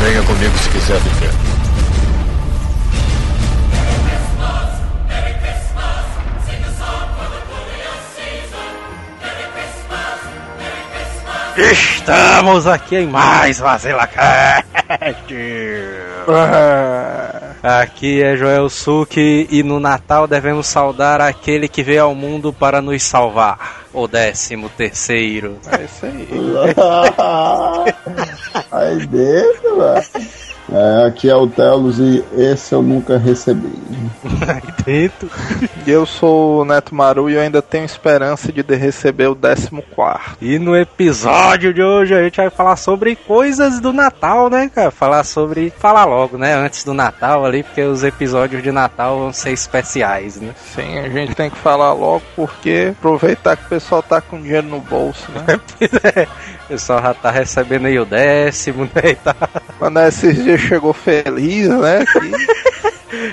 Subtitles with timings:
[0.00, 1.32] Venha comigo se quiser viver.
[11.56, 14.64] Estamos aqui em mais VazilaCast!
[17.62, 22.80] Aqui é Joel Suki e no Natal devemos saudar aquele que veio ao mundo para
[22.80, 23.78] nos salvar.
[23.92, 25.58] O décimo terceiro.
[25.72, 26.28] É isso aí.
[28.70, 30.28] aí dentro, velho.
[30.70, 33.72] É, aqui é o Telos e esse eu nunca recebi.
[34.84, 35.30] Dentro.
[35.86, 39.70] E eu sou o Neto Maru e eu ainda tenho esperança de receber o 14.
[40.42, 44.90] E no episódio de hoje a gente vai falar sobre coisas do Natal, né, cara?
[44.90, 45.72] Falar sobre.
[45.78, 46.54] Falar logo, né?
[46.54, 50.54] Antes do Natal ali, porque os episódios de Natal vão ser especiais, né?
[50.74, 54.66] Sim, a gente tem que falar logo porque aproveitar que o pessoal tá com dinheiro
[54.66, 55.58] no bolso, né?
[56.14, 56.28] é.
[56.64, 59.12] O pessoal já tá recebendo aí o décimo, né?
[59.12, 59.34] E tá...
[59.78, 62.04] Quando esses dias chegou feliz, né?
[62.06, 62.78] Que...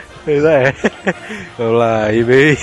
[0.26, 0.73] Pois é.
[1.56, 2.58] Vamos lá, e bem.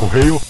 [0.00, 0.49] Correio.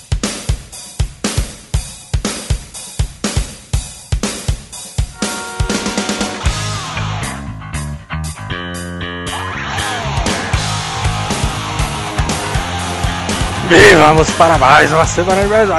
[13.73, 15.71] E vamos para mais uma semana de mais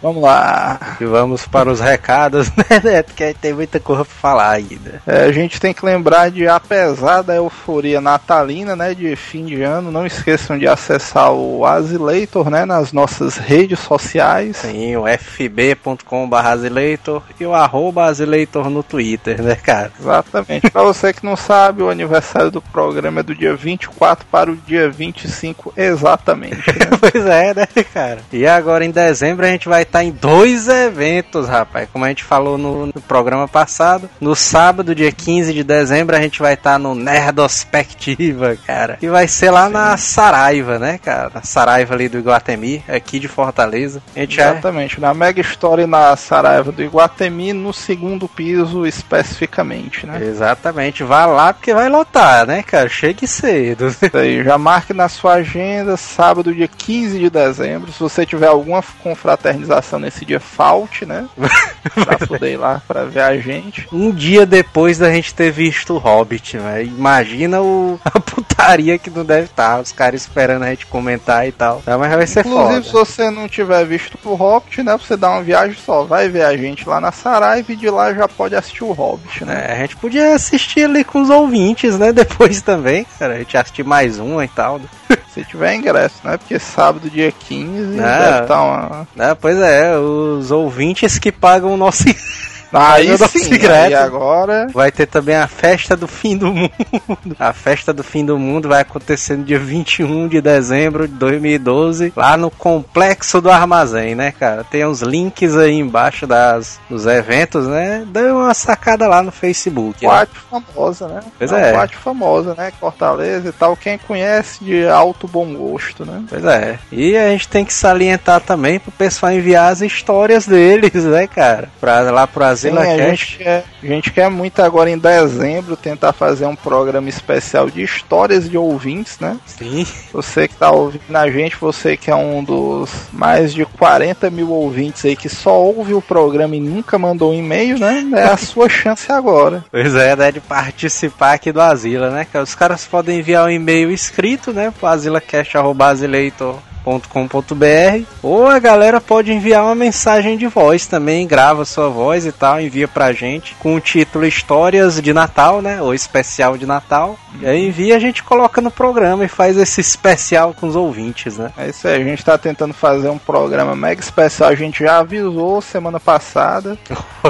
[0.00, 0.96] Vamos lá.
[0.98, 3.12] E vamos para os recados, né, Neto?
[3.12, 5.02] Que tem muita coisa pra falar ainda.
[5.06, 9.62] É, a gente tem que lembrar de, apesar da euforia natalina, né, de fim de
[9.62, 14.56] ano, não esqueçam de acessar o Azileitor, né, nas nossas redes sociais.
[14.58, 19.92] Sim, o fb.com.br Azileitor e o arroba Azileitor no Twitter, né, cara?
[20.00, 20.70] Exatamente.
[20.70, 24.56] pra você que não sabe, o aniversário do programa é do dia 24 para o
[24.56, 26.66] dia 25, exatamente.
[26.68, 26.86] Né?
[27.00, 28.18] pois é, né, cara?
[28.32, 31.88] E agora em dezembro a gente vai estar em dois eventos, rapaz.
[31.92, 34.08] Como a gente falou no, no programa passado.
[34.20, 38.98] No sábado, dia 15 de dezembro, a gente vai estar no Nerdospectiva, cara.
[39.00, 39.72] E vai ser lá Sim.
[39.72, 41.30] na Saraiva, né, cara?
[41.34, 44.02] Na Saraiva ali do Iguatemi, aqui de Fortaleza.
[44.14, 45.00] A gente Exatamente, é...
[45.00, 50.20] na Mega Story na Saraiva do Iguatemi, no segundo piso especificamente, né?
[50.22, 52.88] Exatamente, vá lá porque vai lotar, né, cara?
[52.88, 53.86] Chegue cedo.
[53.88, 57.90] Isso aí, já marque na sua agenda, sábado, dia 15 de dezembro.
[57.90, 61.26] Se você tiver alguma confraternização nesse dia, falte, né?
[62.04, 63.88] pra poder ir lá pra ver a gente.
[63.90, 66.84] Um dia depois da gente ter visto o Hobbit, né?
[66.84, 68.20] Imagina o, a
[68.56, 71.82] putaria que não deve estar, os caras esperando a gente comentar e tal.
[71.84, 72.82] Tá, mas vai ser Inclusive, foda.
[72.82, 74.96] se você não tiver visto o Hobbit, né?
[74.96, 78.14] Você dá uma viagem só, vai ver a gente lá na Saraiva e de lá
[78.14, 79.66] já pode assistir o Hobbit, né?
[79.68, 82.10] É, a gente podia assistir ali com os ouvintes, né?
[82.16, 83.34] Depois também, cara.
[83.34, 84.80] A gente assistir mais um e tal.
[85.32, 86.38] Se tiver ingresso, né?
[86.38, 89.08] Porque sábado, dia 15, não, deve estar uma.
[89.14, 92.04] Não, pois é, os ouvintes que pagam o nosso.
[92.72, 96.70] Aí sim, aí agora vai ter também a festa do fim do mundo.
[97.38, 102.12] A festa do fim do mundo vai acontecer no dia 21 de dezembro de 2012,
[102.16, 104.64] lá no complexo do armazém, né, cara?
[104.64, 108.04] Tem uns links aí embaixo das dos eventos, né?
[108.06, 110.04] Dê uma sacada lá no Facebook.
[110.04, 110.62] Boate né?
[110.74, 111.20] famosa, né?
[111.38, 111.72] Pois é.
[111.72, 112.72] Boate famosa, né?
[112.78, 113.76] Fortaleza e tal.
[113.76, 116.24] Quem conhece de alto bom gosto, né?
[116.28, 116.78] Pois é.
[116.90, 121.68] E a gente tem que salientar também pro pessoal enviar as histórias deles, né, cara?
[121.80, 126.12] Pra lá pro Sim, a gente, quer, a gente quer muito agora em dezembro tentar
[126.12, 129.38] fazer um programa especial de histórias de ouvintes, né?
[129.46, 129.86] Sim.
[130.12, 134.50] Você que tá ouvindo a gente, você que é um dos mais de 40 mil
[134.50, 138.06] ouvintes aí que só ouve o programa e nunca mandou um e-mail, né?
[138.14, 139.64] É a sua chance agora.
[139.70, 140.32] Pois é, né?
[140.32, 142.26] De participar aqui do Asila, né?
[142.42, 144.72] Os caras podem enviar um e-mail escrito, né?
[144.78, 146.75] Pro asilacast.com
[147.08, 152.32] com.br ou a galera pode enviar uma mensagem de voz também, grava sua voz e
[152.32, 157.18] tal, envia pra gente com o título Histórias de Natal, né, ou especial de Natal.
[157.40, 161.36] E aí envia a gente coloca no programa e faz esse especial com os ouvintes,
[161.36, 161.52] né?
[161.56, 164.98] É isso aí, a gente tá tentando fazer um programa mega especial, a gente já
[164.98, 166.78] avisou semana passada.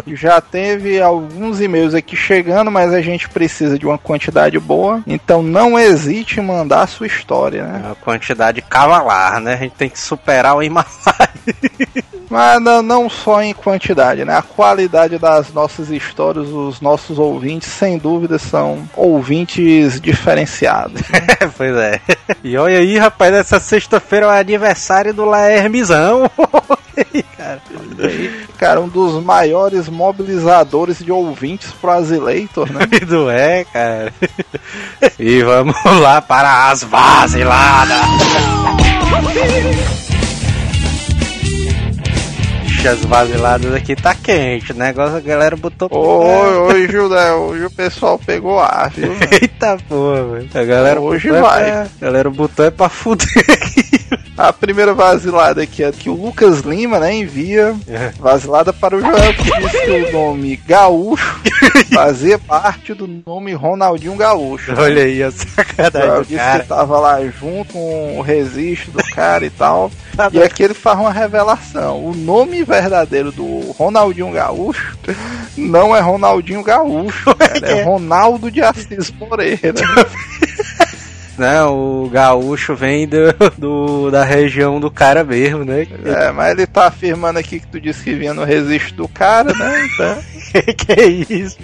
[0.08, 5.42] já teve alguns e-mails aqui chegando, mas a gente precisa de uma quantidade boa, então
[5.42, 7.82] não hesite em mandar a sua história, né?
[7.86, 9.45] Uma quantidade cavalar, né?
[9.52, 11.28] A gente tem que superar o Imasai.
[12.28, 14.36] Mas não, não, só em quantidade, né?
[14.36, 21.00] A qualidade das nossas histórias, os nossos ouvintes, sem dúvida, são ouvintes diferenciados.
[21.08, 21.20] Né?
[21.56, 22.00] pois é.
[22.42, 26.28] E olha aí, rapaz, essa sexta-feira é o aniversário do Laermizão.
[27.36, 27.60] cara.
[28.56, 32.80] Cara, um dos maiores mobilizadores de ouvintes pro Azileitor, né?
[33.08, 34.12] Não é, cara.
[35.18, 37.96] E vamos lá para as vaziladas.
[42.88, 45.88] As vaziladas aqui tá quente, o negócio a galera botou.
[45.92, 49.12] Hoje, né, hoje o pessoal pegou ar, viu?
[49.28, 50.48] Eita porra, velho.
[50.54, 51.64] A galera Hoje é vai.
[51.64, 54.06] pra- A galera botou é pra fuder aqui.
[54.36, 58.12] A primeira vasilada aqui é que o Lucas Lima, né, envia É.
[58.18, 61.40] vasilada para o Joel, que diz que o nome Gaúcho
[61.92, 64.74] fazia parte do nome Ronaldinho Gaúcho.
[64.76, 66.62] Olha aí a O sacanagem Joel disse cara.
[66.62, 69.90] que tava lá junto com o registro do cara e tal.
[70.32, 72.04] E aqui ele faz uma revelação.
[72.04, 74.98] O nome verdadeiro do Ronaldinho Gaúcho
[75.56, 79.72] não é Ronaldinho Gaúcho, cara, é Ronaldo de Assis Moreira.
[81.38, 83.18] Não, o gaúcho vem do,
[83.58, 85.86] do- da região do cara mesmo, né?
[86.04, 89.52] É, mas ele tá afirmando aqui que tu disse que vinha no registro do cara,
[89.52, 89.86] né?
[89.92, 90.18] Então,
[90.52, 91.58] Que, que é isso?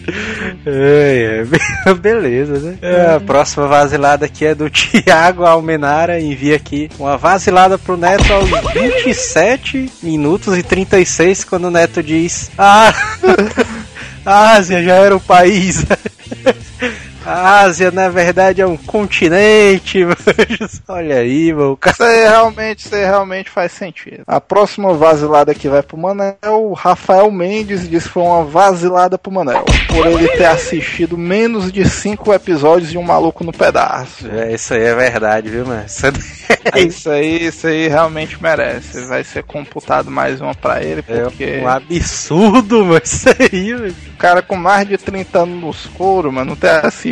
[0.66, 2.76] É, é, be- beleza, né?
[2.82, 6.20] É, a próxima vasilada aqui é do Thiago Almenara.
[6.20, 12.50] Envia aqui uma vasilada pro Neto aos 27 minutos e 36, quando o Neto diz:
[12.58, 12.92] Ah,
[14.26, 15.84] a Ásia já era o país.
[17.24, 20.02] A Ásia, na verdade, é um continente.
[20.04, 20.16] mano.
[20.88, 21.72] Olha aí, mano.
[21.72, 24.22] o cara- isso aí realmente, isso aí realmente faz sentido.
[24.26, 29.16] A próxima vasilada que vai pro Manel, o Rafael Mendes diz que foi uma vasilada
[29.18, 29.64] pro Manel.
[29.88, 34.26] Por ele ter assistido menos de cinco episódios de Um Maluco no Pedaço.
[34.30, 35.84] É, isso aí é verdade, viu, mano?
[35.86, 36.12] Isso é-
[36.82, 39.04] Isso aí, isso aí realmente merece.
[39.06, 43.00] Vai ser computado mais uma pra ele, porque É um absurdo, mano.
[43.02, 43.94] Isso aí, mano.
[44.14, 47.11] o cara com mais de 30 anos nos couro, mano, não ter assistido.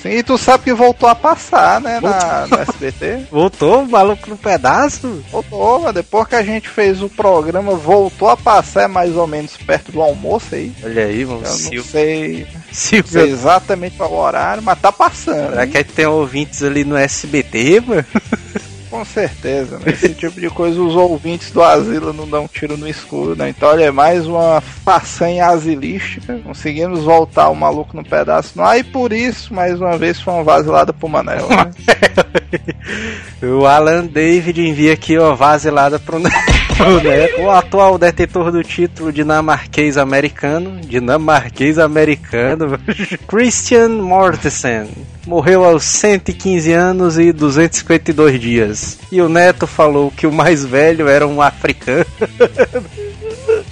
[0.00, 3.26] Sim, e tu sabe que voltou a passar, né, na, no SBT?
[3.30, 5.22] Voltou o maluco no pedaço?
[5.30, 9.26] Voltou, mas depois que a gente fez o programa, voltou a passar é mais ou
[9.26, 10.72] menos perto do almoço aí.
[10.82, 11.40] Olha aí, mano.
[11.40, 11.82] Eu não Silvio.
[11.84, 13.20] sei, não sei Silvio.
[13.26, 15.50] exatamente qual horário, mas tá passando.
[15.50, 15.70] Será hein?
[15.70, 18.04] que tem ouvintes ali no SBT, mano?
[18.90, 19.84] Com certeza, né?
[19.92, 23.48] Esse tipo de coisa os ouvintes do Asila não dão tiro no escuro, né?
[23.48, 26.38] Então, olha, é mais uma façanha asilística.
[26.44, 30.42] Conseguimos voltar o maluco no pedaço ar e por isso, mais uma vez, foi uma
[30.42, 31.48] vasilada pro Manel.
[31.48, 31.70] Né?
[33.42, 36.18] O Alan David envia aqui uma vasilada pro
[36.80, 37.04] Neto.
[37.04, 37.44] né?
[37.44, 42.78] O atual detetor do título dinamarquês americano, dinamarquês americano,
[43.28, 44.88] Christian Mortensen,
[45.26, 48.98] morreu aos 115 anos e 252 dias.
[49.12, 52.06] E o Neto falou que o mais velho era um africano.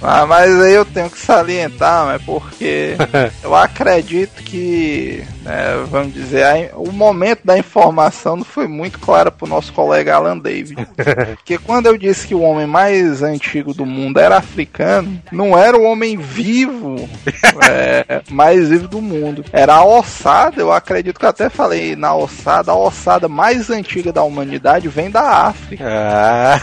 [0.01, 2.19] Ah, mas aí eu tenho que salientar, né?
[2.25, 2.95] Porque
[3.43, 9.29] eu acredito que, né, vamos dizer, a- o momento da informação não foi muito clara
[9.29, 10.87] pro nosso colega Alan David.
[11.35, 15.77] Porque quando eu disse que o homem mais antigo do mundo era africano, não era
[15.77, 16.95] o homem vivo
[17.69, 19.43] é, mais vivo do mundo.
[19.51, 24.13] Era a ossada, eu acredito que eu até falei na ossada, a ossada mais antiga
[24.13, 25.83] da humanidade vem da África.
[25.85, 26.61] Ah,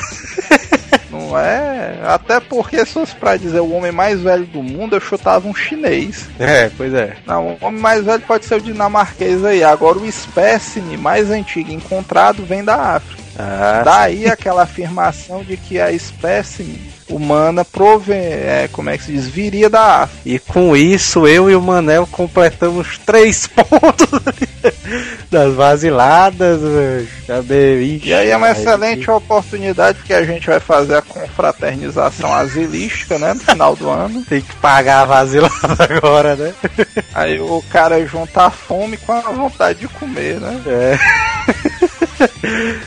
[1.10, 1.98] Não é?
[2.04, 5.54] Até porque, se fosse pra dizer o homem mais velho do mundo, eu chutava um
[5.54, 6.28] chinês.
[6.38, 7.16] é, pois é.
[7.26, 9.62] Não, o homem mais velho pode ser o dinamarquês aí.
[9.62, 13.22] Agora, o espécime mais antigo encontrado vem da África.
[13.38, 18.12] Ah, Daí aquela afirmação de que a espécime humana prove...
[18.14, 19.28] é, como é que se diz?
[19.28, 20.22] Viria da África.
[20.24, 24.08] E com isso, eu e o Manel completamos três pontos
[25.30, 27.06] das vaziladas, velho.
[28.04, 33.18] E aí é uma Ixi, excelente oportunidade porque a gente vai fazer a confraternização asilística,
[33.18, 33.34] né?
[33.34, 34.24] No final do ano.
[34.24, 36.54] Tem que pagar a vasilada agora, né?
[37.14, 40.60] Aí o cara junta a fome com a vontade de comer, né?
[40.66, 40.98] É.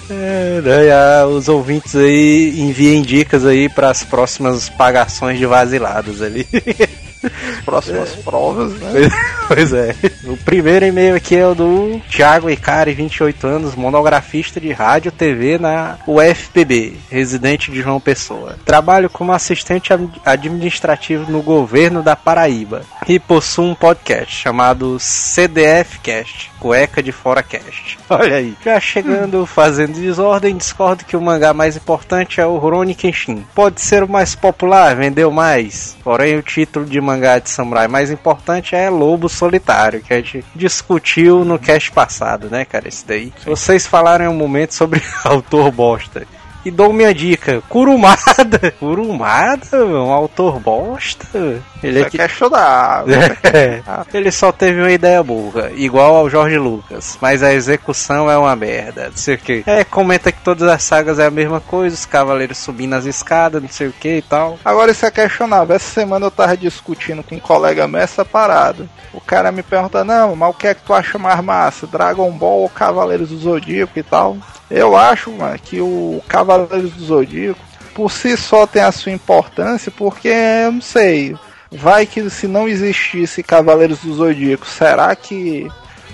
[0.09, 6.47] É, né, os ouvintes aí enviem dicas aí para as próximas pagações de vaziladas ali.
[7.65, 9.09] Próximas provas, né?
[9.47, 9.95] pois é.
[10.25, 15.11] O primeiro e-mail aqui é o do Thiago Icari, 28 anos, monografista de rádio e
[15.11, 18.55] TV na UFPB, residente de João Pessoa.
[18.65, 25.99] Trabalho como assistente ad- administrativo no governo da Paraíba e possuo um podcast chamado CDF
[25.99, 27.97] Cast, Cueca de Fora Cast.
[28.09, 28.55] Olha aí.
[28.63, 33.45] Já chegando fazendo desordem, discordo que o mangá mais importante é o Rurouni Kenshin.
[33.55, 35.97] Pode ser o mais popular, vendeu mais.
[36.03, 40.43] Porém, o título de mangá de samurai mais importante é Lobo Solitário, que a gente
[40.55, 42.87] discutiu no cast passado, né, cara?
[42.87, 43.33] Esse daí.
[43.45, 46.27] Vocês falaram em um momento sobre autor bosta.
[46.65, 48.73] E dou minha dica, Kurumada.
[48.79, 51.61] Kurumada, um autor bosta.
[51.81, 52.17] Ele é Você que...
[52.17, 53.05] quer chorar.
[53.53, 53.81] É,
[54.13, 58.55] ele só teve uma ideia burra, igual ao Jorge Lucas, mas a execução é uma
[58.55, 59.63] merda, não sei o que.
[59.65, 63.61] É, comenta que todas as sagas é a mesma coisa, os cavaleiros subindo as escadas,
[63.61, 64.59] não sei o que e tal.
[64.63, 65.75] Agora isso é questionável.
[65.75, 68.87] Essa semana eu tava discutindo com um colega meu essa parada.
[69.13, 71.87] O cara me pergunta, não, mas o que é que tu acha mais massa?
[71.87, 74.37] Dragon Ball ou Cavaleiros do Zodíaco e tal?
[74.69, 77.59] Eu acho, mano, que o Cavaleiros do Zodíaco,
[77.93, 81.35] por si só tem a sua importância, porque eu não sei.
[81.71, 85.67] Vai que se não existisse Cavaleiros do Zodíaco, será que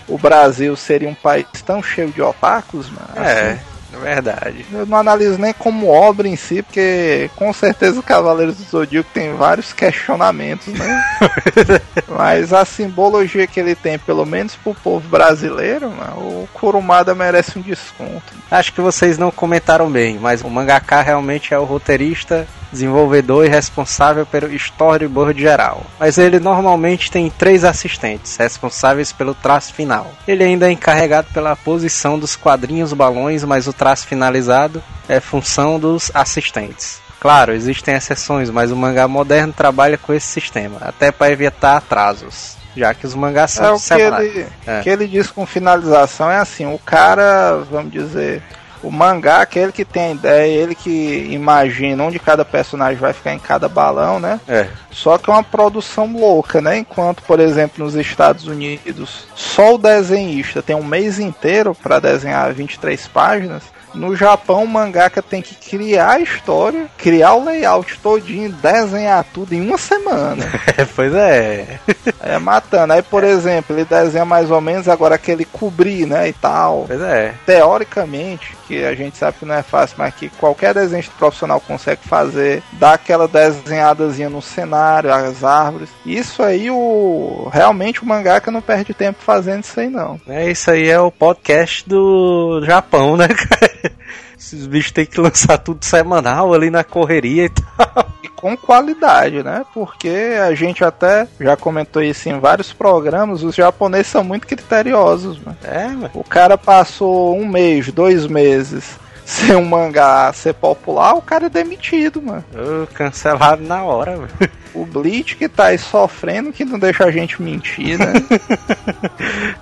[0.08, 3.10] o Brasil seria um país tão cheio de otakus, mano?
[3.16, 3.52] É.
[3.52, 4.66] Assim, é verdade.
[4.72, 9.10] Eu não analiso nem como obra em si, porque com certeza o Cavaleiros do Zodíaco
[9.14, 11.06] tem vários questionamentos, né?
[12.08, 17.58] Mas a simbologia que ele tem, pelo menos pro povo brasileiro, mano, o Kurumada merece
[17.58, 18.34] um desconto.
[18.50, 23.50] Acho que vocês não comentaram bem, mas o mangaka realmente é o roteirista desenvolvedor e
[23.50, 25.84] responsável pelo storyboard geral.
[26.00, 30.12] Mas ele normalmente tem três assistentes, responsáveis pelo traço final.
[30.28, 35.80] Ele ainda é encarregado pela posição dos quadrinhos balões, mas o traço finalizado é função
[35.80, 37.00] dos assistentes.
[37.20, 42.56] Claro, existem exceções, mas o mangá moderno trabalha com esse sistema, até para evitar atrasos
[42.76, 44.82] já que os mangás são é, o que ele, é.
[44.82, 48.44] que ele diz com finalização é assim, o cara, vamos dizer,
[48.86, 53.34] o mangá, aquele que tem a ideia, ele que imagina onde cada personagem vai ficar
[53.34, 54.40] em cada balão, né?
[54.48, 54.68] É.
[54.92, 56.78] Só que é uma produção louca, né?
[56.78, 62.54] Enquanto, por exemplo, nos Estados Unidos, só o desenhista tem um mês inteiro para desenhar
[62.54, 63.64] 23 páginas,
[63.96, 69.54] no Japão, o mangaka tem que criar a história, criar o layout todinho, desenhar tudo
[69.54, 70.46] em uma semana.
[70.96, 71.80] pois é.
[72.22, 72.94] É matando.
[72.94, 76.86] Aí, por exemplo, ele desenha mais ou menos agora aquele cobrir, né, e tal.
[76.88, 77.34] Pois é.
[77.46, 82.02] Teoricamente, que a gente sabe que não é fácil, mas que qualquer desenho profissional consegue
[82.04, 85.90] fazer, dar aquela desenhadazinha no cenário, as árvores.
[86.06, 90.20] Isso aí, o realmente o mangaka não perde tempo fazendo isso aí, não.
[90.28, 93.85] É, isso aí é o podcast do Japão, né, cara?
[94.38, 98.14] Esses bichos têm que lançar tudo semanal ali na correria e tal.
[98.24, 99.66] E com qualidade, né?
[99.74, 105.40] Porque a gente até já comentou isso em vários programas, os japoneses são muito criteriosos,
[105.40, 105.58] mano.
[105.64, 106.12] É, mano.
[106.14, 111.50] O cara passou um mês, dois meses sem um mangá ser popular, o cara é
[111.50, 112.46] demitido, mano.
[112.54, 114.30] Oh, cancelado na hora, mano.
[114.74, 118.14] O Bleach que tá aí sofrendo, que não deixa a gente mentir, né?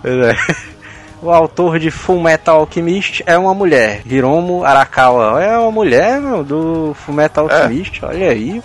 [1.23, 1.25] é.
[1.25, 4.01] O autor de Full Metal Alchemist é uma mulher.
[4.05, 7.61] Hiromo Arakawa é uma mulher meu, do Full Metal é.
[7.61, 8.03] Alchemist.
[8.03, 8.61] Olha aí.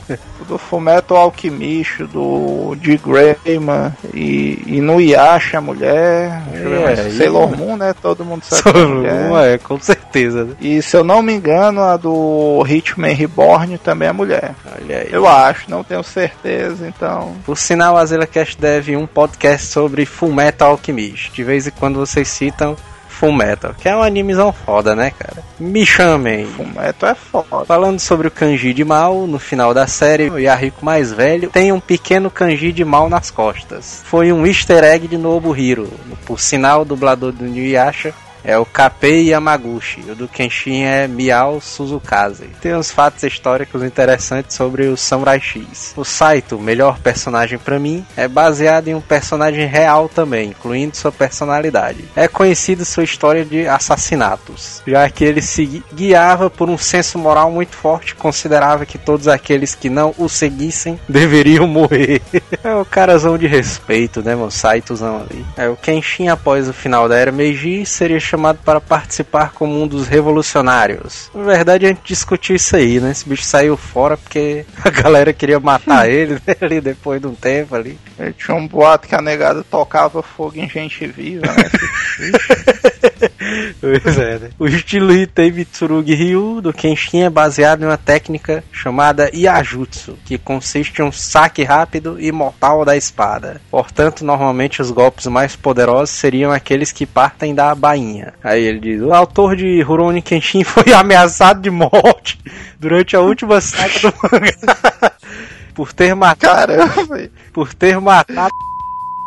[0.47, 6.43] Do Full Metal Alchemist, do de Greyman e, e no Yasha a mulher.
[6.53, 7.95] É, Sailor Moon, né?
[8.01, 8.69] Todo mundo sabe.
[8.69, 10.45] É Sailor Moon, é, com certeza.
[10.45, 10.55] Né?
[10.61, 14.55] E se eu não me engano, a do Hitman Reborn também é mulher.
[14.81, 15.09] Olha aí.
[15.11, 17.35] Eu acho, não tenho certeza, então.
[17.45, 21.33] Por sinal, a ZelaCast deve um podcast sobre Full Metal Alchemist.
[21.33, 22.77] De vez em quando vocês se citam
[23.09, 25.43] Full Metal, que é um animezão foda, né, cara?
[25.59, 26.47] Me chamem.
[26.47, 27.65] Full Metal é foda.
[27.65, 31.73] Falando sobre o kanji de mal, no final da série, o Yahiko mais velho tem
[31.73, 34.03] um pequeno kanji de mal nas costas.
[34.05, 35.91] Foi um easter egg de Nobuhiro.
[36.25, 38.15] Por sinal, o dublador do Inuyasha
[38.45, 40.01] é o Kapei Yamaguchi.
[40.11, 42.51] O do Kenshin é Miao Suzukaze.
[42.61, 45.93] Tem uns fatos históricos interessantes sobre o Samurai X.
[45.97, 51.13] O Saito, melhor personagem para mim, é baseado em um personagem real também, incluindo sua
[51.13, 52.05] personalidade.
[52.15, 57.51] É conhecido sua história de assassinatos, já que ele se guiava por um senso moral
[57.51, 62.23] muito forte, considerava que todos aqueles que não o seguissem deveriam morrer.
[62.63, 65.45] é o carazão de respeito, né, meu Saitozão ali.
[65.57, 69.87] É o Kenshin após o final da era Meiji seria chamado para participar como um
[69.87, 71.31] dos revolucionários.
[71.35, 73.11] Na verdade, a gente discutiu isso aí, né?
[73.11, 76.57] Esse bicho saiu fora porque a galera queria matar ele né?
[76.61, 77.99] ali depois de um tempo ali.
[78.19, 83.31] Ele tinha um boato que a negada tocava fogo em gente viva, né?
[83.81, 84.51] pois é, né?
[84.59, 90.39] O estilo Hitei Mitsurugi Ryu do Kenshin é baseado em uma técnica chamada Yajutsu, que
[90.39, 93.61] consiste em um saque rápido e mortal da espada.
[93.71, 98.35] Portanto, normalmente os golpes mais poderosos seriam aqueles que partem da bainha.
[98.43, 102.39] Aí ele diz: o autor de Rurouni Kenshin foi ameaçado de morte
[102.79, 105.13] durante a última saga do mangá
[105.75, 106.77] por ter matado.
[106.77, 107.31] Caramba!
[107.53, 108.68] Por ter matado.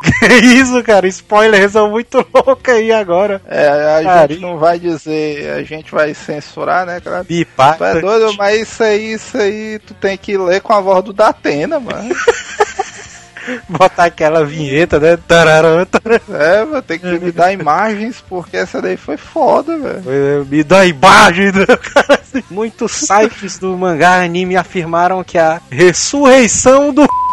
[0.01, 0.25] Que
[0.57, 1.07] isso, cara?
[1.07, 3.41] Spoilers são muito loucos aí agora.
[3.47, 4.29] É, a Carinho.
[4.29, 7.23] gente não vai dizer, a gente vai censurar, né, cara?
[7.23, 7.75] Pipa.
[7.77, 11.03] Tu é doido, mas isso aí, isso aí, tu tem que ler com a voz
[11.03, 12.15] do Datena, mano.
[13.67, 15.17] botar aquela vinheta, né?
[15.17, 16.19] Tararã, tararã.
[16.29, 20.03] É, vou ter que me dar imagens, porque essa daí foi foda, velho.
[20.07, 22.21] É, me dá imagens, né, cara?
[22.49, 27.07] Muitos sites do mangá anime afirmaram que a ressurreição do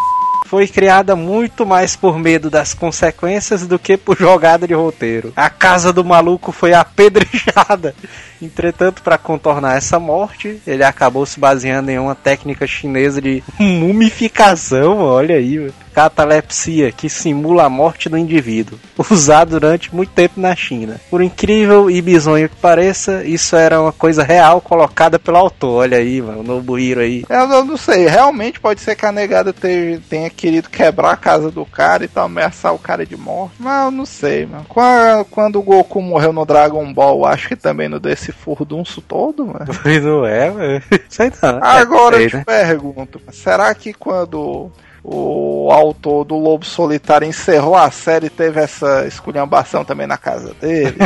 [0.49, 5.31] foi criada muito mais por medo das consequências do que por jogada de roteiro.
[5.37, 7.95] A casa do maluco foi apedrejada.
[8.41, 15.01] Entretanto, para contornar essa morte, ele acabou se baseando em uma técnica chinesa de mumificação.
[15.01, 18.79] Olha aí, catalepsia que simula a morte do indivíduo,
[19.11, 21.01] usado durante muito tempo na China.
[21.11, 25.83] Por incrível e bizonho que pareça, isso era uma coisa real colocada pelo autor.
[25.83, 27.25] Olha aí, mano, o Nobuhiro aí.
[27.29, 31.17] Eu, eu não sei, realmente pode ser que a negada tenha, tenha querido quebrar a
[31.17, 33.55] casa do cara e tal, ameaçar o cara de morte.
[33.59, 34.67] Mas eu não sei, mano.
[34.69, 39.01] Quando, quando o Goku morreu no Dragon Ball, acho que também não deu esse furdunço
[39.01, 39.67] todo, mano.
[40.09, 40.83] Não é, mano.
[41.09, 41.59] Sei não.
[41.63, 42.45] Agora É, eu te né?
[42.47, 44.71] pergunto, será que quando
[45.05, 50.97] o autor do Lobo Solitário encerrou a série teve essa esculhambação também na casa dele?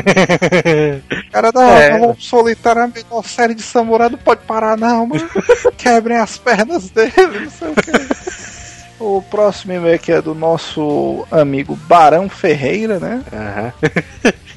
[1.33, 1.95] Cara, não, É.
[1.97, 5.29] o Lobo Solitário é a melhor série de samurai, não pode parar não, mano.
[5.77, 8.53] Quebrem as pernas dele, não sei o que.
[9.05, 13.21] O próximo e-mail aqui é do nosso amigo Barão Ferreira, né?
[13.33, 13.73] Aham.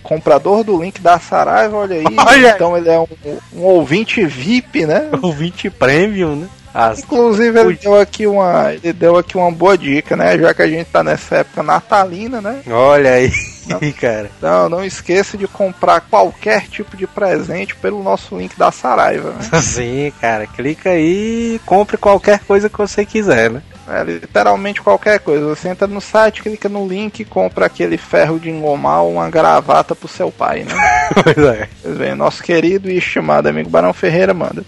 [0.04, 2.06] Comprador do link da Saraiva, olha aí.
[2.16, 2.50] Olha!
[2.52, 3.08] Então ele é um,
[3.56, 5.10] um ouvinte VIP, né?
[5.20, 6.48] O 20 Premium, né?
[6.76, 7.00] As...
[7.00, 10.38] Inclusive ele deu aqui uma, ele deu aqui uma boa dica, né?
[10.38, 12.62] Já que a gente tá nessa época natalina, né?
[12.68, 13.32] Olha aí,
[13.98, 14.30] cara.
[14.38, 19.30] Então não esqueça de comprar qualquer tipo de presente pelo nosso link da Saraiva.
[19.32, 19.62] Né?
[19.64, 20.46] Sim, cara.
[20.46, 23.64] Clica aí e compre qualquer coisa que você quiser, né?
[23.88, 25.46] É, literalmente qualquer coisa.
[25.46, 29.30] Você entra no site, clica no link e compra aquele ferro de engomar ou uma
[29.30, 30.74] gravata pro seu pai, né?
[31.24, 31.70] Pois é.
[31.82, 34.66] Pois bem, nosso querido e estimado amigo Barão Ferreira manda.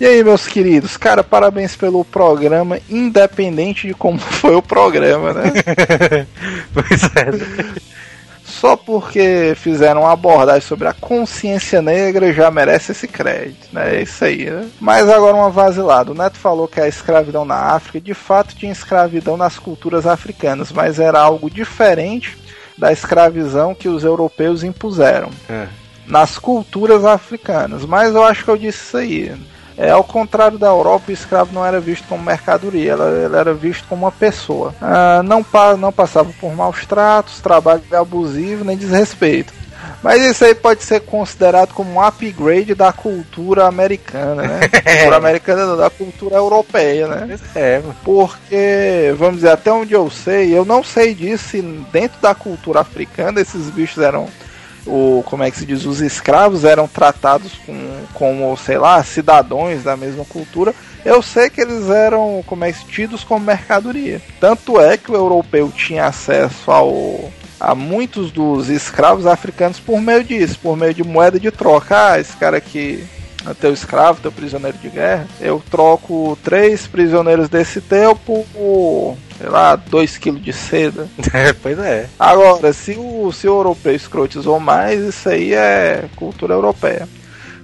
[0.00, 5.52] E aí, meus queridos, cara, parabéns pelo programa, independente de como foi o programa, né?
[6.72, 7.80] pois é.
[8.44, 13.96] Só porque fizeram uma abordagem sobre a consciência negra já merece esse crédito, né?
[13.96, 14.66] É isso aí, né?
[14.80, 16.10] Mas agora uma vasilada.
[16.10, 20.72] O Neto falou que a escravidão na África, de fato tinha escravidão nas culturas africanas,
[20.72, 22.36] mas era algo diferente
[22.76, 25.66] da escravidão que os europeus impuseram É.
[26.06, 27.84] nas culturas africanas.
[27.84, 29.32] Mas eu acho que eu disse isso aí.
[29.80, 33.54] É, ao contrário da Europa, o escravo não era visto como mercadoria, ela, ele era
[33.54, 34.74] visto como uma pessoa.
[34.78, 39.54] Ah, não, pa, não passava por maus tratos, trabalho abusivo, nem desrespeito.
[40.02, 44.60] Mas isso aí pode ser considerado como um upgrade da cultura americana, né?
[44.68, 47.38] cultura americana não, da cultura europeia, né?
[47.54, 47.82] É.
[48.04, 52.80] Porque, vamos dizer, até onde eu sei, eu não sei disso, se dentro da cultura
[52.80, 54.28] africana esses bichos eram,
[54.86, 57.74] o, como é que se diz, os escravos eram tratados com,
[58.14, 60.74] como, sei lá, cidadãos da mesma cultura.
[61.04, 64.20] Eu sei que eles eram, como é tidos como mercadoria.
[64.38, 70.24] Tanto é que o europeu tinha acesso ao a muitos dos escravos africanos por meio
[70.24, 72.12] disso, por meio de moeda de troca.
[72.12, 73.06] Ah, esse cara aqui
[73.60, 75.26] teu escravo, teu prisioneiro de guerra.
[75.40, 78.44] Eu troco três prisioneiros desse teu por,
[79.38, 81.08] sei lá, dois quilos de seda.
[81.32, 82.08] É, pois é.
[82.18, 87.08] Agora, se o, se o europeu escrotizou mais, isso aí é cultura europeia.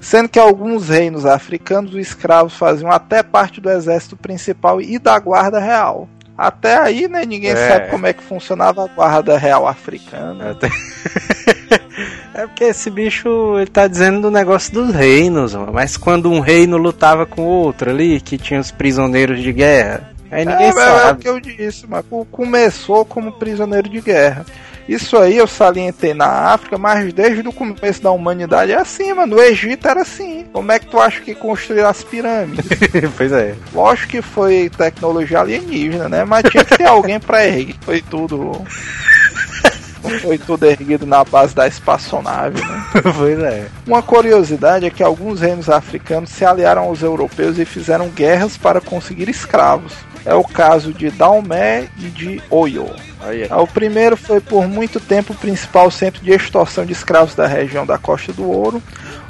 [0.00, 5.18] Sendo que alguns reinos africanos, os escravos faziam até parte do exército principal e da
[5.18, 6.08] guarda real.
[6.36, 7.68] Até aí, né, ninguém É.
[7.68, 10.50] sabe como é que funcionava a guarda real africana.
[10.52, 10.68] Até-
[12.34, 15.72] É porque esse bicho ele tá dizendo do negócio dos reinos, mano.
[15.72, 20.44] mas quando um reino lutava com outro ali, que tinha os prisioneiros de guerra, aí
[20.44, 21.22] ninguém é, é, é o sabe.
[21.22, 24.44] que eu disse, mas co- começou como prisioneiro de guerra.
[24.88, 29.36] Isso aí eu salientei na África, mas desde o começo da humanidade é assim, mano.
[29.36, 30.46] No Egito era assim.
[30.52, 32.64] Como é que tu acha que construíram as pirâmides?
[33.16, 33.54] pois é.
[33.72, 36.24] Lógico que foi tecnologia alienígena, né?
[36.24, 37.74] Mas tinha que ter alguém pra erguer.
[37.80, 38.64] Foi tudo.
[40.22, 42.84] Foi tudo erguido na base da espaçonave, né?
[43.16, 43.66] pois é.
[43.86, 48.80] Uma curiosidade é que alguns reinos africanos se aliaram aos europeus e fizeram guerras para
[48.80, 49.92] conseguir escravos.
[50.24, 52.90] É o caso de Daomé e de Oyo.
[53.20, 53.56] Olha.
[53.58, 57.86] O primeiro foi por muito tempo o principal centro de extorsão de escravos da região
[57.86, 58.82] da Costa do Ouro,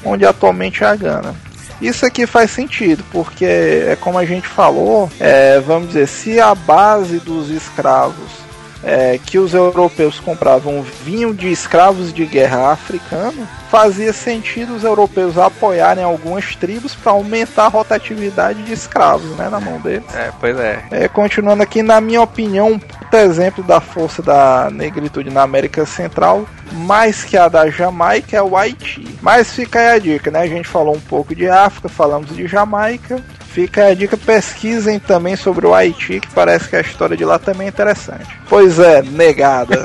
[0.03, 1.35] onde atualmente é a Gana.
[1.81, 6.55] Isso aqui faz sentido, porque é como a gente falou, é, vamos dizer, se a
[6.55, 8.46] base dos escravos
[8.87, 15.37] é, que os europeus compravam vinham de escravos de guerra africano, fazia sentido os europeus
[15.37, 20.07] apoiarem algumas tribos para aumentar a rotatividade de escravos né, na mão deles.
[20.15, 20.85] É, pois é.
[20.93, 25.85] É, continuando aqui, na minha opinião, um puta exemplo da força da negritude na América
[25.85, 29.19] Central, mais que a da Jamaica, é o Haiti.
[29.21, 30.41] Mas fica aí a dica, né?
[30.43, 33.21] A gente falou um pouco de África, falamos de Jamaica.
[33.57, 37.39] Fica a dica, pesquisem também sobre o Haiti, que parece que a história de lá
[37.39, 38.27] também é interessante.
[38.51, 39.83] Pois é, negada.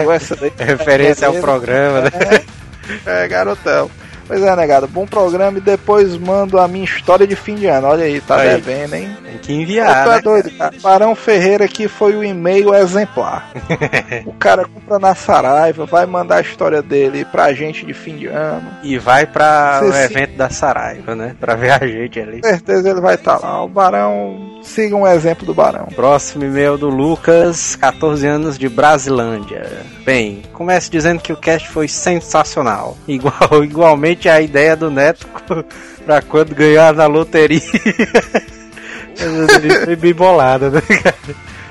[0.56, 2.10] Referência ao programa, né?
[3.06, 3.88] É, garotão.
[4.30, 7.88] Pois é, negada, bom programa e depois mando a minha história de fim de ano.
[7.88, 8.48] Olha aí, tá Aí.
[8.60, 9.16] devendo, hein?
[9.24, 10.20] Tem que enviar, né?
[10.20, 10.72] doido, cara.
[10.80, 13.50] Barão Ferreira aqui foi o e-mail exemplar.
[14.24, 18.26] o cara compra na Saraiva, vai mandar a história dele pra gente de fim de
[18.28, 18.68] ano.
[18.84, 21.34] E vai pra o se- evento da Saraiva, né?
[21.40, 22.40] Pra ver a gente ali.
[22.40, 23.64] Com certeza ele vai estar lá.
[23.64, 25.86] O Barão sigam o exemplo do Barão.
[25.94, 29.66] Próximo e-mail do Lucas, 14 anos de Brasilândia.
[30.04, 32.96] Bem, comece dizendo que o cast foi sensacional.
[33.06, 35.26] Igual, igualmente a ideia do Neto
[36.04, 37.60] pra quando ganhar na loteria.
[39.84, 41.14] foi bem bolada, né, cara?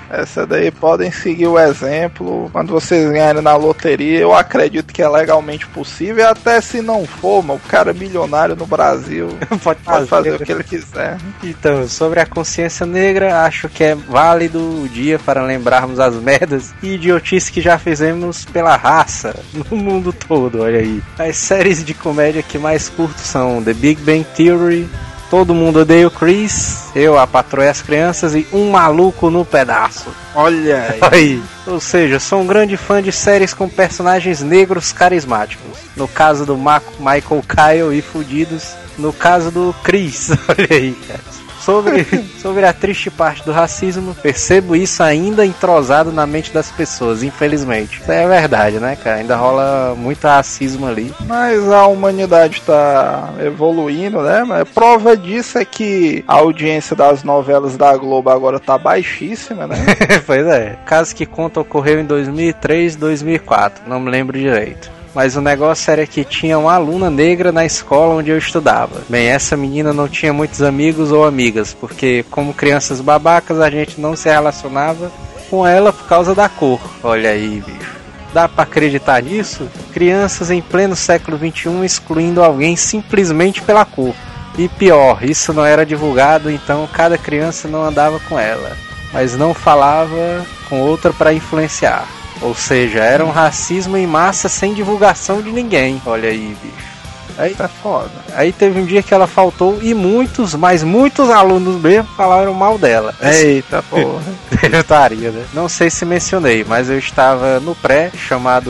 [0.09, 2.49] Essa daí podem seguir o exemplo.
[2.51, 6.27] Quando vocês ganharem na loteria, eu acredito que é legalmente possível.
[6.27, 9.29] Até se não for, mano, o cara é milionário no Brasil
[9.63, 11.17] Pode pode fazer o que ele quiser.
[11.43, 16.73] Então, sobre a consciência negra, acho que é válido o dia para lembrarmos as merdas
[16.81, 21.01] e idiotices que já fizemos pela raça no mundo todo, olha aí.
[21.17, 24.89] As séries de comédia que mais curto são The Big Bang Theory,
[25.29, 29.45] Todo Mundo Odeia o Chris, Eu, a Patroa e as Crianças e Um Maluco no
[29.45, 30.07] Pedaço.
[30.33, 31.41] Olha aí.
[31.67, 35.77] Ou seja, sou um grande fã de séries com personagens negros carismáticos.
[35.95, 38.73] No caso do Ma Michael Kyle e Fudidos.
[38.97, 40.31] No caso do Chris.
[40.49, 41.38] Olha aí, cara.
[41.59, 42.05] Sobre,
[42.41, 48.01] sobre a triste parte do racismo, percebo isso ainda entrosado na mente das pessoas, infelizmente.
[48.01, 49.17] Isso é verdade, né, cara?
[49.17, 51.13] Ainda rola muito racismo ali.
[51.25, 54.43] Mas a humanidade tá evoluindo, né?
[54.43, 59.77] Mas prova disso é que a audiência das novelas da Globo agora tá baixíssima, né?
[60.25, 60.77] pois é.
[60.85, 64.98] Caso que conta ocorreu em 2003, 2004, não me lembro direito.
[65.13, 69.01] Mas o negócio era que tinha uma aluna negra na escola onde eu estudava.
[69.09, 73.99] Bem, essa menina não tinha muitos amigos ou amigas, porque como crianças babacas a gente
[73.99, 75.11] não se relacionava
[75.49, 76.79] com ela por causa da cor.
[77.03, 77.99] Olha aí, bicho.
[78.33, 79.67] Dá pra acreditar nisso?
[79.91, 84.13] Crianças em pleno século XXI excluindo alguém simplesmente pela cor.
[84.57, 88.75] E pior, isso não era divulgado, então cada criança não andava com ela,
[89.13, 92.05] mas não falava com outra para influenciar.
[92.41, 96.01] Ou seja, era um racismo em massa sem divulgação de ninguém.
[96.05, 96.89] Olha aí, bicho.
[97.37, 98.11] Aí, Tá foda.
[98.35, 102.77] aí teve um dia que ela faltou e muitos, mas muitos alunos mesmo falaram mal
[102.77, 103.15] dela.
[103.21, 104.21] Eita porra.
[104.59, 105.45] Secretaria, né?
[105.53, 108.69] Não sei se mencionei, mas eu estava no pré, chamado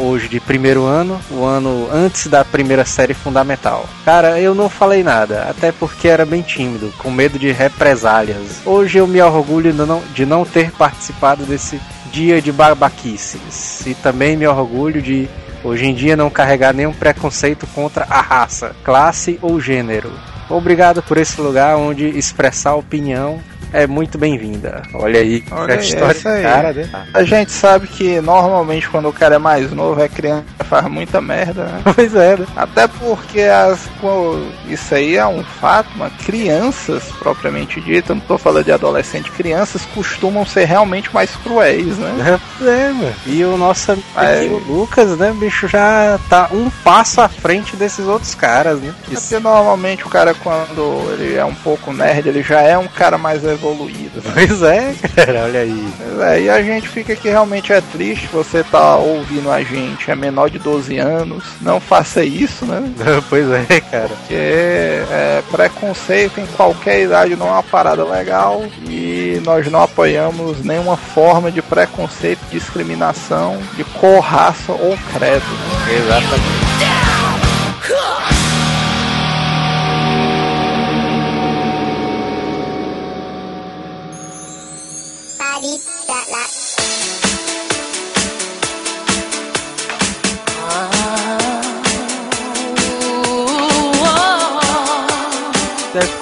[0.00, 3.84] hoje de primeiro ano, o ano antes da primeira série fundamental.
[4.02, 8.62] Cara, eu não falei nada, até porque era bem tímido, com medo de represálias.
[8.64, 11.78] Hoje eu me orgulho de não, de não ter participado desse
[12.10, 13.86] dia de babaquices.
[13.86, 15.28] E também me orgulho de
[15.62, 20.12] hoje em dia não carregar nenhum preconceito contra a raça, classe ou gênero.
[20.48, 23.40] Obrigado por esse lugar onde expressar opinião
[23.72, 24.82] é muito bem-vinda.
[24.94, 26.42] Olha aí, Olha a aí, história essa aí.
[26.42, 26.88] cara, né?
[27.14, 31.20] A gente sabe que normalmente quando o cara é mais novo, é criança faz muita
[31.20, 31.82] merda, né?
[31.94, 32.46] Pois é, né?
[32.56, 33.88] Até porque as,
[34.68, 39.30] isso aí é um fato, mas crianças, propriamente dito, eu não tô falando de adolescente,
[39.32, 42.38] crianças costumam ser realmente mais cruéis, né?
[42.60, 43.14] É, mano.
[43.26, 44.48] E o nosso amigo Aí.
[44.68, 48.94] Lucas, né, bicho, já tá um passo à frente desses outros caras, né?
[49.10, 49.22] Isso.
[49.22, 53.16] Porque normalmente o cara, quando ele é um pouco nerd, ele já é um cara
[53.16, 54.22] mais evoluído.
[54.32, 55.92] Pois é, cara, olha aí.
[56.20, 60.14] É, e a gente fica que realmente é triste você tá ouvindo a gente, é
[60.14, 62.82] menor de 12 anos, não faça isso, né?
[63.28, 64.08] Pois é, cara.
[64.08, 70.64] Porque é, preconceito em qualquer idade não é uma parada legal e nós não apoiamos
[70.64, 75.44] nenhuma forma de preconceito, discriminação, de cor, raça ou credo.
[75.90, 76.70] Exatamente.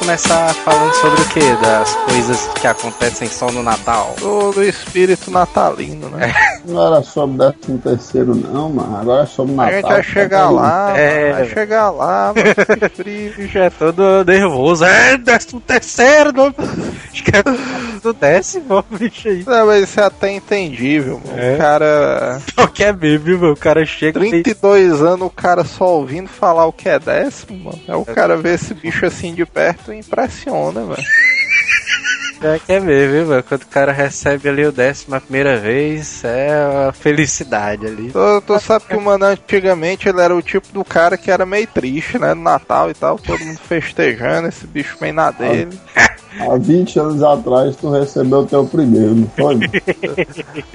[0.08, 1.56] Começar falando sobre o que?
[1.62, 4.14] Das coisas que acontecem só no Natal.
[4.18, 6.32] Todo espírito natalino, né?
[6.64, 8.96] Não era sobre décimo terceiro, não, mano.
[8.96, 9.72] Agora é sobre A Natal.
[9.74, 11.32] gente vai chegar lá, É.
[11.34, 13.34] vai chegar lá, mano, que frio.
[13.36, 14.82] bicho é todo nervoso.
[14.86, 16.46] É, décimo terceiro, não.
[17.12, 17.42] Acho que é
[18.08, 19.44] do décimo, bicho aí.
[19.46, 21.38] Não, mas isso é até entendível, mano.
[21.38, 21.54] É.
[21.54, 22.42] O cara.
[22.54, 23.52] Qualquer meme, meu.
[23.52, 27.64] O cara chega e 32 anos, o cara só ouvindo falar o que é décimo,
[27.64, 27.80] mano.
[27.86, 31.02] É o cara ver esse bicho assim de perto e impressiona, mano.
[32.40, 33.42] É que é mesmo, viu, mano?
[33.42, 38.10] Quando o cara recebe ali o décimo a primeira vez, é a felicidade ali.
[38.10, 41.44] Tu, tu sabe que o mano antigamente ele era o tipo do cara que era
[41.44, 42.34] meio triste, né?
[42.34, 45.76] No Natal e tal, todo mundo festejando, esse bicho bem na dele.
[46.40, 49.58] Há 20 anos atrás tu recebeu o teu primeiro, não foi?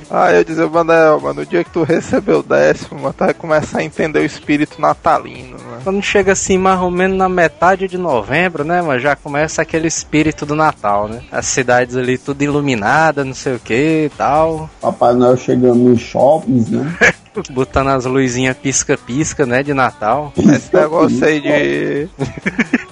[0.09, 3.33] Aí eu dizia, Manel, mano, o dia que tu recebeu o décimo, mano, tu vai
[3.33, 5.79] começar a entender o espírito natalino, né?
[5.83, 9.87] Quando chega assim, mais ou menos na metade de novembro, né, mas já começa aquele
[9.87, 11.21] espírito do Natal, né?
[11.31, 14.69] As cidades ali tudo iluminadas, não sei o que e tal.
[14.81, 16.97] Papai Noel chegando nos shoppings, né?
[17.49, 20.31] Botando as luzinhas pisca-pisca, né, de Natal.
[20.37, 22.07] Esse negócio aí de,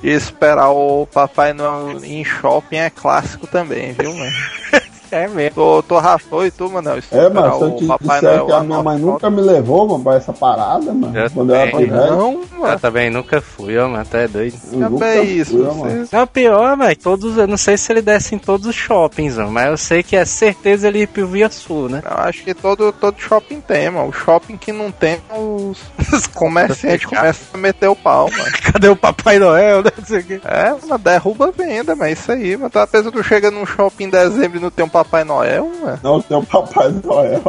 [0.02, 4.32] de esperar o Papai Noel em shopping é clássico também, viu, mano?
[5.12, 5.56] É mesmo.
[5.56, 6.90] Tô, tô rafou e tu, mano.
[6.90, 10.16] É, mas se eu te disser que a minha mãe nunca me levou, mano, pra
[10.16, 11.18] essa parada, mano.
[11.18, 11.88] Eu quando eu era também.
[11.88, 12.80] Não, Eu mano.
[12.80, 14.56] também nunca fui, ó, mano, até doido.
[14.72, 16.08] eu é fui, isso, ó, mano.
[16.12, 19.48] Não, pior, velho, todos, eu não sei se ele desce em todos os shoppings, ó,
[19.48, 22.02] mas eu sei que é certeza ele ir pro Via Sul, né?
[22.06, 24.08] Eu acho que todo, todo shopping tem, mano.
[24.10, 25.78] O shopping que não tem, os,
[26.14, 28.52] os comerciantes começam a meter o pau, mano.
[28.72, 29.92] Cadê o Papai Noel, né?
[29.98, 30.42] Não sei o quê.
[30.46, 32.70] É, uma derruba a venda, mas é isso aí, mano.
[32.70, 35.72] Tá pensando que tu chega num shopping em dezembro e não tem um Papai Noel,
[35.82, 36.00] mano?
[36.04, 37.42] Não tem o Papai Noel.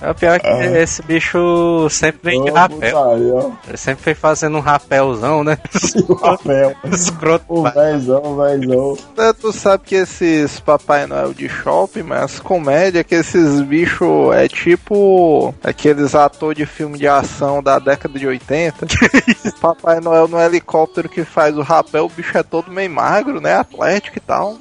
[0.00, 3.56] É o pior que esse bicho sempre vem de rapel.
[3.66, 5.58] Ele sempre foi fazendo um rapelzão, né?
[5.98, 6.74] E o papel.
[6.92, 7.44] Escroto.
[7.48, 8.96] O vézão, vézão.
[9.16, 14.34] É, Tu sabe que esses Papai Noel de shopping, mas as comédias, que esses bichos
[14.34, 18.86] é tipo aqueles atores de filme de ação da década de 80.
[19.60, 23.54] Papai Noel no helicóptero que faz o rapel, o bicho é todo meio magro, né?
[23.54, 24.58] Atlético e tal.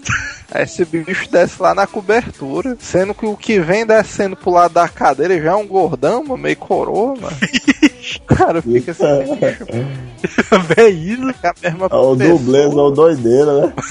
[0.52, 4.74] Aí Esse bicho desce lá na cobertura, sendo que o que vem descendo pro lado
[4.74, 7.36] da cadeira já é um gordão, mano, meio coroa, mano.
[8.26, 9.66] Cara, fica esse bicho,
[10.78, 11.28] É isso.
[11.34, 12.18] fica a mesma É o pessoa.
[12.38, 13.74] dublê, é o doideira, né?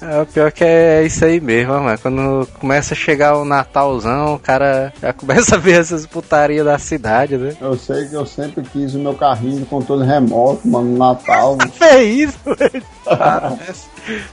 [0.00, 1.98] É, o pior que é isso aí mesmo, mano.
[1.98, 6.78] Quando começa a chegar o Natalzão, o cara já começa a ver essas putarias da
[6.78, 7.54] cidade, né?
[7.60, 11.56] Eu sei que eu sempre quis o meu carrinho de controle remoto, mano, no Natal.
[11.80, 12.82] É isso, velho.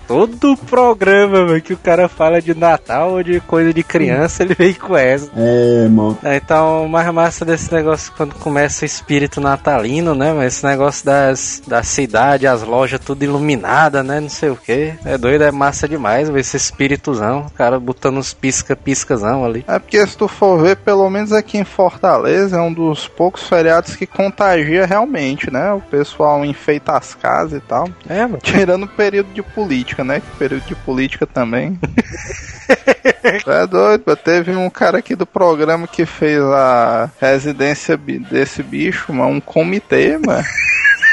[0.08, 4.56] Todo programa mano, que o cara fala de Natal ou de coisa de criança, ele
[4.56, 5.30] vem com essa.
[5.36, 6.18] É, mano.
[6.24, 10.34] É, Então, o mais massa desse negócio quando começa o espírito natalino, né?
[10.34, 14.20] Mas esse negócio das, da cidade, as lojas tudo iluminada, né?
[14.20, 14.94] Não sei o que.
[15.06, 17.46] É doido, é massa demais ver esse espírituzão.
[17.48, 19.64] O cara botando uns pisca-piscazão ali.
[19.68, 23.48] É porque se tu for ver, pelo menos aqui em Fortaleza, é um dos poucos
[23.48, 25.72] feriados que contagia realmente, né?
[25.74, 27.88] O pessoal enfeita as casas e tal.
[28.08, 28.40] É, mano.
[28.44, 30.20] Tirando o período de política, né?
[30.22, 31.80] Que período de política também.
[33.46, 39.32] é doido, teve um cara aqui do programa que fez a residência desse bicho, mano,
[39.32, 40.44] um comitê, mano.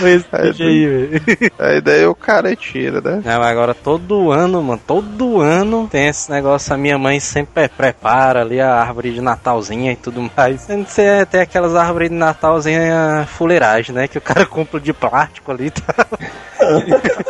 [0.00, 1.52] Foi esse bicho aí, velho.
[1.58, 3.22] Aí daí o cara tira, né?
[3.24, 6.74] Não, agora todo ano, mano, todo ano tem esse negócio.
[6.74, 10.66] A minha mãe sempre prepara ali a árvore de Natalzinha e tudo mais.
[10.66, 14.08] Você tem aquelas árvores de Natalzinha fuleiragem, né?
[14.08, 16.06] Que o cara compra de plástico ali e tal.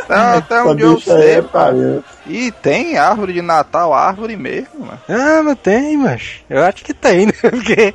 [0.08, 1.48] Não, até onde eu aí sei, é cara.
[1.48, 2.04] pariu.
[2.30, 5.00] E tem árvore de Natal, árvore mesmo, mano.
[5.08, 7.32] Ah, mas tem, mas eu acho que tem, né?
[7.42, 7.92] Porque.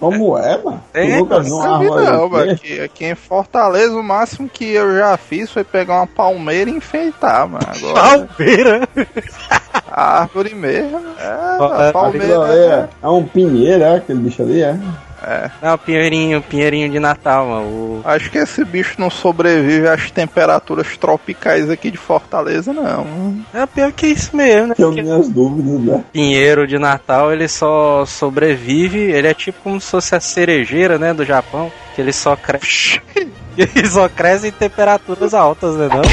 [0.00, 0.82] Como é, mano?
[0.94, 2.52] É, nunca viu uma Sabe árvore não, mano.
[2.52, 6.74] Aqui, aqui em Fortaleza, o máximo que eu já fiz foi pegar uma palmeira e
[6.74, 7.66] enfeitar, mano.
[7.68, 8.88] Agora, Palmeira!
[9.90, 10.98] a árvore mesmo.
[11.18, 12.34] É, Ó, é, a palmeira.
[12.54, 13.96] É, é um pinheiro, é?
[13.96, 14.78] Aquele bicho ali, é?
[15.62, 17.66] Não, pinheirinho, pinheirinho de Natal, mano.
[17.66, 23.36] O- Acho que esse bicho não sobrevive às temperaturas tropicais aqui de Fortaleza, não.
[23.52, 24.74] É pior que isso mesmo, né?
[24.76, 26.04] Tenho Porque minhas dúvidas, né?
[26.12, 31.12] pinheiro de Natal, ele só sobrevive, ele é tipo como se fosse a cerejeira, né,
[31.12, 33.00] do Japão, que ele só cresce.
[33.56, 36.08] ele só cresce em temperaturas altas, né, não, mano?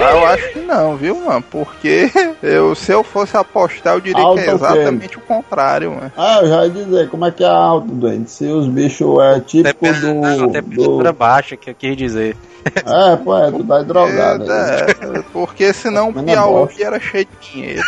[0.00, 1.44] Ah, Eu acho que não, viu, mano?
[1.50, 2.10] Porque
[2.42, 6.10] eu, se eu fosse apostar, eu diria Alta que é o exatamente o contrário, mano.
[6.16, 8.30] Ah, eu já ia dizer, como é que é alto, doente?
[8.30, 10.52] Se os bichos é típico Temper- não, do.
[10.52, 11.18] temperatura do...
[11.18, 12.34] baixa, que eu quis dizer.
[12.64, 14.50] É, pô, é, tu tá drogado.
[14.50, 17.82] É, é, porque senão o não Piauí era cheio de dinheiro.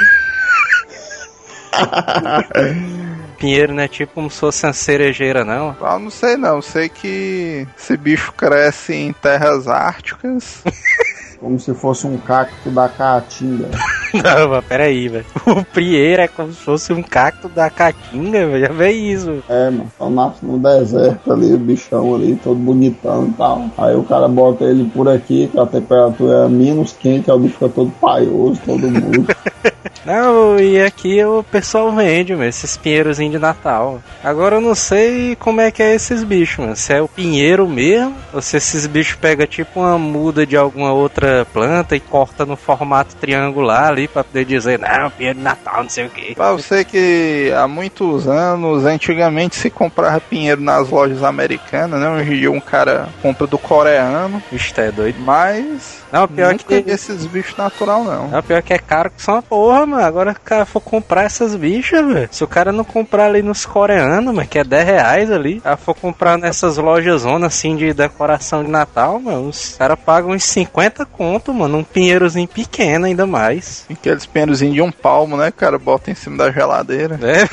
[3.39, 5.77] Pinheiro não é tipo como se fosse uma cerejeira, não.
[5.81, 10.63] Ah, não sei não, sei que esse bicho cresce em terras árticas.
[11.39, 13.71] Como se fosse um cacto da caatinga.
[14.23, 15.25] Não, mas peraí, velho.
[15.47, 18.61] O pinheiro é como se fosse um cacto da caatinga, velho.
[18.61, 19.43] Já vê isso.
[19.49, 23.71] É, mano, só nasce no deserto ali, o bichão ali, todo bonitão e tal.
[23.79, 27.41] Aí o cara bota ele por aqui, que a temperatura é menos quente, aí o
[27.41, 29.27] bicho fica todo paioso, todo mundo.
[30.09, 34.01] Não, e aqui o pessoal vende, mano, esses pinheirozinhos de Natal.
[34.25, 36.77] Agora eu não sei como é que é esses bichos, mano.
[36.77, 40.93] Se é o pinheiro mesmo, ou se esses bichos pegam tipo uma muda de alguma
[40.93, 45.83] outra planta e corta no formato triangular ali pra poder dizer, não, pinheiro de Natal,
[45.83, 46.35] não sei o que.
[46.35, 52.09] Pra você que há muitos anos, antigamente se comprava pinheiro nas lojas americanas, né?
[52.09, 54.43] Hoje em dia um cara compra do coreano,
[54.75, 55.19] tá é doido.
[55.21, 56.91] mas Não, pior nunca que.
[56.91, 58.29] esses bichos natural não.
[58.29, 60.05] Não, pior que é caro que só uma porra, mano.
[60.05, 62.29] Agora o cara for comprar essas bichas, velho.
[62.31, 65.77] Se o cara não comprar ali nos coreanos, mano, que é 10 reais ali, ela
[65.77, 70.45] for comprar nessas lojas zonas assim de decoração de Natal, mano, os caras pagam uns
[70.45, 71.79] 50 conto, mano.
[71.79, 73.85] Um pinheirozinho pequeno ainda mais.
[73.91, 75.79] Aqueles pinheirozinhos de um palmo, né, cara?
[75.79, 77.19] Bota em cima da geladeira.
[77.23, 77.49] É,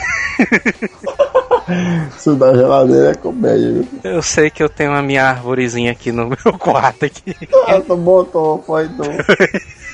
[2.17, 3.87] Isso da geladeira é comédia, viu?
[4.03, 7.35] eu sei que eu tenho a minha arvorezinha aqui no meu quarto aqui.
[7.67, 9.03] Ah, tu botou, foi tu.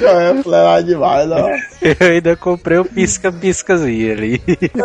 [0.00, 1.48] Já é flerar demais, ó.
[1.80, 4.38] Eu ainda comprei o pisca-piscazinho ali.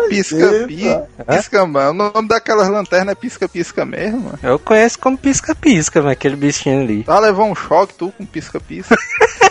[0.10, 1.08] Pisca-pisca.
[1.28, 1.90] Pisca, mano.
[1.90, 4.40] O nome daquelas lanternas é pisca-pisca mesmo, mano.
[4.44, 7.04] Eu conheço como pisca-pisca, mas aquele bichinho ali.
[7.04, 8.96] Tá levou um choque tu com pisca-pisca.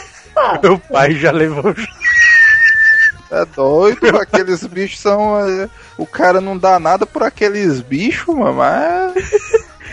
[0.62, 1.74] Meu pai já levou.
[3.30, 5.38] É doido, aqueles bichos são.
[5.40, 5.68] é,
[5.98, 9.14] O cara não dá nada por aqueles bichos, mano, mas.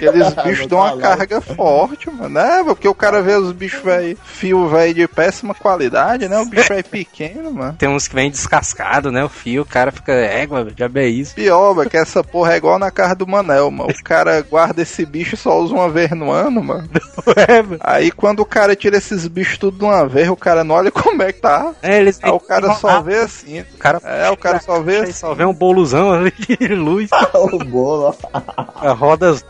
[0.08, 2.40] Aqueles bichos dão uma carga forte, mano.
[2.40, 6.38] É, porque o cara vê os bichos, velho, fio, velho, de péssima qualidade, né?
[6.40, 7.76] O bicho é pequeno, mano.
[7.78, 9.24] Tem uns que vem descascado, né?
[9.24, 11.36] O fio, o cara fica égua, já é isso.
[11.36, 13.90] Pior, mano, que essa porra é igual na casa do Manel, mano.
[13.90, 16.90] O cara guarda esse bicho e só usa uma vez no ano, mano.
[17.48, 17.78] É, mano.
[17.82, 20.92] Aí quando o cara tira esses bichos tudo de uma vez, o cara não olha
[20.92, 21.72] como é que tá.
[21.82, 23.62] É, eles Aí o cara só vê assim.
[23.62, 25.14] O cara, É, o cara só vê Aí assim.
[25.14, 27.10] só vê um boluzão ali de luz.
[27.34, 29.44] O bolo, A rodas.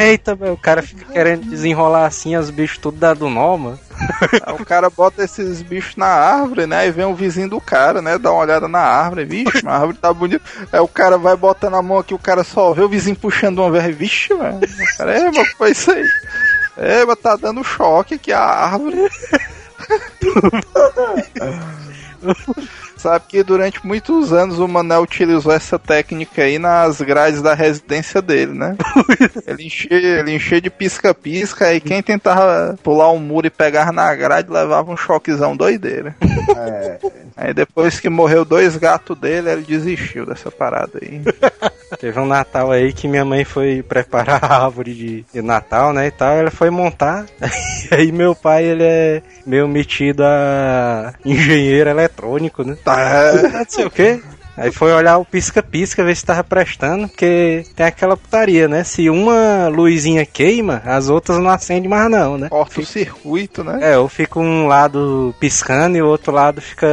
[0.00, 3.80] Eita, meu, o cara fica querendo desenrolar assim, os bichos tudo dado nó, mano.
[4.46, 6.86] Aí o cara bota esses bichos na árvore, né?
[6.86, 8.16] E vem o vizinho do cara, né?
[8.18, 10.44] Dá uma olhada na árvore, vixe, a árvore tá bonita.
[10.72, 13.58] Aí o cara vai botando a mão aqui, o cara só vê o vizinho puxando
[13.58, 14.58] uma vez, vixe, mano.
[14.58, 16.08] O cara, é, mas foi isso aí?
[16.76, 19.08] É, mas tá dando choque aqui a árvore.
[23.02, 28.22] Sabe que durante muitos anos o Manel utilizou essa técnica aí nas grades da residência
[28.22, 28.76] dele, né?
[29.44, 34.14] ele, enchia, ele enchia de pisca-pisca e quem tentava pular um muro e pegar na
[34.14, 36.14] grade levava um choquezão doideira.
[36.56, 36.98] É.
[37.36, 41.22] Aí depois que morreu dois gatos dele, ele desistiu dessa parada aí.
[41.98, 46.06] Teve um Natal aí que minha mãe foi preparar a árvore de, de Natal, né,
[46.06, 46.34] e tal.
[46.34, 47.26] Ela foi montar.
[47.90, 52.76] aí meu pai, ele é meio metido a engenheiro eletrônico, né?
[52.84, 54.20] Tá, Não sei o quê.
[54.56, 58.84] Aí foi olhar o pisca-pisca, ver se tava prestando, porque tem aquela putaria, né?
[58.84, 62.48] Se uma luzinha queima, as outras não acendem mais não, né?
[62.48, 63.78] corta o circuito, né?
[63.80, 66.86] É, ou fica um lado piscando e o outro lado fica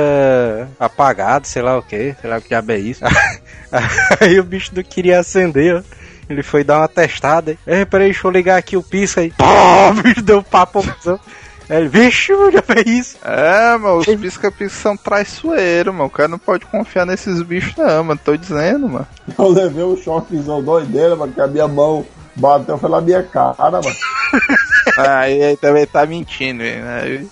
[0.80, 3.04] apagado, sei lá o que, sei lá o que diabo é isso.
[4.22, 6.00] Aí o bicho não queria acender, ó.
[6.30, 7.58] Ele foi dar uma testada.
[7.66, 9.32] Ei, peraí, deixa eu ligar aqui o pisca aí.
[9.32, 10.86] Pô, o bicho deu papo.
[11.70, 13.18] Ele, vixe, já fez isso.
[13.24, 16.06] É, mano, os pisca-pisca são traiçoeiros, mano.
[16.06, 18.20] O cara não pode confiar nesses bichos, não, mano.
[18.24, 19.08] Tô dizendo, mano.
[19.38, 22.06] Eu levei um choquezão doideira, mano, que a minha mão
[22.36, 23.84] bateu foi na minha cara, mano.
[24.98, 27.26] Aí aí também tá mentindo, hein, né?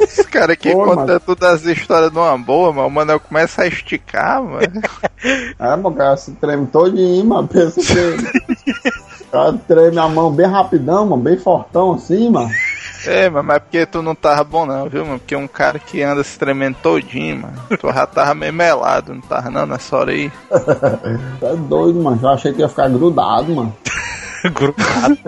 [0.00, 1.20] Esse cara aqui Pô, conta mano.
[1.20, 2.88] todas as histórias de uma boa, mano.
[2.88, 4.66] O Manel começa a esticar, mano.
[5.58, 7.48] É, mano, o cara se treme todinho, mano.
[7.48, 8.90] Pensa que.
[9.26, 12.48] O cara treme a mão bem rapidão, mano, bem fortão assim, mano.
[13.06, 15.18] É, mas porque tu não tava bom não, viu, mano?
[15.18, 17.62] Porque um cara que anda se tremendo todinho, mano.
[17.68, 20.30] Tu já tava meio melado, não tava não nessa hora aí.
[21.40, 22.18] Tá doido, mano.
[22.22, 23.74] Eu achei que ia ficar grudado, mano.
[24.54, 25.18] Grudado.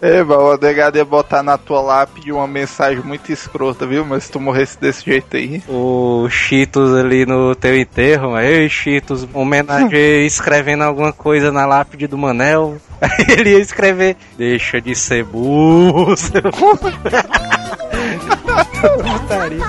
[0.00, 0.58] É, mano, o
[0.96, 4.04] ia botar na tua lápide uma mensagem muito escrota, viu?
[4.04, 5.62] Mas se tu morresse desse jeito aí.
[5.68, 12.06] O Cheetos ali no teu enterro, mas, ei, Cheetos, homenagem escrevendo alguma coisa na lápide
[12.06, 12.78] do Manel.
[13.00, 16.42] Aí ele ia escrever, deixa de ser burro, seu
[18.80, 19.64] Putaria.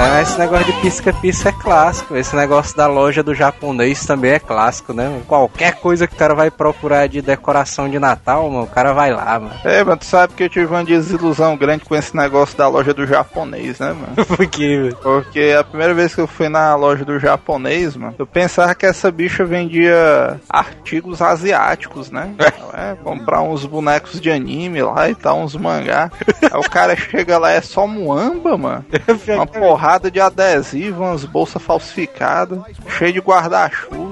[0.00, 2.16] Ah, esse negócio de pisca-pisca é clássico.
[2.16, 5.20] Esse negócio da loja do japonês também é clássico, né?
[5.26, 9.12] Qualquer coisa que o cara vai procurar de decoração de Natal, mano, o cara vai
[9.12, 9.54] lá, mano.
[9.64, 12.94] É, mano, tu sabe que eu tive uma desilusão grande com esse negócio da loja
[12.94, 14.14] do japonês, né, mano?
[14.36, 14.96] Porque, velho.
[15.02, 18.86] Porque a primeira vez que eu fui na loja do japonês, mano, eu pensava que
[18.86, 22.36] essa bicha vendia artigos asiáticos, né?
[22.72, 26.08] É, comprar uns bonecos de anime lá e tal, uns mangá.
[26.40, 28.84] Aí o cara chega lá, é só muamba, mano.
[29.34, 32.58] Uma porrada de adesivo, umas bolsas falsificadas,
[32.98, 34.07] cheio de guarda-chuva,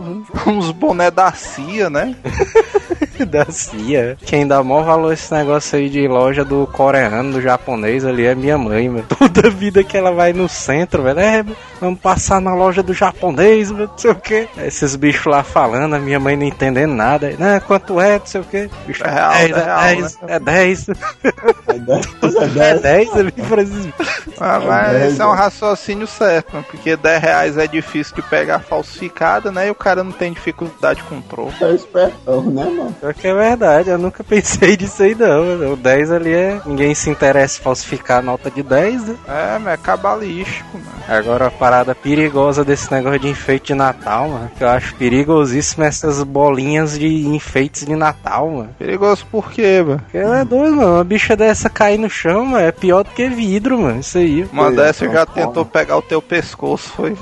[0.47, 2.17] uns boné da CIA, né?
[3.25, 4.17] da CIA.
[4.25, 8.27] Quem dá maior valor a esse negócio aí de loja do coreano, do japonês ali
[8.27, 9.07] é minha mãe, mano.
[9.19, 11.45] Toda vida que ela vai no centro, velho, é,
[11.81, 14.49] vamos passar na loja do japonês, mano, não sei o que.
[14.59, 17.31] Esses bichos lá falando, a minha mãe não entendendo nada.
[17.39, 18.71] Né, quanto é, não sei o que.
[18.87, 20.89] Bicho, É real, é é real, 10, é 10.
[20.89, 22.81] É 10, é É 10.
[22.83, 24.27] 10 ali pra esses bichos.
[24.39, 25.39] Ah, mas dez, esse é um né?
[25.39, 29.69] raciocínio certo, mano, porque 10 reais é difícil de pegar falsificada, né?
[29.69, 31.53] E o cara não tem dificuldade com troco.
[31.65, 32.95] É espertão, né, mano?
[33.01, 35.73] Pior que é verdade, eu nunca pensei disso aí não.
[35.73, 36.61] O 10 ali é.
[36.65, 39.17] Ninguém se interessa em falsificar a nota de 10, né?
[39.29, 40.97] É, mas é cabalístico, mano.
[41.09, 44.51] Agora a parada perigosa desse negócio de enfeite de Natal, mano.
[44.57, 48.71] Que eu acho perigosíssimo essas bolinhas de enfeites de Natal, mano.
[48.79, 50.01] Perigoso por quê, mano?
[50.01, 50.95] Porque ela é doido, mano.
[50.95, 54.01] Uma bicha dessa cair no chão, mano, é pior do que vidro, mano.
[54.01, 54.49] Isso aí.
[54.53, 57.17] Uma dessa já tentou pegar o teu pescoço, foi?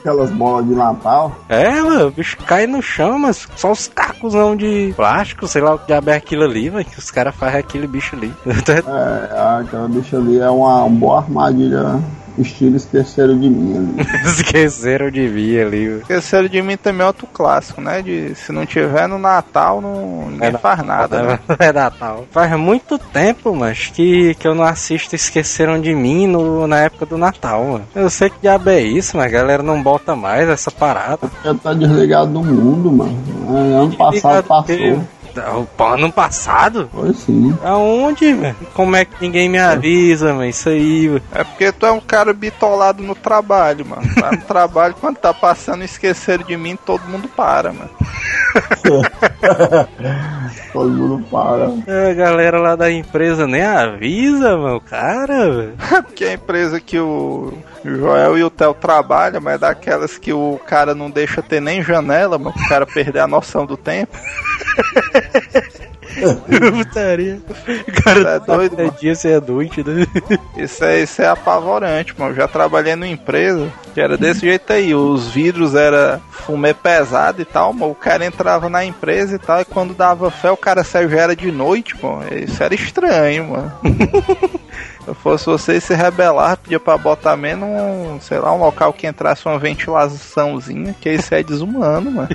[0.00, 1.34] Aquelas bolas de Natal.
[1.48, 5.74] É, mano, o bicho cai no chão, mas só os cacosão de plástico, sei lá
[5.74, 6.84] o que é aquilo ali, mano.
[6.84, 8.32] Que os caras fazem aquele bicho ali.
[8.86, 12.00] É, aquela bicha ali é uma, boa armadilha
[12.42, 14.08] estilo esqueceram de mim ali.
[14.26, 15.84] Esqueceram de mim ali.
[16.00, 18.02] Esqueceram de mim também é outro clássico, né?
[18.02, 21.38] De se não tiver no Natal, não, ninguém É faz nada, né?
[21.58, 22.24] É Natal.
[22.30, 27.06] Faz muito tempo, mas que, que eu não assisto Esqueceram de Mim no, na época
[27.06, 27.84] do Natal, mano.
[27.94, 31.30] Eu sei que diabo é isso, mas a galera não bota mais essa parada.
[31.44, 33.16] Já tá desligado do mundo, mano.
[33.50, 35.04] É, Ano passado passou.
[35.40, 36.88] O ano passado?
[36.92, 37.56] Foi sim.
[37.62, 38.56] Aonde, velho?
[38.74, 40.46] Como é que ninguém me avisa, mano?
[40.46, 41.22] Isso aí, velho.
[41.32, 44.02] É porque tu é um cara bitolado no trabalho, mano.
[44.20, 47.90] Lá no trabalho, quando tá passando esqueceram de mim, todo mundo para, mano.
[50.72, 51.68] Todo mundo para.
[52.10, 54.80] A galera lá da empresa nem avisa, mano.
[54.80, 55.74] Cara, velho.
[55.92, 57.52] É porque a empresa que o
[57.84, 61.82] Joel e o Theo trabalham, mas é daquelas que o cara não deixa ter nem
[61.82, 64.16] janela, mano, o cara perder a noção do tempo.
[66.72, 67.40] Putaria.
[67.88, 68.96] O cara é doido, é mano.
[69.00, 70.06] dia ser doente, né?
[70.56, 72.32] Isso é, isso é apavorante, mano.
[72.32, 74.94] Eu já trabalhei numa empresa que era desse jeito aí.
[74.94, 77.92] Os vidros era fumê pesado e tal, mano.
[77.92, 81.20] O cara entrava na empresa e tal, e quando dava fé, o cara saiu já
[81.20, 82.26] era de noite, mano.
[82.36, 83.72] Isso era estranho, mano.
[85.04, 88.92] Se eu fosse você se rebelar, pedia pra botar menos um, sei lá, um local
[88.92, 92.28] que entrasse uma ventilaçãozinha, que isso é desumano, mano.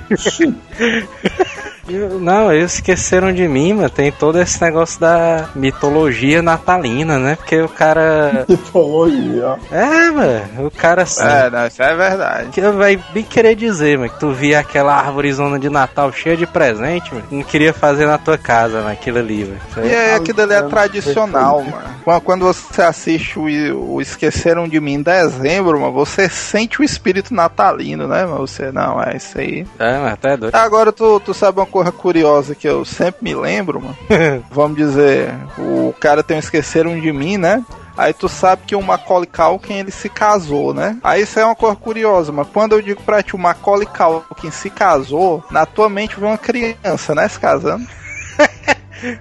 [1.88, 3.90] Eu- Não, eles esqueceram de mim, mano.
[3.90, 7.34] Tem todo esse negócio da mitologia natalina, né?
[7.34, 8.44] Porque o cara.
[8.48, 9.74] Mitologia, ó.
[9.74, 10.66] É, mano.
[10.66, 11.24] O cara assim.
[11.26, 12.48] É, não, isso é verdade.
[12.50, 16.46] Que vai bem querer dizer, mano, que tu via aquela árvorezona de Natal cheia de
[16.46, 17.26] presente, mano.
[17.30, 19.88] Não queria fazer na tua casa, mano, aquilo ali, mano.
[19.88, 21.82] E aí, aquilo ali é tradicional, mano.
[22.04, 26.84] Quando- Quando você assiste o, o Esqueceram de Mim em dezembro, mano, você sente o
[26.84, 28.46] espírito natalino, né, mano?
[28.46, 29.66] Você, não, é isso aí.
[29.78, 30.54] É, mas até doido.
[30.54, 33.96] Agora, tu, tu sabe uma coisa curiosa que eu sempre me lembro, mano?
[34.50, 37.64] Vamos dizer, o cara tem um Esqueceram de Mim, né?
[37.96, 40.96] Aí tu sabe que o Macaulay Culkin ele se casou, né?
[41.02, 44.50] Aí isso é uma coisa curiosa, mas quando eu digo pra ti o Macaulay Culkin
[44.50, 47.86] se casou, na tua mente vem uma criança, né, se casando.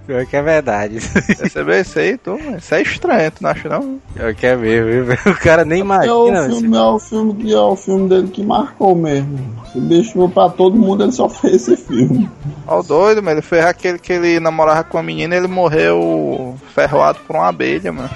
[0.05, 0.99] Pior que é verdade.
[1.37, 2.37] Percebeu isso aí, tu?
[2.57, 3.99] Isso é estranho, tu não acha não?
[4.13, 5.17] Pior que é mesmo, viu?
[5.33, 6.39] O cara nem É o, imagina.
[6.47, 9.39] esse- filme, é o filme que é o filme dele que marcou mesmo.
[9.67, 12.29] Esse bicho pra todo mundo ele só fez esse filme.
[12.67, 15.47] Ó o doido, mas ele fez aquele que ele namorava com a menina e ele
[15.47, 18.09] morreu ferroado por uma abelha, mano.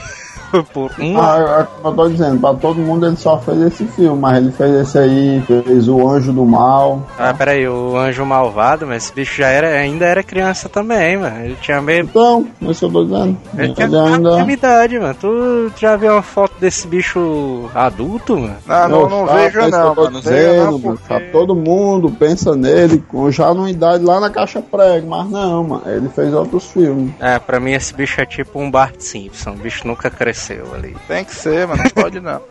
[0.74, 1.34] Por uma.
[1.34, 4.38] Ah, é como eu tô dizendo, pra todo mundo ele só fez esse filme, mas
[4.38, 7.02] ele fez esse aí, fez O Anjo do Mal.
[7.18, 11.44] Ah, peraí, o anjo malvado, mas esse bicho já era, ainda era criança também, mano.
[11.44, 12.04] Ele tinha meio.
[12.04, 13.38] Então, é isso que eu tô dizendo.
[13.58, 14.36] Ele tinha Ele ainda.
[14.38, 14.52] ainda...
[14.52, 15.16] idade, mano.
[15.20, 18.56] Tu já viu uma foto desse bicho adulto, mano?
[18.68, 20.12] Ah, não, não tá, vejo não, eu tô mano.
[20.12, 20.82] Não vejo dizendo, não, mano.
[20.82, 21.04] porque...
[21.08, 25.64] Tá todo mundo pensa nele, com já numa idade lá na caixa prego, mas não,
[25.64, 25.84] mano.
[25.86, 27.14] Ele fez outros filmes.
[27.20, 29.52] É, pra mim esse bicho é tipo um Bart Simpson.
[29.52, 30.96] O bicho nunca cresceu ali.
[31.08, 31.84] Tem que ser, mano.
[31.84, 32.42] Não pode não.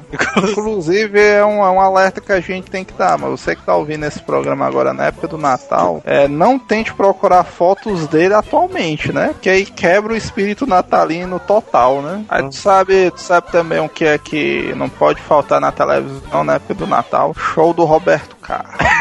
[0.49, 3.62] Inclusive, é um, é um alerta que a gente tem que dar, mas você que
[3.62, 8.34] tá ouvindo esse programa agora na época do Natal, é, não tente procurar fotos dele
[8.34, 9.28] atualmente, né?
[9.28, 12.24] Porque aí quebra o espírito natalino total, né?
[12.28, 16.45] Aí tu sabe, tu sabe também o que é que não pode faltar na televisão
[16.45, 17.34] na época do Natal?
[17.34, 18.72] Show do Roberto Carlos.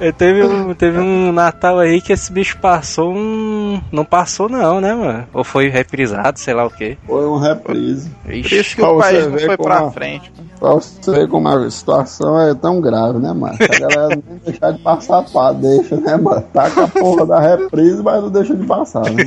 [0.00, 3.80] É, teve, um, teve um Natal aí que esse bicho passou um.
[3.90, 5.26] Não passou, não, né, mano?
[5.32, 6.96] Ou foi reprisado, sei lá o quê.
[7.06, 8.10] Foi um reprise.
[8.24, 10.32] Por Ixi, isso que o país não foi pra a- frente.
[10.64, 13.54] Pra você ver como a situação é tão grave, né, mano?
[13.60, 16.42] A galera nem deixar de passar pá, deixa, né, mano?
[16.54, 19.24] Taca a porra da reprise, mas não deixa de passar, né?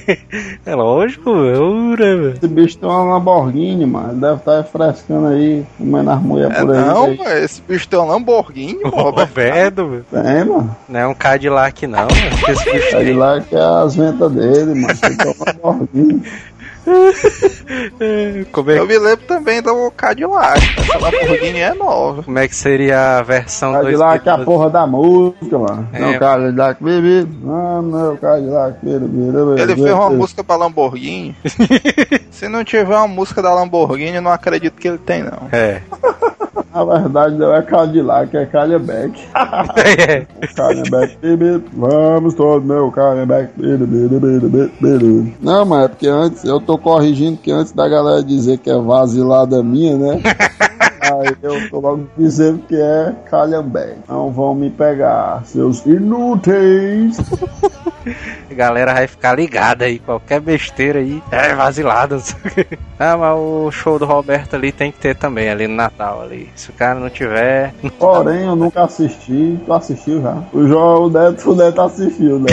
[0.64, 2.30] é lógico, eu, né, velho?
[2.30, 4.12] Esse bicho tem uma Lamborghini, mano.
[4.12, 6.84] Ele Deve estar frescando aí, comendo as mulheres É, por aí.
[6.86, 7.18] não, aí.
[7.18, 9.86] mano, esse bicho tem um Lamborghini, O Roberto.
[9.86, 10.06] Velho.
[10.10, 10.76] Tem, mano.
[10.88, 12.12] Não é um Cadillac, não, mano.
[12.48, 14.98] Esse bicho É é as ventas dele, mano.
[14.98, 16.22] Tem que ter uma Lamborghini.
[18.52, 20.60] Como é, Eu me lembro também do Cadillac.
[20.78, 22.22] Essa Lamborghini é nova.
[22.22, 24.44] como é que seria a versão Cadillac é a 2012?
[24.44, 25.88] porra da música, mano.
[25.92, 26.00] É.
[26.00, 27.26] Não, Cadillac, bebê.
[27.42, 29.62] Não, não, Cadillac, bebê, bebê.
[29.62, 31.36] Ele fez uma música pra Lamborghini.
[32.30, 35.48] Se não tiver uma música da Lamborghini, eu não acredito que ele tem, não.
[35.52, 35.82] É.
[36.72, 39.28] Na verdade, não é Cadillac, é Cadillac.
[40.08, 40.26] é.
[40.54, 41.60] Cadillac, bebê.
[41.72, 45.32] Vamos todos, meu Cadillac, bebê, bebê, bebê, bebê.
[45.40, 48.78] Não, mas é porque antes, eu tô corrigindo que antes da galera dizer que é
[48.78, 50.22] vazilada minha, né?
[51.00, 54.00] Aí eu tô logo dizendo que é Calhambeck.
[54.08, 57.18] Não vão me pegar, seus inúteis.
[58.50, 62.18] A galera vai ficar ligada aí, qualquer besteira aí, é vazilada.
[63.00, 66.50] Ah, mas o show do Roberto ali tem que ter também, ali no Natal ali.
[66.56, 67.72] Se o cara não tiver.
[67.96, 69.56] Porém, eu nunca assisti.
[69.64, 70.42] Tu assistiu já?
[70.52, 72.48] O João, o Neto, o Neto assistiu, né?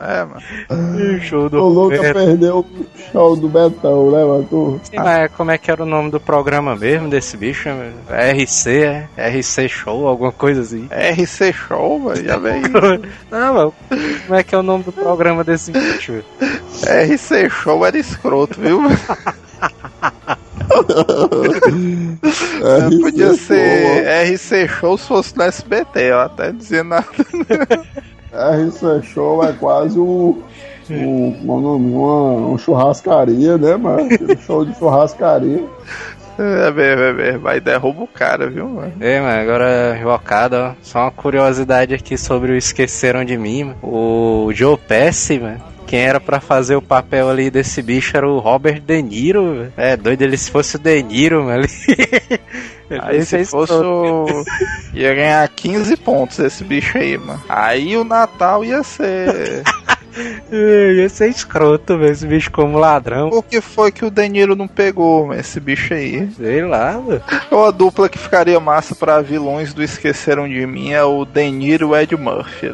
[0.00, 1.16] Ué, mano.
[1.16, 2.12] O show do O Roberto.
[2.14, 2.66] perdeu o
[3.12, 4.46] show do Betão, né, mano?
[4.48, 7.68] Tu- Sim, mas como é que era o nome do programa mesmo desse bicho?
[8.08, 9.28] RC, é?
[9.28, 10.88] RC Show, alguma coisa assim.
[10.90, 12.24] RC Show, velho.
[12.24, 12.62] Já veio.
[13.30, 13.74] Não, mano,
[14.26, 16.22] como é que é o nome do programa desse bicho?
[16.82, 18.80] RC Show era escroto, viu?
[22.62, 26.22] É, Podia ser RC Show se fosse no SBT, ó.
[26.22, 27.06] Até dizer nada.
[28.36, 28.96] Pô.
[28.96, 30.42] RC Show é quase um.
[30.88, 31.92] Um, como é o nome?
[31.92, 34.06] uma, uma churrascaria, né, mano?
[34.06, 35.64] Aquele show de churrascaria.
[36.38, 37.40] É mesmo, é mesmo.
[37.40, 38.92] Vai derruba o cara, viu, mano?
[39.00, 40.72] É, mano, agora invocado, ó.
[40.82, 43.78] Só uma curiosidade aqui sobre o Esqueceram de Mim, mano.
[43.82, 45.60] O Joe Pesci, mano.
[45.86, 49.72] Quem era pra fazer o papel ali desse bicho era o Robert De Niro.
[49.76, 51.64] É, doido ele se fosse o De Niro, mano.
[52.88, 53.00] Ele...
[53.02, 54.26] Aí se fosse o...
[54.94, 57.42] Ia ganhar 15 pontos esse bicho aí, mano.
[57.48, 59.64] Aí o Natal ia ser...
[60.96, 63.28] Ia ser escroto, velho, esse bicho como ladrão.
[63.28, 66.30] Por que foi que o Deniro não pegou, mano, esse bicho aí?
[66.36, 67.20] Sei lá, mano.
[67.50, 71.88] Ou a dupla que ficaria massa pra vilões do Esqueceram de Mim é o Deniro
[71.88, 72.68] e o Ed Murphy.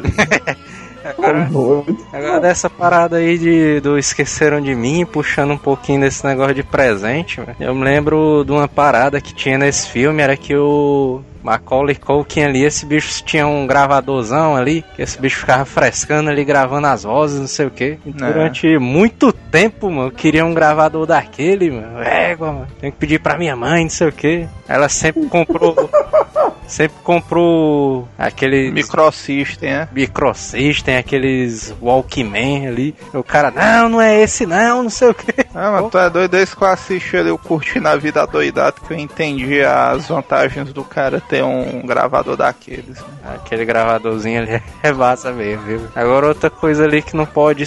[1.51, 1.97] Doido.
[2.11, 6.63] Agora dessa parada aí de, do Esqueceram de Mim, puxando um pouquinho desse negócio de
[6.63, 11.95] presente, eu me lembro de uma parada que tinha nesse filme, era que o Macaulay
[11.95, 16.87] Culkin ali, esse bicho tinha um gravadorzão ali, que esse bicho ficava frescando ali, gravando
[16.87, 17.99] as vozes, não sei o que.
[18.05, 22.01] Durante muito tempo, mano, eu queria um gravador daquele, mano.
[22.01, 22.67] Égua, mano.
[22.79, 24.47] Tenho que pedir pra minha mãe, não sei o que.
[24.67, 25.89] Ela sempre comprou...
[26.65, 28.71] sempre comprou aquele...
[28.71, 29.89] Microsystem, né?
[29.91, 32.95] Microsystem, aqueles Walkman ali.
[33.13, 35.33] O cara, não, não é esse não, não sei o que.
[35.53, 38.81] Ah, mas tu é doido desde que eu assisti ali, eu curti na vida doidado
[38.81, 42.99] que eu entendi as vantagens do cara ter um gravador daqueles.
[42.99, 43.07] né?
[43.35, 45.81] Aquele gravadorzinho ali é massa mesmo, viu?
[45.95, 47.63] Agora outra coisa ali que não pode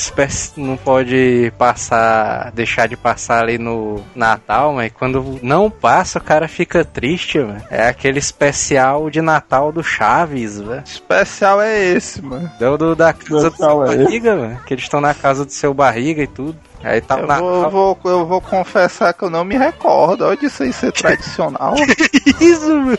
[0.57, 6.47] não pode passar, deixar de passar ali no Natal, mas quando não passa o cara
[6.47, 7.61] fica triste, mano.
[7.71, 10.83] É aquele especial de Natal do Chaves, velho.
[10.87, 12.49] Especial é esse, mano.
[12.61, 14.61] Do, do- da casa do seu é barriga, mano.
[14.65, 16.57] Que eles estão na casa do seu barriga e tudo.
[16.87, 17.41] Aí tá Eu Natal.
[17.43, 20.25] vou, eu, vou, eu vou confessar que eu não me recordo.
[20.25, 21.75] Olha disso aí ser tradicional.
[22.41, 22.99] Isso, mano.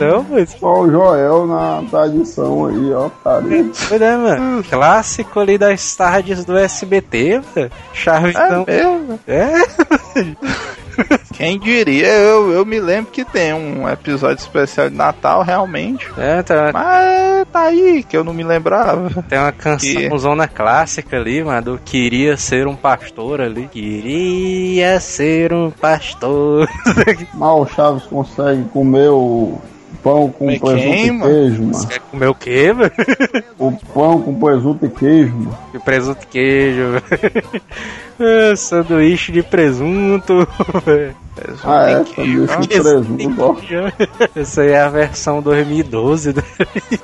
[0.00, 3.44] Não, mas Só o Joel na tradição aí, ó, cara.
[3.88, 4.64] Pois é, mano.
[4.64, 7.70] Clássico ali das tardes do SBT, velho.
[7.92, 8.64] Chaves É não.
[8.66, 9.20] mesmo?
[9.28, 9.52] É?
[11.34, 12.06] Quem diria?
[12.06, 16.08] Eu, eu me lembro que tem um episódio especial de Natal, realmente.
[16.16, 19.22] É, tá, Mas tá aí, que eu não me lembrava.
[19.28, 23.68] tem uma canção zona clássica ali, mano, do Queria Ser um Pastor ali.
[23.68, 26.68] Queria ser um pastor.
[27.34, 29.58] Mal o Chaves consegue comer o
[30.04, 31.24] pão com Comer presunto quem, e é mano?
[31.32, 31.88] queijo, mano.
[31.88, 32.90] Quer comer o quê, mano?
[33.58, 35.58] O pão com presunto e queijo, mano.
[35.72, 37.62] De presunto e queijo, velho.
[38.16, 40.46] É, sanduíche de presunto,
[40.86, 41.16] velho.
[41.64, 43.56] Ah, é, queijo, sanduíche de presunto, ó.
[44.40, 46.42] Essa aí é a versão 2012 né?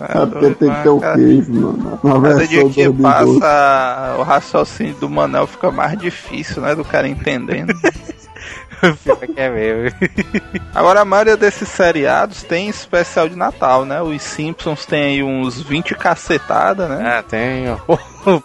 [0.09, 1.99] É porque tem que ter o queijo, mano.
[2.05, 3.41] Na Cada dia versão que 2012.
[3.41, 6.77] passa, o raciocínio do Manel fica mais difícil, né?
[6.77, 7.75] Do cara entendendo.
[9.03, 9.51] Fica que é.
[10.75, 14.01] Agora, a maioria desses seriados tem especial de Natal, né?
[14.01, 17.19] Os Simpsons tem aí uns 20 cacetadas, né?
[17.19, 17.99] Ah, tem ó,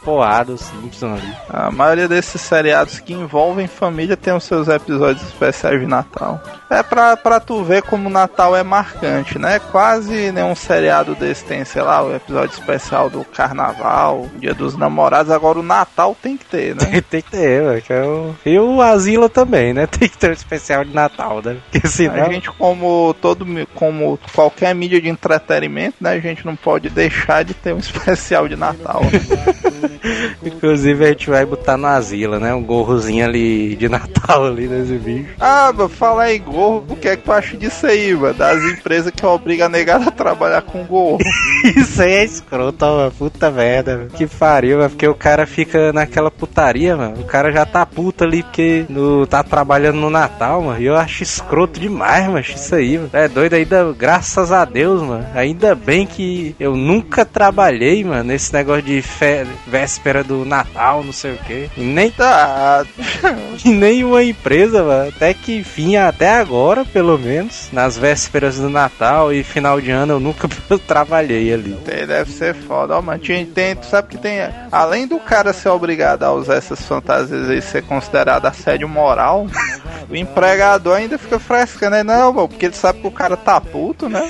[0.03, 1.33] porrada o Simpson ali.
[1.49, 6.41] A maioria desses seriados que envolvem família tem os seus episódios especiais de Natal.
[6.69, 9.59] É pra, pra tu ver como o Natal é marcante, né?
[9.71, 15.31] Quase nenhum seriado desse tem, sei lá, o episódio especial do Carnaval, Dia dos Namorados.
[15.31, 16.85] Agora o Natal tem que ter, né?
[16.85, 17.81] Tem, tem que ter, velho.
[17.81, 19.85] que é o- E o Asila também, né?
[19.95, 21.57] Tem que ter um especial de Natal, né?
[21.71, 22.25] Porque senão.
[22.25, 26.11] A gente, como todo, como qualquer mídia de entretenimento, né?
[26.11, 29.01] A gente não pode deixar de ter um especial de Natal.
[29.03, 29.64] né?
[30.43, 32.53] Inclusive a gente vai botar no asilo, né?
[32.53, 35.29] Um gorrozinho ali de Natal ali nesse bicho.
[35.39, 38.33] Ah, mano, falar em gorro, o que é que tu acha disso aí, mano?
[38.33, 41.19] Das empresas que obrigam a negada a trabalhar com gorro.
[41.63, 43.11] Isso aí é escroto, ó, mano.
[43.11, 44.09] Puta merda, mano.
[44.09, 44.89] Que pariu, mano.
[44.89, 47.19] Porque o cara fica naquela putaria, mano.
[47.19, 50.81] O cara já tá puto ali porque no, tá trabalhando no Natal, mano.
[50.81, 52.39] E eu acho escroto demais, mano.
[52.39, 53.09] Isso aí, mano.
[53.13, 55.25] É doido ainda, graças a Deus, mano.
[55.33, 61.13] Ainda bem que eu nunca trabalhei, mano, nesse negócio de fé, véspera do Natal, não
[61.13, 61.69] sei o quê.
[61.77, 62.85] E nem Tá.
[63.65, 65.09] em nenhuma empresa, mano.
[65.09, 70.13] Até que enfim, até agora, pelo menos, nas vésperas do Natal e final de ano,
[70.13, 70.47] eu nunca
[70.87, 71.73] trabalhei ali.
[71.85, 73.19] Tem- Deve ser foda, ó, mano.
[73.19, 74.39] Tem, tem- tu sabe que tem.
[74.71, 79.47] Além do cara ser obrigado a usar essas fantasias e ser considerado assédio moral,
[80.09, 82.03] o empregador ainda fica frescando, né?
[82.03, 84.29] Não, mano, porque ele sabe que o cara tá puto, né?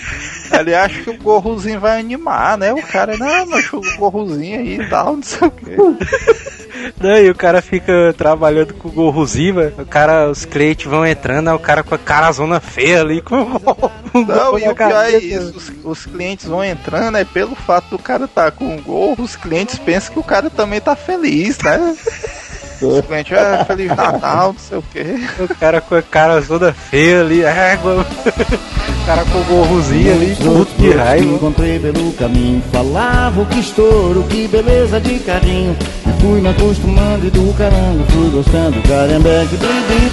[0.57, 2.71] Ele acha que o gorrozinho vai animar, né?
[2.73, 5.76] O cara, não, mas o gorrozinho aí e tal, não sei o quê.
[6.99, 9.74] Não, e o cara fica trabalhando com o gorrozinho, mano.
[9.80, 13.36] O cara, os clientes vão entrando, o cara com a cara zona feia ali, com
[14.13, 17.89] o Não, e o pior é isso, os, os clientes vão entrando, é pelo fato
[17.89, 21.57] do cara tá com o gorro, os clientes pensam que o cara também tá feliz,
[21.59, 21.95] né?
[22.80, 25.05] Clientes, é Feliz Natal, não sei o quê.
[25.39, 28.05] O cara com a cara toda feia ali, égua.
[28.26, 31.26] O cara com o gorrozinho ali, puto de que raiva.
[31.26, 37.30] encontrei pelo caminho Falava que estouro, que beleza de carinho E fui me acostumando e
[37.30, 40.11] do caramba Fui gostando do carambeque dip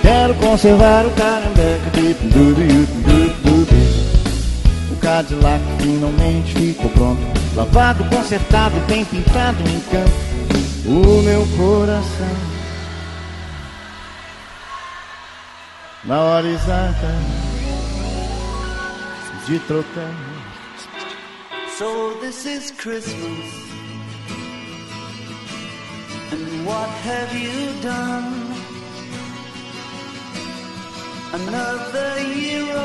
[0.00, 7.20] Quero conservar o carambeque dip do do dip O Cadillac finalmente ficou pronto
[7.54, 10.31] Lavado, consertado, bem pintado, um encanto
[10.84, 12.36] O meu coração
[16.04, 17.14] Na hora exata
[19.46, 20.12] de trocar
[21.78, 23.72] So this is Christmas.
[26.30, 28.54] And what have you done?
[31.32, 32.81] Another year.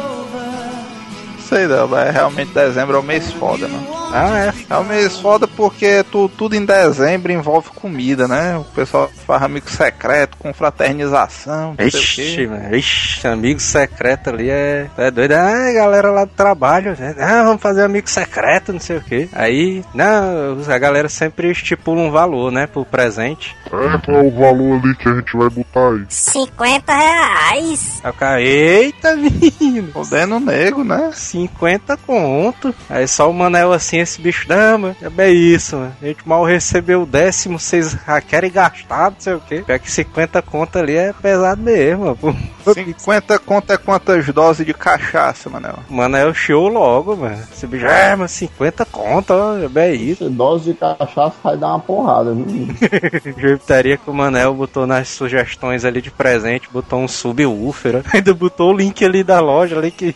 [1.58, 3.88] Sei não, mas realmente dezembro é o mês foda, mano.
[4.14, 4.53] Ah, é.
[4.70, 8.58] É o mês foda porque tu, tudo em dezembro envolve comida, né?
[8.58, 12.76] O pessoal faz amigo secreto, com fraternização, não Ixi, mano.
[12.76, 14.88] Ixi, amigo secreto ali é.
[14.97, 15.32] É doido.
[15.32, 17.16] Ah, galera lá do trabalho, né?
[17.18, 19.28] Ah, vamos fazer amigo secreto, não sei o quê.
[19.34, 22.68] Aí, não, a galera sempre estipula um valor, né?
[22.68, 23.55] Pro presente.
[23.66, 23.70] É,
[24.05, 26.05] qual é o valor ali que a gente vai botar aí?
[26.08, 27.99] 50 reais.
[28.03, 29.91] Aí o cara, eita, menino.
[29.91, 31.10] Fudendo nego, né?
[31.48, 32.76] 50 conto.
[32.89, 35.93] Aí só o Manel assim, esse bicho, não, mano, é bem isso, mano.
[36.02, 39.64] A gente mal recebeu o décimo, vocês já querem gastar, não sei o quê.
[39.66, 42.18] Pior que 50 conto ali é pesado mesmo, mano.
[42.18, 45.80] Pô, 50 conto é quantas doses de cachaça, Manel?
[45.89, 47.41] O Manel show logo, mano.
[47.52, 50.30] Esse bicho, é, mas 50 conto, ó, é bem isso.
[50.30, 52.68] Dose de cachaça vai dar uma porrada, viu?
[53.38, 58.02] Jupitaria que o Manel botou nas sugestões ali de presente, botou um subwoofer, ó.
[58.14, 60.16] ainda botou o link ali da loja ali que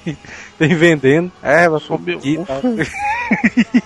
[0.61, 1.31] tem vendendo.
[1.41, 2.87] É, vai Subwoofer?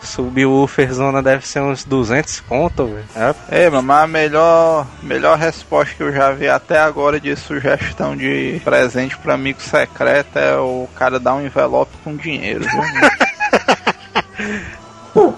[0.01, 3.05] Subwoofer zona deve ser uns 200 conto, velho.
[3.49, 8.13] É, É, mas a melhor, melhor resposta que eu já vi até agora de sugestão
[8.17, 12.83] de presente pra amigo secreto é o cara dar um envelope com dinheiro, viu?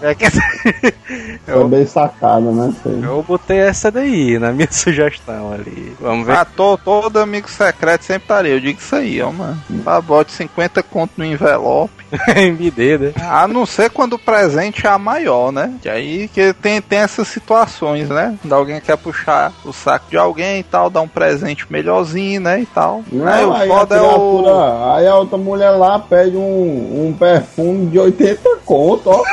[0.01, 0.25] é que
[1.47, 2.73] É bem sacada, né?
[2.85, 3.03] aí.
[3.03, 5.95] eu botei essa daí na minha sugestão ali.
[5.99, 6.35] Vamos ver.
[6.35, 8.53] ah, to, todo amigo secreto sempre estaria.
[8.53, 9.61] Eu digo isso aí, ó, mano.
[9.85, 11.97] Ah, bote 50 conto no envelope.
[12.35, 13.13] MD, né?
[13.21, 15.73] A não ser quando o presente é a maior, né?
[15.81, 18.37] Que aí que tem, tem essas situações, né?
[18.41, 22.61] Quando alguém quer puxar o saco de alguém e tal, dar um presente melhorzinho, né?
[22.61, 23.03] E tal.
[23.11, 24.93] Não, aí o aí, a foda é o.
[24.93, 29.23] aí a outra mulher lá pede um, um perfume de 80 conto, ó.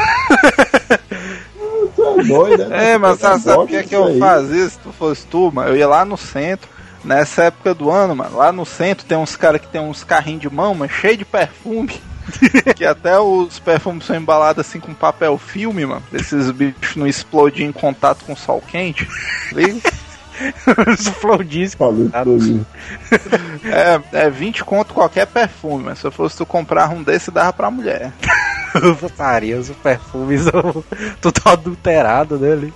[1.95, 2.93] Você é doido, né?
[2.93, 4.19] É, mas sabe, sabe que é que eu aí.
[4.19, 5.71] fazia se tu fosse tu, mano?
[5.71, 6.69] Eu ia lá no centro,
[7.05, 8.37] nessa época do ano, mano.
[8.37, 11.25] Lá no centro tem uns caras que tem uns carrinhos de mão, mano, cheio de
[11.25, 12.01] perfume.
[12.75, 16.03] que até os perfumes são embalados assim com papel filme, mano.
[16.09, 19.07] pra Esses bichos não explodir em contato com o sol quente.
[19.53, 19.81] Liga?
[21.77, 22.67] Falei tudo.
[24.13, 27.53] É, é 20 conto qualquer perfume, mas se eu fosse tu comprar um desse, dava
[27.53, 28.13] pra mulher.
[28.99, 30.45] Putaria, os perfumes
[31.21, 32.73] tudo adulterado dele.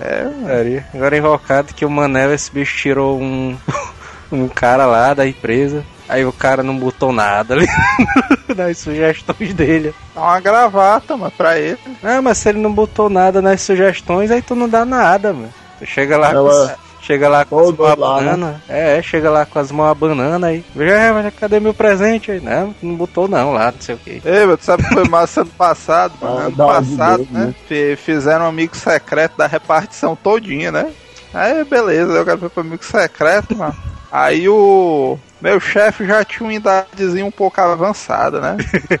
[0.00, 0.86] É, Maria.
[0.94, 3.56] Agora invocado que o Manel, esse bicho tirou um,
[4.32, 5.84] um cara lá da empresa.
[6.08, 7.66] Aí o cara não botou nada ali
[8.54, 9.94] nas sugestões dele.
[10.14, 11.78] Dá uma gravata, mano, pra ele.
[12.02, 15.48] Ah, mas se ele não botou nada nas sugestões, aí tu não dá nada, mano.
[15.78, 18.30] Tu chega lá, Ela- com, Chega lá com as Todo mãos lá, né?
[18.30, 18.62] banana.
[18.68, 20.64] É, chega lá com as mãos a banana aí.
[20.78, 22.40] É, mas cadê meu presente aí?
[22.40, 24.22] Não, não botou não lá, não sei o que.
[24.24, 26.38] Ei, meu, tu sabe que foi massa ano passado, mano?
[26.38, 27.46] Ah, ano de passado, Deus, né?
[27.46, 27.54] né?
[27.66, 30.92] fi- Fizeram um amigo secreto da repartição todinha, né?
[31.34, 33.74] Aí, beleza, eu quero ver pro amigo secreto, mano.
[34.10, 38.56] Aí o meu chefe já tinha uma idadezinha um pouco avançada, né?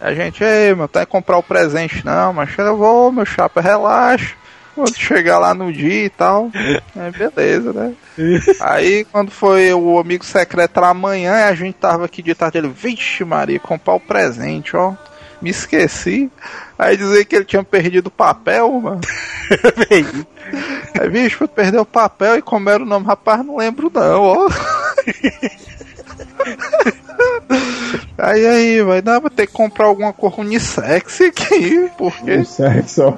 [0.00, 3.60] A gente, ei, meu, tá em comprar o presente não, mas eu vou, meu chapa,
[3.60, 4.34] relaxa.
[4.78, 7.94] Quando chegar lá no dia e tal, é beleza, né?
[8.62, 12.68] Aí quando foi o amigo secreto lá amanhã, a gente tava aqui de tarde, ele,
[12.68, 14.94] vixe Maria, comprar o presente, ó.
[15.42, 16.30] Me esqueci.
[16.78, 19.00] Aí dizer que ele tinha perdido o papel, mano.
[21.00, 24.48] Aí, bicho, perdeu o papel e como era o nome, rapaz, não lembro não, ó.
[28.16, 33.16] Aí aí, vai dar pra ter que comprar alguma cor unissex aqui, porque Um sexo.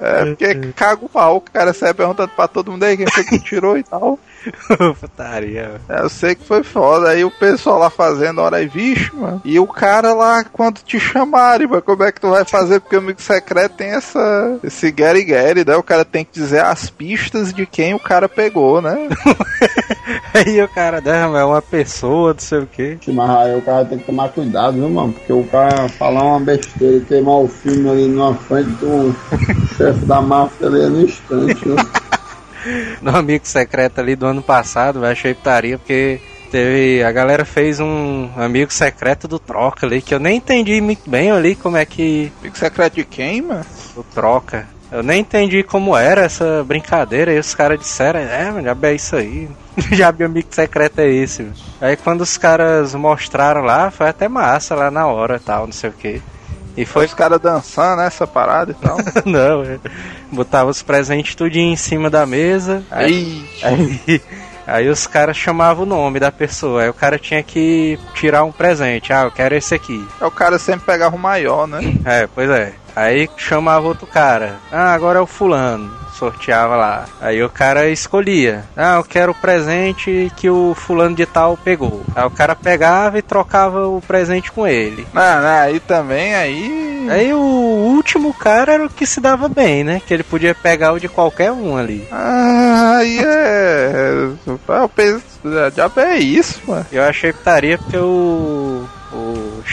[0.00, 3.24] é porque caga o pau, o cara sai perguntando pra todo mundo aí quem foi
[3.24, 4.18] que tirou e tal.
[5.00, 5.80] Putaria.
[5.88, 7.10] É, eu sei que foi foda.
[7.10, 9.40] Aí o pessoal lá fazendo hora e vixe, mano.
[9.44, 12.80] E o cara lá, quando te chamarem, mano, como é que tu vai fazer?
[12.80, 14.58] Porque o amigo secreto tem essa.
[14.62, 15.76] Esse Gary Gary, né?
[15.76, 19.08] O cara tem que dizer as pistas de quem o cara pegou, né?
[20.32, 22.98] Aí o cara, né, é uma pessoa, não sei o que.
[23.08, 25.12] Mas aí o cara tem que tomar cuidado, viu, mano?
[25.12, 29.14] Porque o cara falar uma besteira e queimar o filme ali na frente do
[29.76, 31.76] chefe da máfia ali é no instante, viu?
[33.00, 37.02] No amigo secreto ali do ano passado, vai achei putaria, porque teve.
[37.02, 41.30] A galera fez um amigo secreto do troca ali, que eu nem entendi muito bem
[41.30, 42.32] ali como é que.
[42.40, 43.64] Amigo secreto de quem, mano?
[43.96, 44.66] O troca.
[44.90, 48.94] Eu nem entendi como era essa brincadeira, aí os caras disseram, é, mas já é
[48.94, 49.48] isso aí.
[49.92, 51.42] já o amigo secreto é esse.
[51.42, 51.54] mano.
[51.80, 55.72] Aí quando os caras mostraram lá, foi até massa lá na hora e tal, não
[55.72, 56.22] sei o que.
[56.78, 58.02] E Foi os caras dançando?
[58.02, 58.96] Essa parada e tal.
[59.26, 59.78] não, é.
[60.30, 62.84] botava os presentes tudinho em cima da mesa.
[62.90, 64.22] Aí, Aí, aí,
[64.66, 66.82] aí os caras chamavam o nome da pessoa.
[66.82, 69.12] Aí o cara tinha que tirar um presente.
[69.12, 70.06] Ah, eu quero esse aqui.
[70.20, 71.80] é o cara sempre pegava o maior, né?
[72.04, 72.72] É, pois é.
[72.98, 74.56] Aí chamava outro cara.
[74.72, 75.88] Ah, agora é o fulano.
[76.18, 77.04] Sorteava lá.
[77.20, 78.64] Aí o cara escolhia.
[78.76, 82.02] Ah, eu quero o presente que o fulano de tal pegou.
[82.12, 85.06] Aí o cara pegava e trocava o presente com ele.
[85.14, 87.06] Não, não, aí também, aí.
[87.08, 90.02] Aí o último cara era o que se dava bem, né?
[90.04, 92.04] Que ele podia pegar o de qualquer um ali.
[92.10, 94.28] Ah, aí é.
[94.44, 95.22] Eu penso,
[95.72, 96.84] já é isso, mano.
[96.90, 98.84] Eu achei putaria porque o.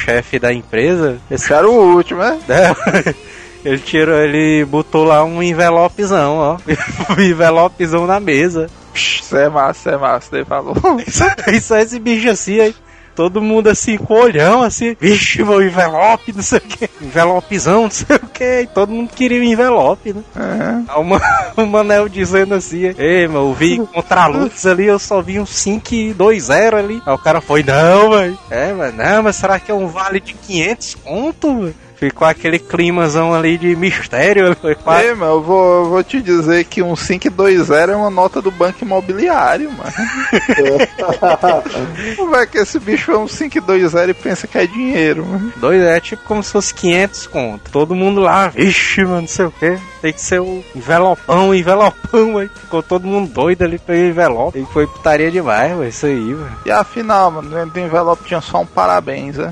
[0.05, 1.17] Chefe da empresa.
[1.29, 2.39] Esse era o último, né?
[2.47, 3.15] né,
[3.65, 6.57] Ele tirou, ele botou lá um envelopezão, ó.
[7.17, 8.69] um envelopezão na mesa.
[8.93, 10.75] Isso é massa, isso é massa, daí falou.
[11.47, 12.75] E só esse bicho assim, aí.
[13.15, 17.83] Todo mundo assim, com o olhão, assim, vixe, meu envelope, não sei o que, envelopezão,
[17.83, 20.21] não sei o que, todo mundo queria o envelope, né?
[20.35, 20.91] É.
[20.91, 21.21] Aí o, Ma-
[21.55, 25.45] o Manel dizendo assim, ei, meu, eu vi contra luz ali, eu só vi um
[25.45, 27.01] 5 e 2 0 ali.
[27.05, 28.37] Aí o cara foi, não, velho.
[28.51, 31.75] É, mas não, mas será que é um vale de 500 conto, velho?
[31.95, 35.07] Ficou aquele climazão ali de mistério, foi quase...
[35.07, 38.51] Ei, meu, eu vou, eu vou te dizer que um 520 é uma nota do
[38.51, 39.91] banco imobiliário, mano.
[42.15, 45.53] Como é que esse bicho é um 520 e pensa que é dinheiro, mano?
[45.57, 47.71] Dois é tipo como se fosse 500 conto.
[47.71, 49.77] Todo mundo lá, vixe, mano, não sei o que.
[50.01, 52.49] Tem que ser o envelopão, envelopão, aí.
[52.49, 54.59] Ficou todo mundo doido ali pelo envelope.
[54.59, 56.57] E foi putaria demais, velho, isso aí, velho.
[56.65, 59.51] E afinal, mano, dentro do envelope tinha só um parabéns, né?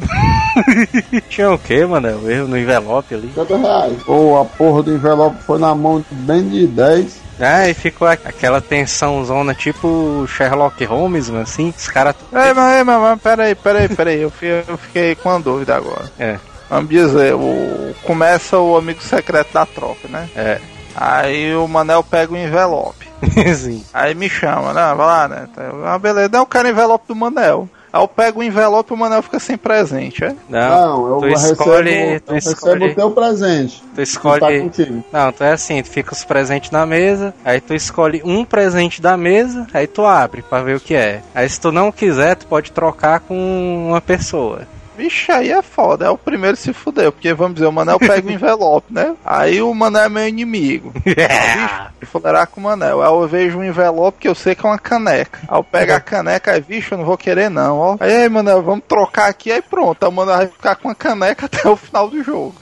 [1.30, 2.20] Tinha o que, mano?
[2.20, 3.28] O no envelope ali.
[3.36, 3.98] 50 reais.
[4.08, 7.22] Ou a porra do envelope foi na mão bem de 10.
[7.40, 11.74] Ah, e ficou a- aquela tensão zona tipo Sherlock Holmes, mano, assim.
[11.76, 12.16] Os caras.
[12.32, 15.76] Ei, mas, ei, mas, mas peraí, peraí, peraí, eu, fi- eu fiquei com uma dúvida
[15.76, 16.12] agora.
[16.20, 16.38] É,
[16.70, 20.30] Vamos dizer, o, começa o amigo secreto da troca, né?
[20.36, 20.60] é.
[20.96, 23.08] Aí o Manel pega o envelope.
[23.56, 23.84] Sim.
[23.92, 24.94] Aí me chama, né?
[24.96, 25.48] Vai lá, né?
[25.86, 26.30] Ah, beleza.
[26.32, 27.68] Não, eu quero o envelope do Manel.
[27.94, 30.36] Aí eu pego o envelope e o Manel fica sem presente, é?
[30.50, 30.70] Não,
[31.00, 32.20] Não, eu tu recebo, escolhe.
[32.22, 32.86] Tu eu recebo escolhe.
[32.88, 33.82] o teu presente.
[33.82, 34.62] Tu Que tá escolhe.
[34.62, 35.04] contigo.
[35.14, 39.00] Não, tu é assim, tu fica os presentes na mesa, aí tu escolhe um presente
[39.00, 41.22] da mesa, aí tu abre pra ver o que é.
[41.36, 44.64] Aí se tu não quiser, tu pode trocar com uma pessoa.
[44.98, 46.06] Vixe, aí é foda.
[46.06, 47.12] É o primeiro se fudeu.
[47.12, 49.16] Porque, vamos dizer, o Manel pega o envelope, né?
[49.26, 50.94] Aí o Manel é meu inimigo.
[51.04, 53.02] Vixe, fuleirar com o Manel.
[53.02, 55.40] Aí eu vejo um envelope que eu sei que é uma caneca.
[55.48, 57.98] Aí eu pego a caneca, aí, vixe, eu não vou querer não, ó.
[58.00, 60.04] Aí, aí, Manel, vamos trocar aqui, aí pronto.
[60.04, 62.56] Aí o Manel vai ficar com a caneca até o final do jogo.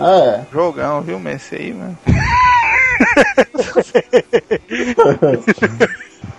[0.00, 0.40] É.
[0.52, 1.98] Jogão, viu, Messi aí, mano?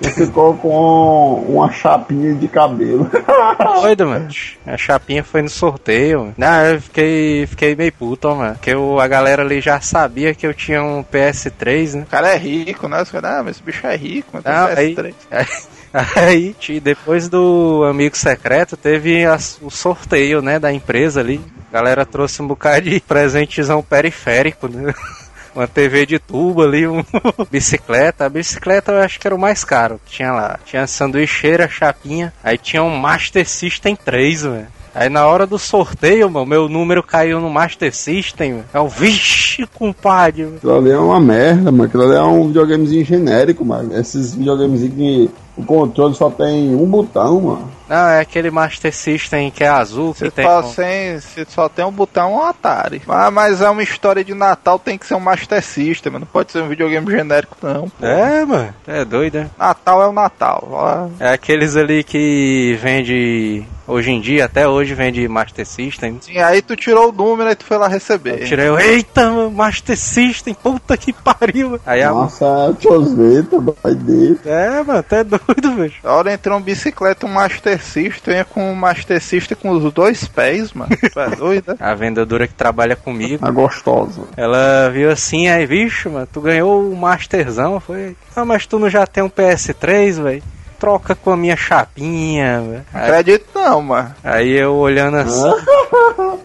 [0.02, 3.10] E ficou com uma chapinha de cabelo.
[3.82, 4.28] Doido, mano.
[4.66, 6.20] A chapinha foi no sorteio.
[6.22, 6.34] mano.
[6.38, 8.54] Não, eu fiquei, fiquei meio puto, ó, mano.
[8.56, 12.04] Porque eu- a galera ali já sabia que eu tinha um PS3, né?
[12.04, 13.02] O cara é rico, né?
[13.02, 15.68] Os caras, ah, mas esse bicho é rico, mas tem Não, aí- PS3.
[16.16, 21.42] Aí, ti- depois do Amigo Secreto, teve as- o sorteio, né, da empresa ali.
[21.70, 24.94] A galera trouxe um bocado de presentezão periférico, né?
[25.54, 27.04] Uma TV de tubo ali, um
[27.52, 28.26] bicicleta.
[28.26, 30.60] A bicicleta eu acho que era o mais caro que tinha lá.
[30.66, 32.34] Tinha sanduicheira, chapinha.
[32.44, 34.68] Aí tinha um Master System 3, velho.
[34.94, 38.64] Aí na hora do sorteio, mano, meu número caiu no Master System.
[38.74, 40.44] É o vixe, compadre.
[40.58, 41.84] Aquilo ali é uma merda, mano.
[41.86, 43.98] Aquilo ali é um videogamezinho genérico, mano.
[43.98, 47.72] Esses videogamezinhos que o controle só tem um botão, mano.
[47.90, 50.46] Não, é aquele Master System que é azul, que Se tem.
[50.46, 53.02] só, sem, se só tem um botão, é um Atari.
[53.06, 56.54] Ah, mas é uma história de Natal, tem que ser um Master System, não pode
[56.54, 57.90] ser um videogame genérico, não.
[57.90, 58.06] pô.
[58.06, 59.50] É, mano, é doido, né?
[59.60, 60.68] Natal é o Natal.
[60.72, 61.08] ó.
[61.20, 66.18] É aqueles ali que vende hoje em dia, até hoje vende Master System.
[66.22, 68.46] Sim, aí tu tirou o número e tu foi lá receber.
[68.46, 71.78] Tirei o, eita, mano, Master System, puta que pariu.
[71.86, 72.46] Aí a Nossa,
[72.80, 74.40] é choseta, vai dele.
[74.46, 75.41] É, mano, até doido,
[75.76, 75.94] velho.
[76.04, 79.92] A hora entrou um bicicleta, um Master System, ia com um Master System com os
[79.94, 80.92] dois pés, mano.
[80.96, 81.76] Tu é doido, né?
[81.82, 84.22] A vendedora que trabalha comigo, A gostosa.
[84.38, 88.16] ela viu assim, aí, bicho, mano, tu ganhou o Masterzão, foi.
[88.36, 90.44] Ah, mas tu não já tem um PS3, velho?
[90.82, 92.86] Troca com a minha chapinha, velho.
[92.92, 94.16] Aí, Acredito não, mano.
[94.24, 95.44] aí eu olhando assim.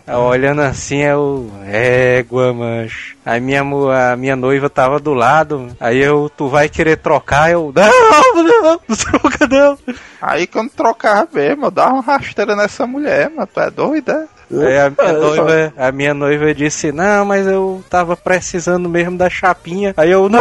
[0.07, 1.51] Eu olhando assim, eu.
[1.67, 3.17] Égua, mancho.
[3.25, 5.75] Aí minha, a minha noiva tava do lado.
[5.81, 7.51] Aí eu, tu vai querer trocar?
[7.51, 7.73] Eu.
[7.75, 9.79] Não, não, não troca não.
[10.21, 13.49] Aí quando trocava mesmo, eu dava uma rasteira nessa mulher, mano.
[13.53, 14.27] Tu é doido, é?
[14.49, 19.29] Aí a minha, noiva, a minha noiva disse: Não, mas eu tava precisando mesmo da
[19.29, 19.93] chapinha.
[19.97, 20.41] Aí eu, não,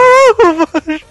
[0.58, 1.06] mancho,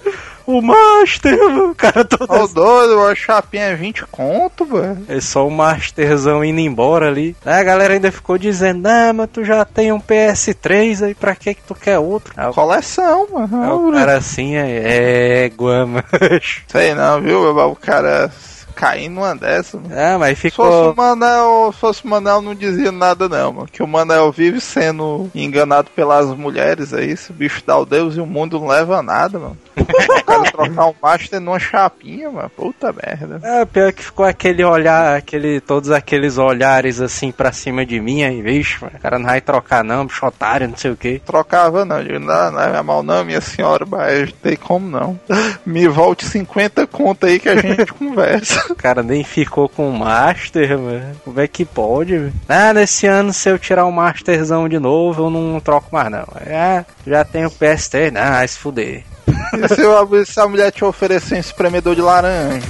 [0.46, 1.70] o Master, mano.
[1.72, 2.30] o cara todo.
[2.30, 5.04] Ô doido, a chapinha é 20 conto, mano.
[5.08, 7.36] É só o Masterzão indo embora ali.
[7.44, 11.34] Aí a galera ainda ficou dizendo: Não, mas tu já tem um PS3 aí, pra
[11.34, 12.32] que que tu quer outro?
[12.36, 13.88] Aí Coleção, Aí mano.
[13.88, 16.62] o cara assim é égua, macho.
[16.68, 17.50] Sei não, viu?
[17.56, 18.30] O cara
[18.74, 19.94] caindo numa dessa, mano.
[19.94, 20.92] Ah, mas Se fosse ficou.
[20.92, 23.68] o Manel, se fosse o Manel não dizia nada não, mano.
[23.70, 28.20] Que o Manel vive sendo enganado pelas mulheres aí, esse bicho dá o Deus e
[28.20, 29.58] o mundo não leva a nada, mano.
[29.76, 32.50] o cara trocar um master numa chapinha, mano.
[32.50, 33.40] Puta merda.
[33.42, 38.22] É, pior que ficou aquele olhar, aquele, todos aqueles olhares assim pra cima de mim,
[38.22, 41.18] aí, vixe, mano, o cara não vai trocar não, bicho otário, não sei o que.
[41.20, 45.18] Trocava não, digo, não, não é mal não, minha senhora, mas não tem como não.
[45.66, 48.63] Me volte 50 conto aí que a gente conversa.
[48.70, 51.16] O cara nem ficou com o Master, mano.
[51.24, 52.32] Como é que pode, velho?
[52.48, 56.24] Ah, nesse ano se eu tirar o Masterzão de novo, eu não troco mais não.
[56.46, 59.04] Ah, já tenho PS3, não, vai se fuder.
[59.26, 62.60] E se, a- se a mulher te oferecer um espremedor de laranja?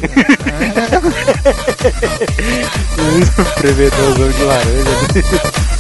[3.57, 5.74] Prevedorzão de laranja.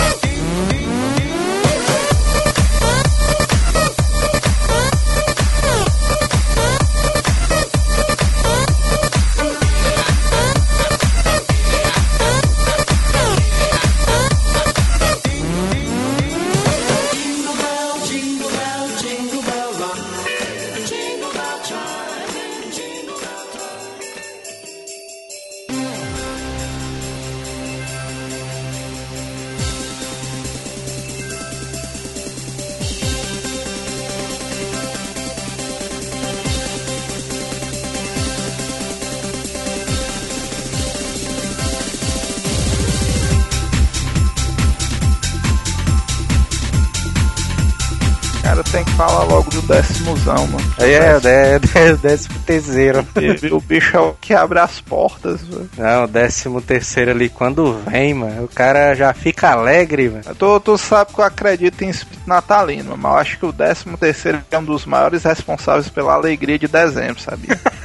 [50.34, 50.74] Décimozão, mano.
[50.78, 53.06] Aí é, é, é, décimo terceiro.
[53.52, 55.70] O bicho é o que abre as portas, velho.
[55.76, 60.34] Não, o décimo terceiro ali, quando vem, mano, o cara já fica alegre, mano.
[60.36, 63.96] Tu, tu sabe que eu acredito em espírito natalino, mas eu acho que o décimo
[63.96, 67.58] terceiro é um dos maiores responsáveis pela alegria de dezembro, sabia?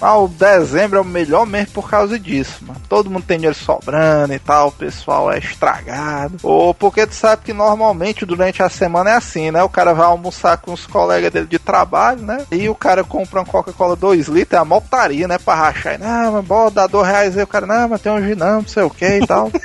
[0.00, 2.80] Ah, o dezembro é o melhor mês por causa disso, mano.
[2.88, 6.38] Todo mundo tem dinheiro sobrando e tal, o pessoal é estragado.
[6.42, 9.62] Ou porque tu sabe que normalmente durante a semana é assim, né?
[9.62, 12.46] O cara vai almoçar com os colegas dele de trabalho, né?
[12.50, 15.38] E o cara compra uma Coca-Cola 2 litros, é a maltaria, né?
[15.38, 15.98] Pra rachar.
[15.98, 17.44] Não, mas bora dar 2 reais aí.
[17.44, 19.50] O cara, não, mas tem um ginão, não sei o que e tal.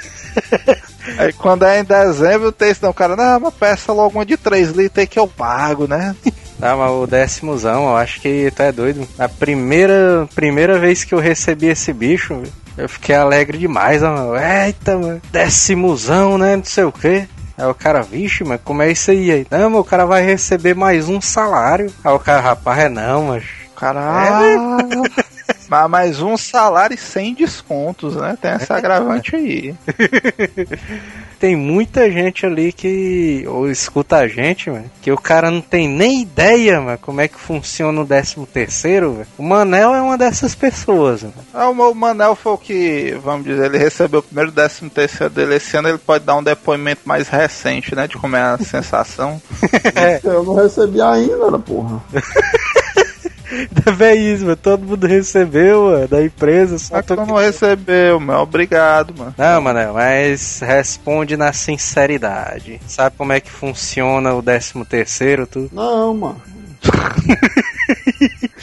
[1.19, 4.25] Aí quando é em dezembro, tem isso, não, o cara, não, mas peça logo uma
[4.25, 6.15] de 3 litros aí que eu pago, né?
[6.59, 9.07] Tá, mas o décimozão, eu acho que tu é doido.
[9.19, 12.41] A primeira, primeira vez que eu recebi esse bicho,
[12.77, 14.33] eu fiquei alegre demais, ó, mano.
[14.35, 16.55] Eita, mano, décimozão, né?
[16.55, 17.27] Não sei o que.
[17.57, 19.31] Aí o cara, vixe, mas como é isso aí?
[19.31, 19.47] aí?
[19.49, 21.91] Não, o cara vai receber mais um salário.
[22.03, 23.43] Aí o cara, rapaz, é não, mas.
[23.75, 24.59] Caralho.
[25.67, 28.37] Mas mais um salário sem descontos, né?
[28.39, 29.75] Tem essa agravante aí.
[31.39, 35.87] Tem muita gente ali que ou escuta a gente, mano, que o cara não tem
[35.87, 39.27] nem ideia, mano, como é que funciona o 13 terceiro, velho.
[39.37, 41.35] O Manel é uma dessas pessoas, mano.
[41.53, 45.33] Ah, o meu Manel foi o que, vamos dizer, ele recebeu o primeiro décimo terceiro
[45.33, 48.07] dele esse ano, ele pode dar um depoimento mais recente, né?
[48.07, 49.41] De como é a sensação.
[50.23, 52.01] Eu não recebi ainda, né, porra.
[53.71, 54.55] Deve é isso, mano.
[54.55, 56.77] Todo mundo recebeu, mano, da empresa.
[56.77, 57.15] Só tô...
[57.15, 58.37] tu não recebeu, meu.
[58.37, 59.33] Obrigado, mano.
[59.37, 62.79] Não, Manel, mas responde na sinceridade.
[62.87, 65.69] Sabe como é que funciona o 13 terceiro, tu?
[65.71, 66.41] Não, mano.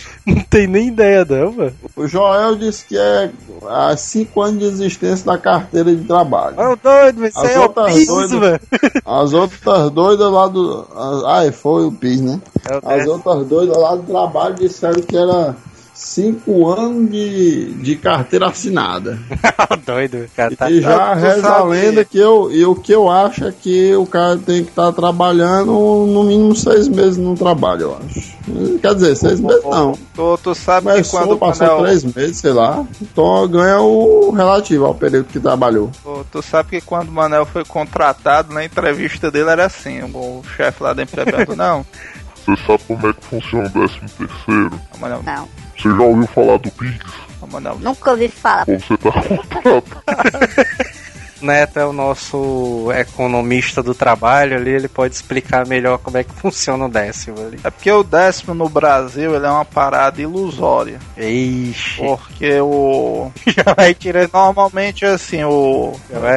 [0.26, 1.72] Não tem nem ideia, mano.
[1.96, 3.30] O Joel disse que é
[3.68, 6.54] há cinco anos de existência da carteira de trabalho.
[6.58, 8.60] Ô, doido, isso As é o outras piso, doidas- mano.
[9.04, 10.86] As outras doidas lá do.
[11.26, 12.40] Ah, foi o PIS, né?
[12.70, 15.56] É o As outras doidas lá do trabalho disseram que era
[16.02, 19.18] cinco anos de, de carteira assinada.
[19.86, 20.54] Doido, cara.
[20.56, 20.70] Tá...
[20.70, 24.04] E já reza a lenda que eu, e o que eu acho é que o
[24.04, 28.32] cara tem que estar trabalhando no mínimo seis meses no trabalho, eu acho.
[28.80, 29.92] Quer dizer, seis meses não.
[30.14, 32.84] Tu, tu sabe que Começou, quando o passou Manel, três meses, sei lá.
[33.00, 35.90] Então ganha o relativo ao período que trabalhou.
[36.02, 40.42] tu, tu sabe que quando o Manel foi contratado, na entrevista dele era assim, o
[40.56, 41.22] chefe lá da empresa
[41.56, 41.86] não,
[42.44, 44.80] Você sabe como é que funciona o 13 terceiro?
[44.96, 46.98] o Manel, Não, Você já ouviu falar do PIX?
[47.40, 48.64] o Manel, nunca ouvi falar.
[48.68, 49.12] Ou você tá
[49.62, 50.38] contratado?
[51.42, 56.32] Neto é o nosso economista do trabalho ali, ele pode explicar melhor como é que
[56.40, 57.58] funciona o décimo ali.
[57.64, 60.98] É porque o décimo no Brasil ele é uma parada ilusória.
[61.16, 63.30] Ixi, Porque o.
[63.46, 64.30] já vai tirando.
[64.32, 65.92] Normalmente assim, o.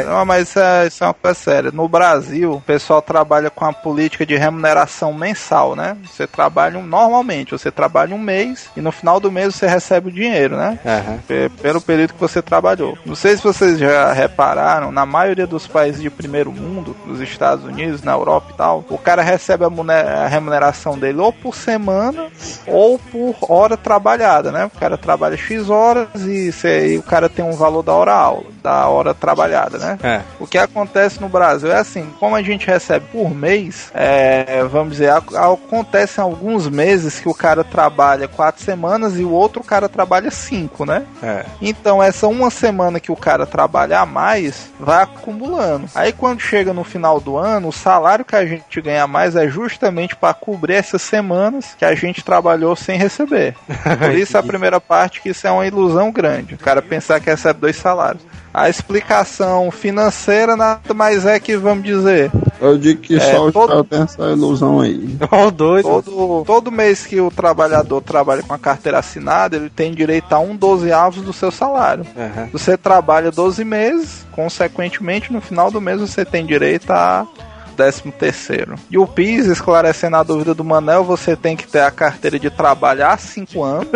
[0.06, 1.72] Não, mas isso é, isso é uma coisa séria.
[1.72, 5.95] No Brasil, o pessoal trabalha com a política de remuneração mensal, né?
[6.06, 10.10] Você trabalha um, normalmente, você trabalha um mês e no final do mês você recebe
[10.10, 10.80] o dinheiro, né?
[11.28, 12.97] Pe- Pelo período que você trabalhou.
[13.06, 17.66] Não sei se vocês já repararam, na maioria dos países de primeiro mundo, nos Estados
[17.66, 21.54] Unidos, na Europa e tal, o cara recebe a, mune- a remuneração dele ou por
[21.54, 22.28] semana
[22.66, 24.64] ou por hora trabalhada, né?
[24.66, 28.46] O cara trabalha X horas e, e o cara tem um valor da hora aula,
[28.64, 30.00] da hora trabalhada, né?
[30.02, 30.22] É.
[30.39, 34.93] O que acontece no Brasil é assim, como a gente recebe por mês, é, vamos
[34.93, 39.89] dizer, ac- acontecem alguns meses que o cara trabalha quatro semanas e o outro cara
[39.89, 41.04] trabalha cinco, né?
[41.22, 41.43] É.
[41.62, 45.90] Então essa uma semana que o cara trabalha a mais vai acumulando.
[45.96, 49.48] Aí quando chega no final do ano, o salário que a gente ganha mais é
[49.48, 53.56] justamente para cobrir essas semanas que a gente trabalhou sem receber.
[54.00, 56.54] Por isso a primeira parte que isso é uma ilusão grande.
[56.54, 58.24] O cara pensar que recebe dois salários.
[58.58, 62.32] A explicação financeira nada mais é que, vamos dizer,
[62.62, 65.18] Eu digo que É, só o todo- Joel tem essa ilusão aí.
[65.30, 65.84] Ô, doido.
[65.84, 70.39] todo, todo mês que o trabalhador trabalha com a carteira assinada, ele tem direito a
[70.39, 72.06] um dozeavos do seu salário.
[72.18, 72.47] Aham.
[72.53, 77.28] Você trabalha 12 meses, consequentemente, no final do mês você tem direito a
[77.76, 78.76] 13 terceiro.
[78.89, 82.49] E o PIS, esclarecendo a dúvida do Manel, você tem que ter a carteira de
[82.49, 83.88] trabalho há 5 anos.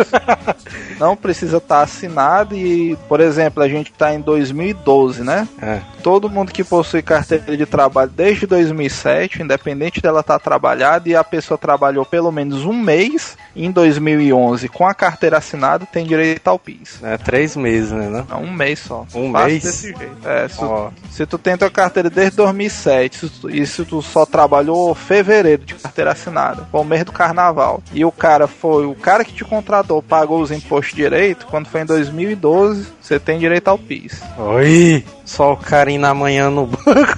[0.98, 5.48] não precisa estar assinado e, por exemplo, a gente está em 2012, né?
[5.60, 5.80] É.
[6.02, 11.24] Todo mundo que possui carteira de trabalho desde 2007, independente dela estar trabalhada e a
[11.24, 16.58] pessoa trabalhou pelo menos um mês em 2011 com a carteira assinada, tem direito ao
[16.58, 17.00] PIS.
[17.02, 18.08] É três meses, né?
[18.08, 18.24] Não?
[18.24, 19.06] Não, um mês só.
[19.14, 19.62] Um Fácil mês?
[19.62, 20.28] desse jeito.
[20.28, 20.90] É, se, Ó.
[21.10, 25.64] se tu tem tua carteira desde 2007 se tu- e se tu só trabalhou fevereiro
[25.64, 29.32] de carteira assinada, foi o mês do carnaval, e o cara foi, o cara que
[29.32, 34.20] te contratou pagou os impostos direito, quando foi em 2012, você tem direito ao PIS.
[34.36, 35.04] Oi!
[35.24, 37.14] Só o cara indo amanhã no banco.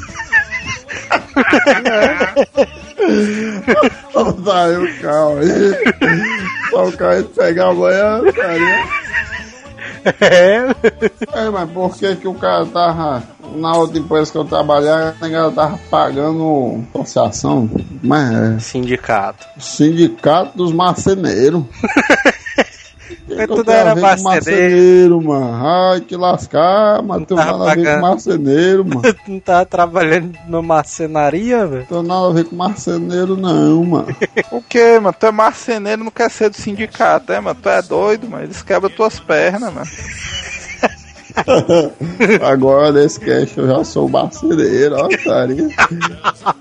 [4.53, 5.75] Aí o carro aí.
[6.71, 8.59] Só o cara pegar amanhã, cara.
[10.21, 10.67] É.
[11.35, 13.23] É, mas por que que o cara tava.
[13.55, 17.69] Na outra empresa que eu trabalhava, cara tava pagando associação,
[18.03, 19.47] mas é, Sindicato.
[19.59, 21.63] sindicato dos marceneiros.
[23.37, 24.23] Que tu não a era ver com marceneiro.
[24.23, 25.67] marceneiro, mano.
[25.67, 29.03] Ai, que lascar, mas tem tava nada a ver com marceneiro, mano.
[29.03, 31.87] Tu não tava trabalhando numa marcenaria, velho?
[31.87, 34.17] Tem nada a ver com marceneiro, não, mano.
[34.51, 35.17] O que, mano?
[35.19, 37.59] Tu é marceneiro, não quer ser do sindicato, é, mano?
[37.61, 38.45] Tu é doido, mano?
[38.45, 39.87] Eles quebram tuas pernas, mano.
[42.43, 45.69] Agora nesse cast eu já sou marceneiro, ó, taria.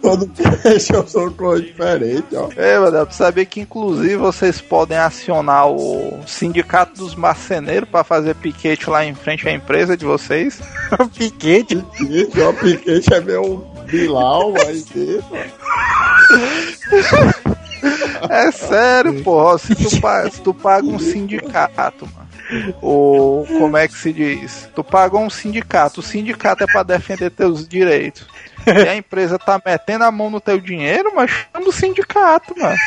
[0.02, 2.50] Todo cast eu sou cor diferente, ó.
[2.56, 8.36] É, mano, tu sabia que inclusive vocês podem acionar o sindicato dos marceneiros pra fazer
[8.36, 10.60] piquete lá em frente à empresa de vocês?
[11.18, 11.78] Piquete.
[11.98, 15.26] Piquete, ó, piquete é meu Bilal aí dentro.
[18.30, 19.58] É sério, porra.
[19.58, 22.31] Se tu, paga, se tu paga um sindicato, mano.
[22.82, 24.70] Ou como é que se diz?
[24.76, 26.00] Tu pagou um sindicato.
[26.00, 28.28] O sindicato é pra defender teus direitos.
[28.68, 32.78] E a empresa tá metendo a mão no teu dinheiro, mas chama o sindicato, mano.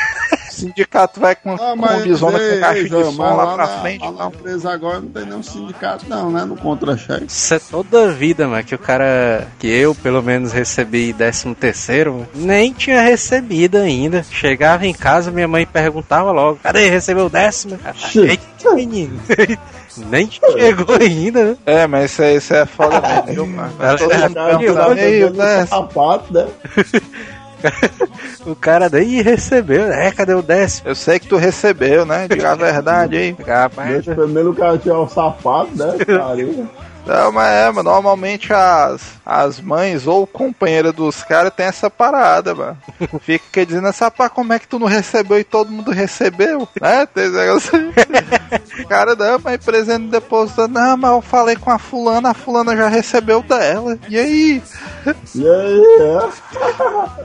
[0.55, 3.37] O sindicato vai com, Ah, com bisona ei, com caixa ei, de João, som mas
[3.37, 4.01] lá pra na- frente.
[4.05, 4.29] lá na Não.
[4.29, 6.45] empresa agora não tem nenhum sindicato, não, né?
[6.45, 7.27] No contra-cheque.
[7.29, 11.55] Isso é toda a vida, mano, que o cara, que eu pelo menos recebi 13
[11.57, 14.23] terceiro, mano, nem tinha recebido ainda.
[14.31, 17.79] Chegava em casa, minha mãe perguntava logo, cadê, recebeu o décimo?
[18.15, 19.21] Eita, menino,
[20.09, 21.57] nem chegou ainda, né?
[21.67, 23.73] É, mas isso é, isso é foda mesmo, viu, mano?
[23.81, 25.89] Ela- Todo mundo ela- perguntando, "Ei, o décimo?"
[27.65, 27.71] né?
[28.47, 30.91] O cara daí recebeu, é, cadê o décimo?
[30.91, 32.29] Eu sei que tu recebeu, né?
[32.29, 33.35] Diga a verdade aí.
[33.47, 35.97] Rapaz, Deixa primeiro o cara tirar o sapato, né?
[36.05, 36.69] Carinha.
[37.07, 42.55] Não, mas é, mano, normalmente as, as mães ou companheira dos caras tem essa parada,
[42.55, 42.79] mano.
[43.21, 46.67] Fica dizendo essa pá, como é que tu não recebeu e todo mundo recebeu?
[46.81, 47.07] Né?
[47.07, 47.93] Tem esse negócio aí.
[48.85, 52.77] O cara, não, mas a empresa não mas eu falei com a fulana, a fulana
[52.77, 53.99] já recebeu dela.
[54.09, 54.63] E aí?
[55.35, 56.25] E aí, é?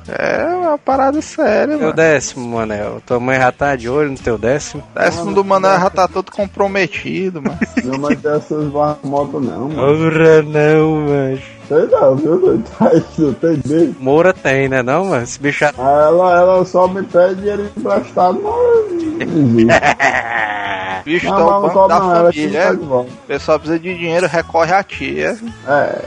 [0.20, 1.94] É uma parada séria, teu mano.
[1.94, 3.02] décimo, Manel.
[3.06, 4.84] Tua mãe já tá de olho no teu décimo.
[4.94, 7.60] Décimo do Manuel já tá todo comprometido, mano.
[7.84, 8.66] Não, mas tem essas
[9.04, 10.44] motos não, mano.
[10.44, 11.40] Não, mano.
[11.68, 12.64] Sei não, viu?
[12.78, 13.96] Tá isso, não tem dele.
[14.00, 15.24] Moura tem, né não, mano?
[15.24, 15.74] Esse bicho já...
[15.78, 19.00] Ela, ela só me pede dinheiro emprestado, mas.
[21.06, 22.76] Bicho, Não, tá o mas não banco da não, família.
[22.76, 23.10] de volta.
[23.12, 25.38] O pessoal precisa de dinheiro, recorre a tia.
[25.68, 26.02] É,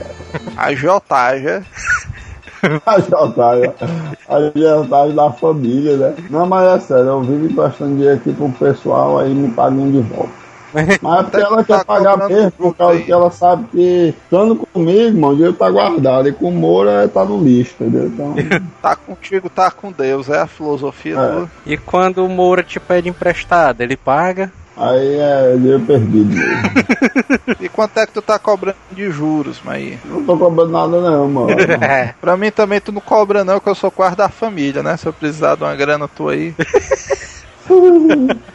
[0.55, 1.63] A Jotagem.
[2.85, 3.73] a jantagem,
[4.29, 6.15] a jantagem da família, né?
[6.29, 9.99] Não, mas é sério, eu vivo emprestando dinheiro aqui pro pessoal, aí me pagam de
[10.01, 10.42] volta.
[11.01, 13.03] Mas é porque ela Tá quer pagar cobrando mesmo, por causa aí.
[13.03, 16.27] que ela sabe que estando comigo, mano, o dinheiro tá guardado.
[16.27, 18.07] E com o Moura tá no lixo, entendeu?
[18.07, 18.35] Então,
[18.81, 21.31] Tá contigo, tá com Deus, é a filosofia É.
[21.39, 21.49] do.
[21.65, 24.51] E quando o Moura te pede emprestado, ele paga?
[24.75, 26.63] aí é dinheiro perdido mesmo.
[27.61, 29.99] E quanto é que tu tá cobrando de juros, Maí?
[30.03, 31.51] Não tô cobrando nada não, mano.
[31.81, 32.13] É.
[32.19, 34.97] Pra mim também tu não cobra não, que eu sou quarto da família, né?
[34.97, 36.55] Se eu precisar de uma grana tua aí.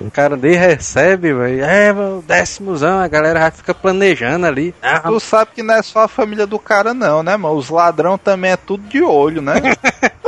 [0.00, 1.64] O cara nem recebe, velho.
[1.64, 4.74] É, mano, décimozão, a galera já fica planejando ali.
[4.82, 7.54] Ah, Tu sabe que não é só a família do cara não, né, mano?
[7.54, 9.54] Os ladrão também é tudo de olho, né?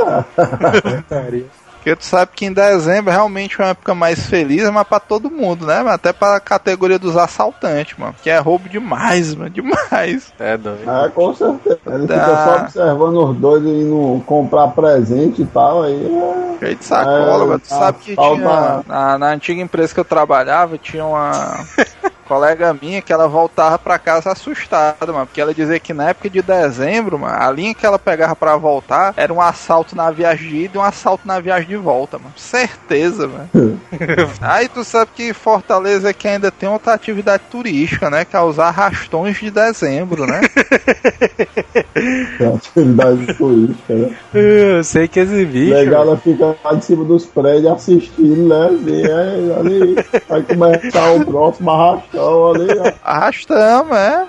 [1.81, 5.31] Porque tu sabe que em dezembro realmente é uma época mais feliz, mas pra todo
[5.31, 5.83] mundo, né?
[5.87, 8.13] Até pra categoria dos assaltantes, mano.
[8.21, 9.49] Que é roubo demais, mano.
[9.49, 10.31] Demais.
[10.39, 10.87] é doido.
[10.87, 11.79] É, com certeza.
[11.87, 12.13] Ele Tá.
[12.13, 16.59] fica só observando os dois indo comprar presente e tal, aí é...
[16.59, 17.59] Cheio de sacola, É, mano.
[17.59, 18.83] Tu tá, sabe que falta- tinha.
[18.87, 21.65] Na, na antiga empresa que eu trabalhava, tinha uma
[22.31, 25.25] colega minha que ela voltava pra casa assustada, mano.
[25.25, 28.55] Porque ela dizia que na época de dezembro, mano, a linha que ela pegava pra
[28.55, 32.17] voltar era um assalto na viagem de ida e um assalto na viagem de volta,
[32.17, 32.33] mano.
[32.37, 33.49] Certeza, mano.
[34.39, 38.23] Aí tu sabe que Fortaleza aqui ainda tem outra atividade turística, né?
[38.23, 40.39] Que é os arrastões de dezembro, né?
[42.39, 44.15] é atividade turística, né?
[44.33, 45.73] Eu sei que esse bicho.
[45.73, 48.69] Legal, ela fica lá de cima dos prédios assistindo, né?
[48.87, 49.95] E aí, ali,
[50.29, 52.93] vai começar o próximo arrastão ali, ó.
[53.03, 54.27] Arrastamos, é.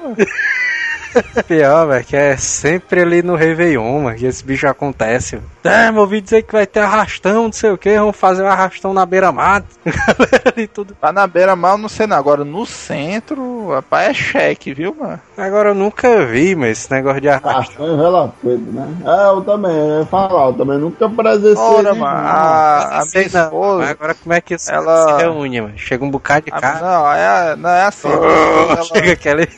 [1.47, 5.41] Pior, velho, que é sempre ali no Réveillon, mano, que esse bicho acontece.
[5.65, 8.49] É, mas ouvi dizer que vai ter arrastão, não sei o que, vamos fazer um
[8.49, 9.63] arrastão na beira-mar.
[9.87, 10.97] Galera ali tudo.
[11.01, 12.17] Lá na beira mal, não sei não.
[12.17, 15.21] Agora no centro, rapaz, é cheque, viu, mano?
[15.37, 17.51] Agora eu nunca vi, mas esse negócio de arrastão.
[17.53, 18.89] Arrastão Vela Preta, né?
[19.05, 21.57] É, eu também, eu ia falar, eu também nunca presenciei.
[21.57, 23.85] Ora, mano, a, a minha esposa.
[23.91, 25.79] agora como é que isso ela- se reúne, mano?
[25.79, 26.81] Chega um bocado de a- cara.
[26.81, 28.09] não, é, não é assim.
[28.11, 29.49] ela- Chega aquele.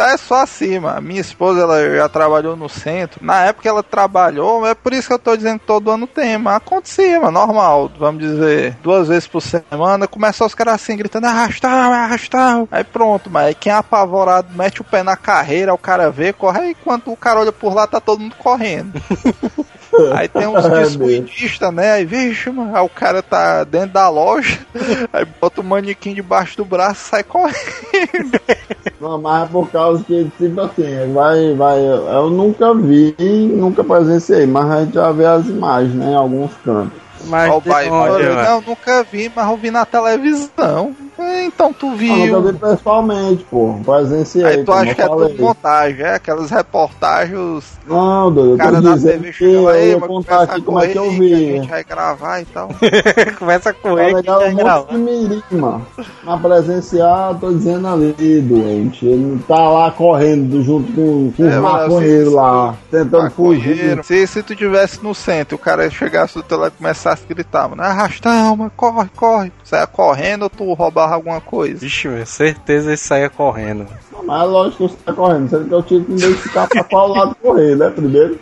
[0.00, 1.00] É só assim, mano.
[1.02, 3.24] Minha esposa, ela já trabalhou no centro.
[3.24, 6.38] Na época ela trabalhou, é por isso que eu tô dizendo que todo ano tem,
[6.38, 7.90] mas acontecia, mano, normal.
[7.98, 10.06] Vamos dizer, duas vezes por semana.
[10.06, 12.64] Começou os caras assim, gritando, arrastar, arrastar.
[12.70, 16.60] Aí pronto, mas quem é apavorado mete o pé na carreira, o cara vê, corre,
[16.60, 18.92] aí enquanto o cara olha por lá, tá todo mundo correndo.
[20.14, 21.92] Aí tem uns descuidistas, né?
[21.92, 24.58] Aí, vixe, mano, aí o cara tá dentro da loja,
[25.12, 28.40] aí bota o manequim debaixo do braço e sai correndo.
[29.00, 31.78] Não, mas é por causa que, tipo assim, vai, vai.
[31.80, 36.12] Eu nunca vi, nunca presenciei, mas a gente já vê as imagens, né?
[36.12, 36.98] Em alguns cantos.
[37.26, 38.18] Mas Ó, o de pai, mano?
[38.18, 40.94] não, nunca vi, mas eu vi na televisão.
[41.18, 42.54] Então tu Eu nunca vi viu.
[42.54, 43.74] pessoalmente, pô.
[43.84, 44.44] Presenciei.
[44.44, 45.28] Aí tu acha eu que é falei.
[45.30, 46.14] tudo montagem, é?
[46.14, 47.76] Aquelas reportagens.
[47.86, 50.42] Não, doido, eu cara tô da dizendo TV que eu lá, aí, vai contar começar
[50.52, 51.34] aqui a como é que eu vi.
[51.34, 52.68] a gente vai gravar e tal.
[53.38, 54.86] Começa a Tá correr que legal já um monte grava.
[54.92, 55.86] de mirim, mano.
[56.24, 59.06] Na presenciar, tô dizendo ali, doente.
[59.06, 64.02] Ele não tá lá correndo junto com, com É, os maconheiros lá, tentando fugir.
[64.04, 67.32] Se, se tu tivesse no centro, o cara chegasse do teu lado e começasse a
[67.34, 69.52] gritar, mano, arrastão, mano, corre, corre.
[69.62, 70.74] Saia correndo ou tu
[71.06, 71.78] roubava alguma coisa?
[71.78, 73.86] Vixe, meu, certeza ele saia correndo.
[74.24, 76.84] Mas é lógico que você tá correndo, sendo que eu tinha que me identificar pra
[76.84, 77.90] qual lado correr, né?
[77.90, 78.38] Primeiro.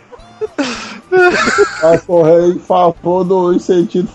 [1.81, 4.07] Vai correr em favor do sentido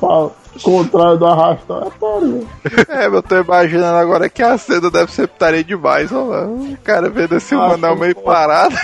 [0.63, 1.87] contrário do arrastão.
[1.87, 2.49] É pariu.
[2.89, 6.45] É, eu tô imaginando agora que a cena deve ser putaria demais, ó.
[6.47, 8.23] O cara vendo esse Ah, Manel meio pô.
[8.23, 8.75] parado,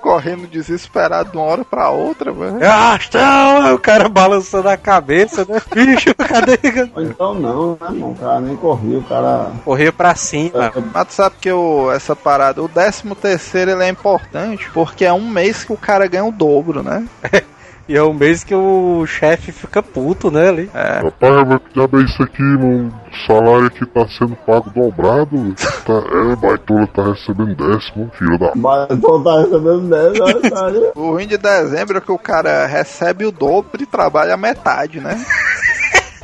[0.00, 2.64] correndo desesperado de uma hora pra outra, mano.
[2.64, 3.74] Arrastão!
[3.74, 5.60] O cara balançando a cabeça, né?
[5.72, 6.58] Bicho, cadê?
[6.96, 8.10] Então não, né, irmão?
[8.10, 9.50] O cara nem corria, o cara.
[9.64, 10.72] Corria pra cima.
[10.92, 15.12] Mas tu sabe que o, essa parada, o 13 terceiro ele é importante porque é
[15.12, 17.04] um mês que o cara ganha o dobro, né?
[17.88, 20.70] E é o mês que o chefe fica puto, né, ali.
[20.74, 21.02] É.
[21.04, 22.92] Rapaz, mas que diabo é isso aqui, mano?
[23.12, 25.54] O salário aqui tá sendo pago dobrado.
[25.84, 28.52] Tá, é, baitola tá recebendo décimo, filho da.
[28.90, 30.92] Então tá recebendo 10, né, cara?
[30.96, 35.00] O ruim de dezembro é que o cara recebe o dobro e trabalha a metade,
[35.00, 35.16] né?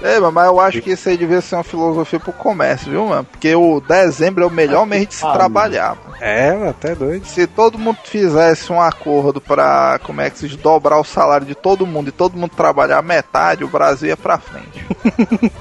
[0.03, 3.25] É, mas eu acho que isso aí devia ser uma filosofia pro comércio, viu, mano?
[3.25, 6.17] Porque o dezembro é o melhor mês de se Ah, trabalhar, mano.
[6.21, 7.25] É, mano, até doido.
[7.27, 11.55] Se todo mundo fizesse um acordo pra, como é que se dobrar o salário de
[11.55, 14.85] todo mundo e todo mundo trabalhar a metade, o Brasil ia pra frente.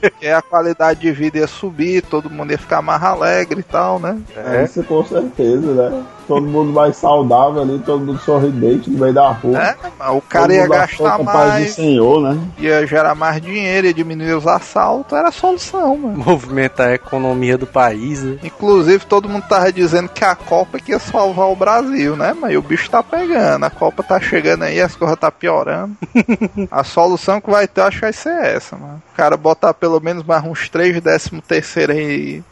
[0.00, 3.98] Porque a qualidade de vida ia subir, todo mundo ia ficar mais alegre e tal,
[3.98, 4.18] né?
[4.36, 4.64] É.
[4.64, 6.02] Isso com certeza, né?
[6.28, 9.58] Todo mundo mais saudável ali, todo mundo sorridente no meio da rua.
[9.58, 12.38] É, o cara ia gastar mais, Senhor, né?
[12.58, 16.18] ia gerar mais dinheiro, ia diminuir os assaltos, era a solução, mano.
[16.22, 18.38] Movimentar a economia do país, né?
[18.44, 22.36] Inclusive, todo mundo tava dizendo que a Copa que ia salvar o Brasil, né?
[22.38, 25.96] Mas o bicho tá pegando, a Copa tá chegando aí, as coisas tá piorando.
[26.70, 29.02] a solução que vai ter, eu acho que vai ser essa, mano.
[29.12, 32.42] O cara botar pelo menos mais uns 3 décimo terceiro aí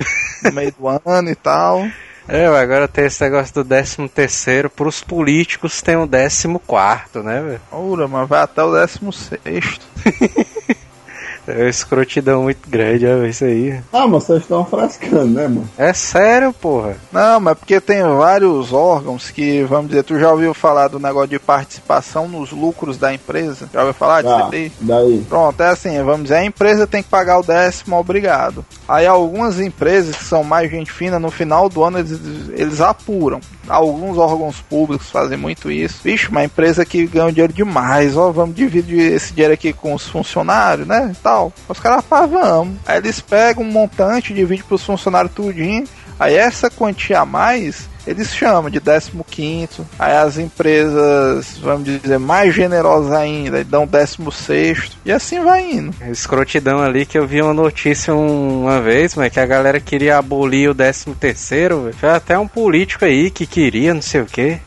[0.43, 1.87] no meio do ano e tal.
[2.29, 4.69] É, agora tem esse negócio do 13 terceiro.
[4.69, 7.61] Pros políticos tem o 14 quarto, né, velho?
[7.71, 9.87] Ora, mas vai até o décimo sexto.
[11.47, 13.79] É uma escrotidão muito grande, ó, isso aí.
[13.93, 15.69] Ah, mas vocês estão frescando, né, mano?
[15.79, 16.97] É sério, porra.
[17.13, 21.29] Não, mas porque tem vários órgãos que, vamos dizer, tu já ouviu falar do negócio
[21.29, 23.69] de participação nos lucros da empresa?
[23.73, 24.73] Já ouviu falar disso Ah, aí?
[24.81, 25.25] daí.
[25.29, 28.65] Pronto, é assim, vamos dizer, a empresa tem que pagar o décimo, obrigado.
[28.89, 32.19] Aí algumas empresas que são mais gente fina, no final do ano eles,
[32.55, 33.41] eles apuram.
[33.69, 36.01] Alguns órgãos públicos fazem muito isso.
[36.03, 40.07] Vixe, uma empresa que ganha dinheiro demais, ó, vamos dividir esse dinheiro aqui com os
[40.07, 41.53] funcionários, né, tal.
[41.69, 42.77] Os caras falam, vamos.
[42.87, 45.85] Aí eles pegam um montante, dividem pros funcionários tudinho,
[46.19, 47.89] aí essa quantia a mais...
[48.07, 49.83] Eles chamam de 15.
[49.99, 54.93] Aí as empresas, vamos dizer, mais generosas ainda, dão 16.
[55.05, 55.95] E assim vai indo.
[56.11, 60.19] Escrotidão ali que eu vi uma notícia um- uma vez, mas que a galera queria
[60.19, 61.91] abolir o 13 terceiro.
[61.99, 64.59] Foi até um político aí que queria, não sei o quê.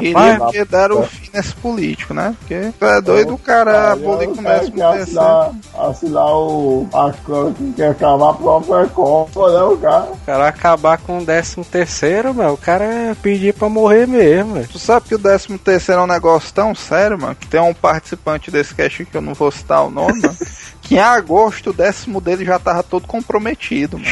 [0.00, 2.34] Queria rapaz, que deram o fim nesse político, né?
[2.38, 6.88] Porque tu é doido o cara Aí abolir o com décimo assinar, assinar o.
[6.92, 10.10] A que quer acabar a própria Copa, né, o cara?
[10.12, 14.54] o cara acabar com o 13 terceiro, mano, o cara é pedir pra morrer mesmo,
[14.54, 14.68] velho.
[14.68, 17.74] Tu sabe que o décimo terceiro é um negócio tão sério, mano, que tem um
[17.74, 20.36] participante desse cast que eu não vou citar o nome, mano,
[20.82, 24.10] que em agosto o décimo dele já tava todo comprometido, mano.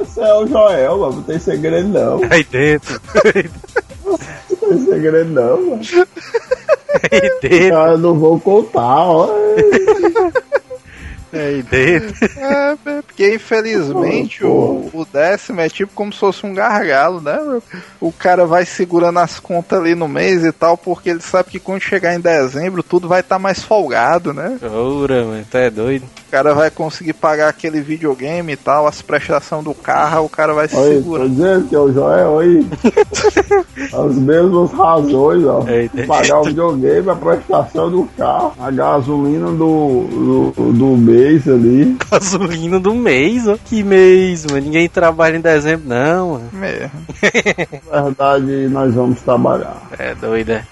[0.00, 1.16] Esse é o Joel, mano.
[1.16, 2.20] Não tem segredo não.
[2.20, 3.00] Não Aí dentro,
[4.76, 5.80] tem segredo não, mano.
[7.10, 9.30] aí dentro, Cara, não vou contar, ó.
[11.32, 12.14] aí dentro.
[12.38, 17.38] É, é, porque infelizmente o, o décimo é tipo como se fosse um gargalo, né?
[18.00, 21.58] O cara vai segurando as contas ali no mês e tal, porque ele sabe que
[21.58, 24.58] quando chegar em dezembro tudo vai estar mais folgado, né?
[24.62, 26.06] Ora, mano, tu é doido.
[26.32, 30.54] O cara vai conseguir pagar aquele videogame e tal, as prestações do carro, o cara
[30.54, 31.28] vai se Olha, tô segurar.
[31.28, 32.66] dizendo que é o Joel aí.
[33.92, 35.62] As mesmas razões, ó.
[35.68, 36.06] Eita.
[36.06, 41.98] Pagar o videogame, a prestação do carro, a gasolina do, do, do mês ali.
[42.10, 43.58] Gasolina do mês, ó.
[43.62, 44.64] Que mês, mano.
[44.64, 46.48] Ninguém trabalha em dezembro, não, mano.
[46.54, 46.92] Mesmo.
[47.92, 49.76] Na verdade, nós vamos trabalhar.
[49.98, 50.64] É doido, é.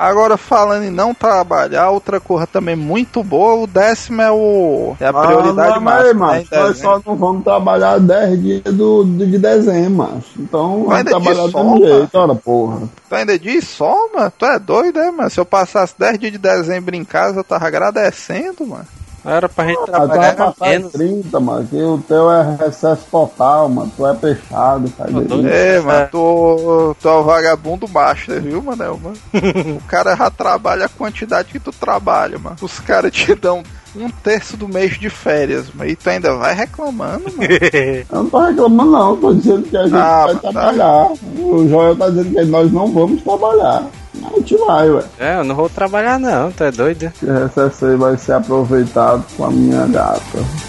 [0.00, 4.96] Agora, falando em não trabalhar, outra coisa também muito boa, o décimo é o.
[4.98, 6.32] É a prioridade ah, não, mas, máxima.
[6.32, 10.30] né, nós só não vamos trabalhar 10 dias do, de dezembro, macho.
[10.38, 12.88] Então Vai vamos de trabalhar do sol, mesmo jeito, ora porra.
[13.10, 14.32] Tu ainda diz só, mano?
[14.38, 15.28] Tu é doido, é, mano?
[15.28, 18.86] Se eu passasse 10 dias de dezembro em casa, eu tava agradecendo, mano.
[19.24, 20.92] Era pra gente Mas tu vai trabalhar passar menos.
[20.92, 21.66] 30, mano.
[21.66, 23.92] Que o teu é recesso total, mano.
[23.96, 25.46] Tu é fechado, faz isso.
[25.46, 29.16] É, mano, tu, tu é o vagabundo master, viu, Manel, mano?
[29.76, 32.56] o cara já trabalha a quantidade que tu trabalha, mano.
[32.62, 33.62] Os caras te dão
[33.96, 35.66] um terço do mês de férias.
[35.84, 37.50] E tu ainda vai reclamando, mano.
[38.10, 39.16] Eu não tô reclamando, não.
[39.16, 40.50] Tô dizendo que a gente Ah, vai mas tá.
[40.52, 41.08] trabalhar.
[41.38, 43.84] O Joel tá dizendo que nós não vamos trabalhar.
[44.22, 45.02] A gente vai, ué.
[45.18, 47.04] É, eu não vou trabalhar não, tu é doido?
[47.04, 50.20] Esse recesso aí vai ser aproveitado com a minha gata.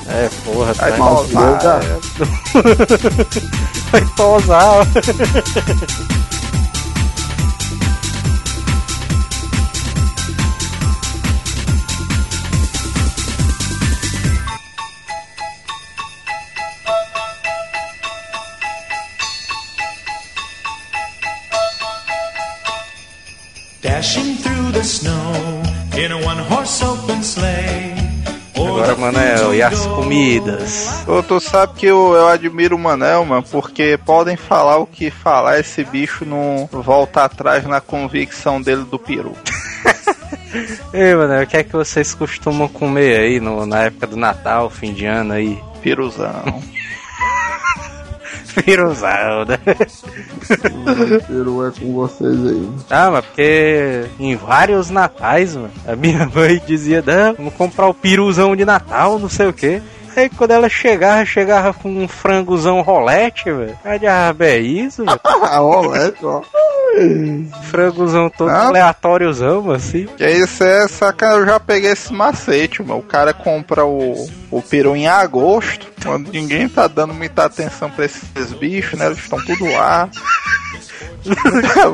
[0.07, 0.97] É, porra, tu Aí é...
[0.97, 1.79] mal tu tirou, vai,
[3.91, 4.87] vai tosar.
[24.01, 25.61] Dashing through the snow
[25.95, 27.93] in a one horse open sleigh.
[28.55, 31.03] Agora, Manel, e as comidas?
[31.05, 35.11] Tu, tu sabe que eu, eu admiro o Manel, mano, porque podem falar o que
[35.11, 39.35] falar, esse bicho não volta atrás na convicção dele do peru.
[40.91, 44.67] Ei, Manel, o que é que vocês costumam comer aí no, na época do Natal,
[44.71, 45.61] fim de ano aí?
[45.83, 46.59] Piruzão.
[48.53, 49.59] Piruzão, né?
[51.17, 52.69] O peru é com vocês aí.
[52.89, 57.93] Ah, mas porque em vários natais, mano, a minha mãe dizia, não, vamos comprar o
[57.93, 59.81] piruzão de Natal, não sei o quê.
[60.15, 63.77] Aí quando ela chegava, chegava com um frangozão rolete, velho.
[63.83, 65.19] Ah, diabo, é isso, velho?
[65.23, 66.41] Rolete, ó.
[67.63, 68.67] Frangozão todo Ah.
[68.67, 70.07] aleatóriozão, assim.
[70.17, 72.99] Que isso é sacanagem, eu já peguei esse macete, mano.
[72.99, 78.05] O cara compra o, o peru em agosto, quando ninguém tá dando muita atenção pra
[78.05, 79.05] esses bichos, né?
[79.07, 80.09] Eles estão tudo lá.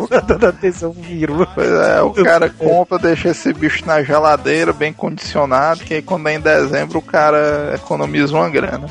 [0.10, 1.48] Tá dando atenção pro peru.
[1.54, 6.28] Pois é, o cara compra, deixa esse bicho na geladeira, bem condicionado, que aí quando
[6.30, 8.88] é em dezembro o cara economiza uma grana.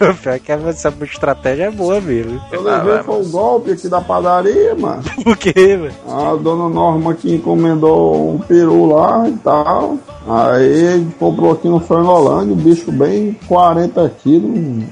[0.22, 2.40] Pior que essa estratégia é boa mesmo.
[2.50, 5.02] Eu levei foi um golpe aqui da padaria, mano.
[5.22, 5.92] Por quê, velho?
[6.08, 9.98] A dona Norma que encomendou um peru lá e tal.
[10.28, 14.84] Aí comprou aqui no Frangolândia, o bicho bem 40 quilos.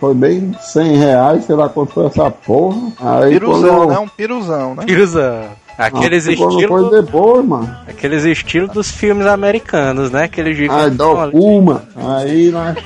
[0.00, 2.76] Foi bem 100 reais, sei lá quanto foi essa porra.
[3.00, 3.98] Aí Piruzão, quando- né?
[3.98, 4.84] Um piruzão, né?
[4.84, 5.44] Piruzão.
[5.78, 6.64] Aqueles Ah, estilos.
[6.66, 7.76] foi depois, mano.
[7.86, 10.24] Aqueles estilos dos filmes americanos, né?
[10.24, 11.84] Aqueles de Aí dá o Puma.
[11.94, 12.76] Aí, né?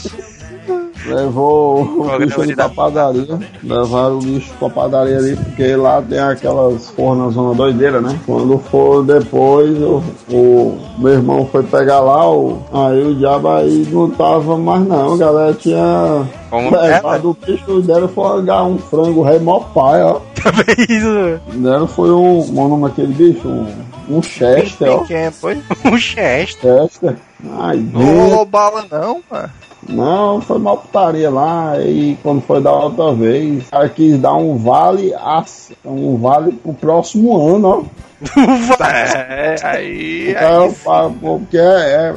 [1.07, 3.39] Levou o Programa bicho ali pra dar- padaria.
[3.63, 8.19] Levaram o bicho pra padaria ali, porque lá tem aquelas porra na zona doideira, né?
[8.27, 13.87] Quando for depois, o, o meu irmão foi pegar lá, o, aí o diabo aí
[13.91, 19.23] não tava mais não, a galera tinha Como é, o bicho, deram foi um frango
[19.23, 20.21] rei mó pai, ó.
[20.43, 21.41] Também isso, velho.
[21.55, 23.49] Deram foi um, como é o nome daquele bicho?
[23.49, 24.99] Um, um Chester, ó.
[24.99, 25.63] Pequeno, foi?
[25.85, 26.81] Um Chester.
[26.83, 27.17] Chester.
[27.59, 28.19] Ai, Não Deus.
[28.31, 29.51] rolou bala não, mano.
[29.89, 34.35] Não, foi uma putaria lá e quando foi da outra vez, o cara quis dar
[34.35, 35.45] um vale a,
[35.85, 38.03] um vale pro próximo ano, ó.
[38.81, 41.61] É, aí, aí paga- porque é,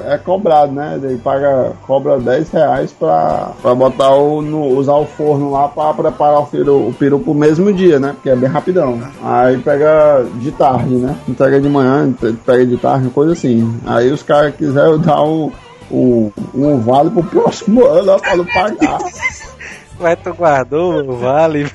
[0.07, 0.99] é, é cobrado, né?
[1.01, 5.93] Ele paga, cobra 10 reais pra, pra botar o, no, usar o forno lá pra
[5.93, 8.11] preparar o peru, o peru pro mesmo dia, né?
[8.13, 8.99] Porque é bem rapidão.
[9.23, 11.15] Aí pega de tarde, né?
[11.27, 12.13] Entrega de manhã,
[12.45, 13.75] pega de tarde, coisa assim.
[13.85, 15.51] Aí os caras quiseram dar um,
[15.91, 18.99] um, um vale pro próximo ano, pra não pagar.
[19.99, 21.71] Mas tu guardou o vale.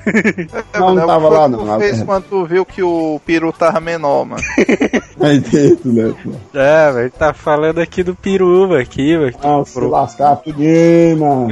[0.73, 1.73] Não, não tava foi lá o que não.
[1.75, 4.43] Tu fez quando tu viu que o peru tava menor, mano.
[5.21, 6.13] Aí dentro, né?
[6.53, 7.11] é, velho.
[7.11, 9.31] Tá falando aqui do peru, aqui, velho.
[9.31, 9.89] que Ah, se comprou.
[9.91, 11.49] lascar, peguei, mano.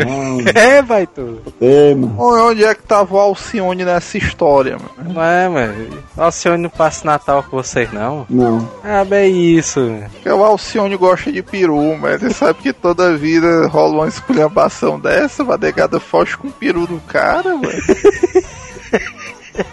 [0.56, 1.40] É, vai tu.
[1.60, 2.16] peguei, mano.
[2.18, 5.14] Onde é que tava o Alcione nessa história, mano?
[5.14, 5.88] Não é, mano.
[6.18, 8.26] Alcione não passa Natal com vocês, não.
[8.30, 8.70] Não.
[8.84, 10.10] Ah, bem isso, velho.
[10.12, 15.00] Porque o Alcione gosta de peru, mas ele sabe que toda vida rola uma esculhambação
[15.00, 17.70] dessa, uma negada foge com o peru do cara, mano.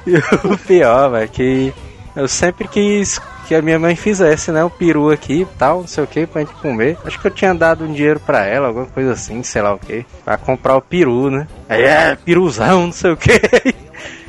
[0.07, 1.73] E o pior, velho, que
[2.17, 4.65] eu sempre quis que a minha mãe fizesse, né?
[4.65, 6.99] O peru aqui e tal, não sei o que, pra gente comer.
[7.05, 9.79] Acho que eu tinha dado um dinheiro pra ela, alguma coisa assim, sei lá o
[9.79, 11.47] que, pra comprar o peru, né?
[11.69, 13.41] Aí é, peruzão, não sei o que.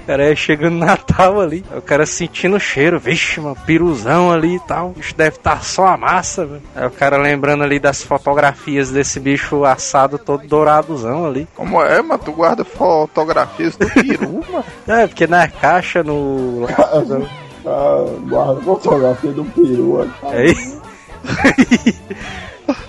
[0.07, 4.55] Cara, aí chegando no Natal ali, o cara sentindo o cheiro, vixe, mano, piruzão ali
[4.55, 4.91] e tal.
[4.91, 6.61] O bicho deve estar só a massa, velho.
[6.73, 11.45] Aí o cara lembrando ali das fotografias desse bicho assado todo douradozão ali.
[11.53, 12.23] Como é, mano?
[12.23, 14.63] Tu guarda fotografias do peru, mano?
[14.87, 16.65] É, porque na caixa, no.
[17.67, 20.09] Ah, guarda fotografia do peru.
[20.23, 20.55] Aí.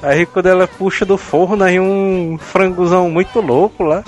[0.03, 4.05] Aí quando ela puxa do forno, aí um frangozão muito louco lá.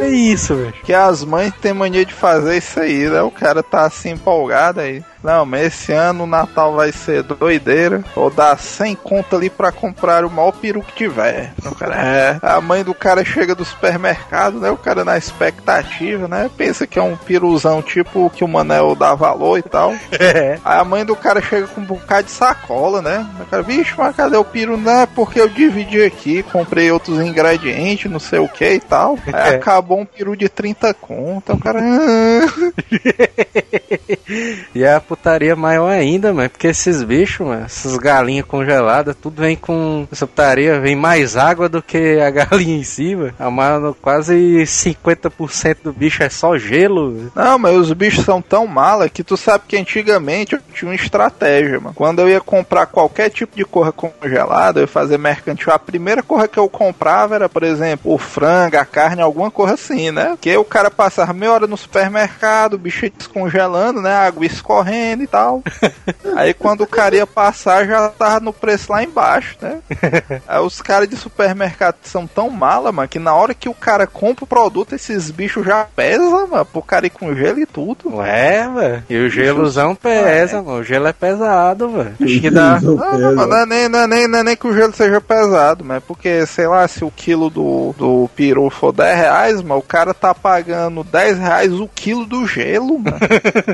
[0.00, 0.72] É isso, velho.
[0.84, 3.22] Que as mães têm mania de fazer isso aí, né?
[3.22, 5.02] O cara tá assim empolgado aí.
[5.24, 8.04] Não, mas esse ano o Natal vai ser doideira.
[8.14, 11.54] Ou dá 100 conto ali pra comprar o maior peru que tiver.
[11.64, 12.38] O cara, é.
[12.42, 14.70] A mãe do cara chega do supermercado, né?
[14.70, 16.50] O cara na expectativa, né?
[16.56, 19.94] Pensa que é um piruzão tipo que o Manel dá valor e tal.
[20.20, 20.58] É.
[20.64, 23.26] Aí a mãe do cara chega com um bocado de sacola, né?
[23.40, 24.76] O cara, vixe, mas cadê o peru?
[24.76, 29.18] Não é porque eu dividi aqui, comprei outros ingredientes, não sei o que e tal.
[29.32, 29.56] Aí É.
[29.56, 31.52] acabou um peru de 30 conto.
[31.54, 31.80] O cara.
[31.82, 32.74] "Ah."
[34.74, 39.56] E a putaria maior ainda, mano, porque esses bichos, mano, essas galinhas congeladas, tudo vem
[39.56, 40.06] com.
[40.10, 43.34] Essa putaria vem mais água do que a galinha em cima.
[43.38, 47.30] A mano, quase 50% do bicho é só gelo.
[47.34, 50.94] Não, mas os bichos são tão mala que tu sabe que antigamente eu tinha uma
[50.94, 51.94] estratégia, mano.
[51.94, 56.22] Quando eu ia comprar qualquer tipo de corra congelada, eu ia fazer mercantil, a primeira
[56.22, 60.30] corra que eu comprava era, por exemplo, o frango, a carne, alguma coisa assim, né?
[60.30, 64.12] Porque o cara passava meia hora no supermercado, o bicho descongelando, né?
[64.12, 65.62] A água escorrendo e tal.
[66.36, 69.78] Aí quando o cara ia passar, já tava no preço lá embaixo, né?
[70.46, 74.06] Aí os caras de supermercado são tão mala, mano, que na hora que o cara
[74.06, 78.16] compra o produto, esses bichos já pesam, mano, pro cara ir com gelo e tudo.
[78.16, 79.04] Ué, velho.
[79.08, 80.78] E o gelozão pesa, mano.
[80.78, 82.16] O gelo é pesado, velho.
[82.22, 82.80] Acho que dá.
[82.80, 84.74] Não, Não, não, mas não é nem, não, é nem, não é nem que o
[84.74, 88.92] gelo seja pesado, mas é porque, sei lá, se o quilo do, do peru for
[88.92, 93.18] 10 reais, mano, o cara tá pagando 10 reais o quilo do gelo, mano.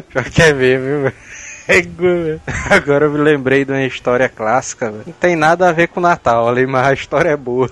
[0.09, 1.15] Pior que é mesmo, viu, velho?
[1.83, 2.41] Gu-
[2.71, 5.05] Agora eu me lembrei de uma história clássica, velho.
[5.07, 7.71] Não tem nada a ver com o Natal ali, mas a história é boa.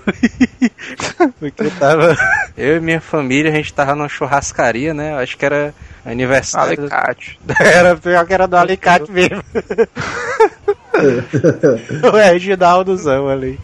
[1.41, 2.17] Porque eu tava.
[2.57, 5.15] Eu e minha família, a gente tava numa churrascaria, né?
[5.21, 6.79] Acho que era aniversário.
[6.81, 7.39] Alicate.
[7.61, 9.43] Era pior que era do alicate mesmo.
[12.03, 13.59] o Reginaldozão ali.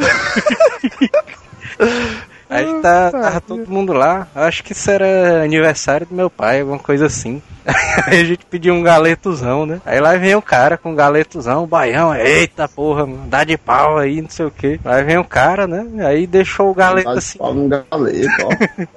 [2.49, 4.27] Aí tá, tava todo mundo lá.
[4.35, 7.41] Acho que isso era aniversário do meu pai, alguma coisa assim.
[8.07, 9.81] Aí a gente pediu um galetozão, né?
[9.87, 13.57] Aí lá vem o cara com um galetozão, o baião, eita porra, mano, dá de
[13.57, 14.79] pau aí, não sei o que.
[14.85, 15.87] Aí vem o cara, né?
[16.07, 17.39] Aí deixou o galeto Tá assim.
[17.39, 18.29] pau num galeto,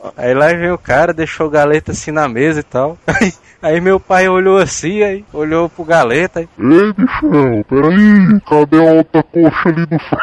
[0.03, 0.11] ó.
[0.18, 2.98] Aí lá vem o cara, deixou o galeta assim na mesa e tal.
[3.07, 6.41] Aí, aí meu pai olhou assim, aí olhou pro galeta.
[6.41, 10.18] Aí, Ei, bichão, peraí, cadê a outra coxa ali do, fr-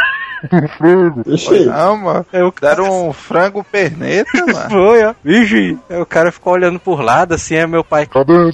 [1.67, 2.27] Não, mano.
[2.33, 4.71] o cara Deram um frango perneta, mano.
[4.71, 5.15] foi, ó.
[5.25, 8.51] Vixe, aí o cara ficou olhando por lado assim, aí meu pai Cadê não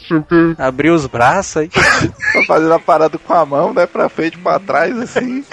[0.59, 1.71] abriu os braços aí.
[2.33, 3.87] Tô fazendo a parada com a mão, né?
[3.87, 5.45] Pra frente e pra trás, assim.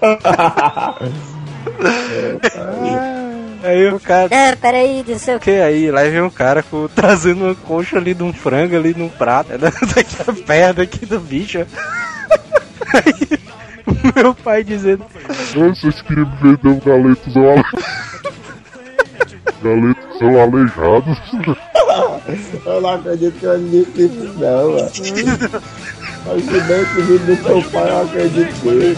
[3.62, 4.30] Aí o cara.
[4.32, 5.90] Ah, peraí, não sei o que aí?
[5.90, 9.52] Lá vem um cara com, trazendo uma concha ali de um frango ali num prato.
[9.52, 11.58] É da- daqui a perna aqui do bicho.
[12.94, 13.38] Aí,
[14.14, 15.04] meu pai dizendo.
[15.54, 17.64] Não, vocês queriam me vender um galetozão ale...
[19.62, 21.16] galetozão aleijado?
[22.66, 24.90] Eu não acredito que eu admito isso, não, mano.
[26.26, 28.96] Mas se bem que o vídeo do teu pai, eu acredito nele.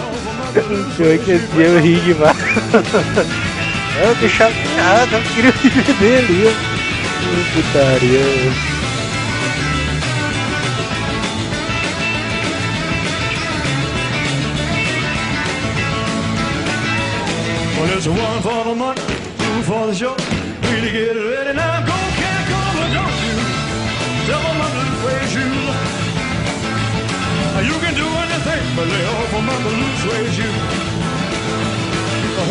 [0.96, 2.36] Foi que esse dia eu ri demais.
[4.04, 6.56] Eu que chateado, eu queria me vender ali,
[7.54, 8.20] Putaria.
[18.02, 19.00] There's one for the money,
[19.38, 20.14] two for the show.
[20.18, 21.86] Three to get ready now.
[21.86, 23.36] Go, can't go, but don't you?
[24.26, 25.66] Tell my blue suede shoes.
[27.62, 30.90] You can do anything but lay off of my blue suede shoes.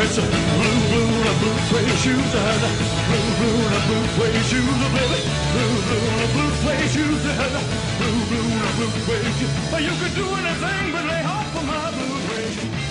[0.02, 2.32] It's a blue, blue, and a blue suede shoes.
[2.32, 2.72] And a
[3.12, 5.20] blue, blue, and a blue suede shoes, baby.
[5.52, 7.24] Blue, blue, and a blue suede shoes.
[7.28, 7.64] And a
[8.00, 9.52] blue, blue, and a blue suede shoes.
[9.84, 12.91] You can do anything but lay off of my blue suede shoes.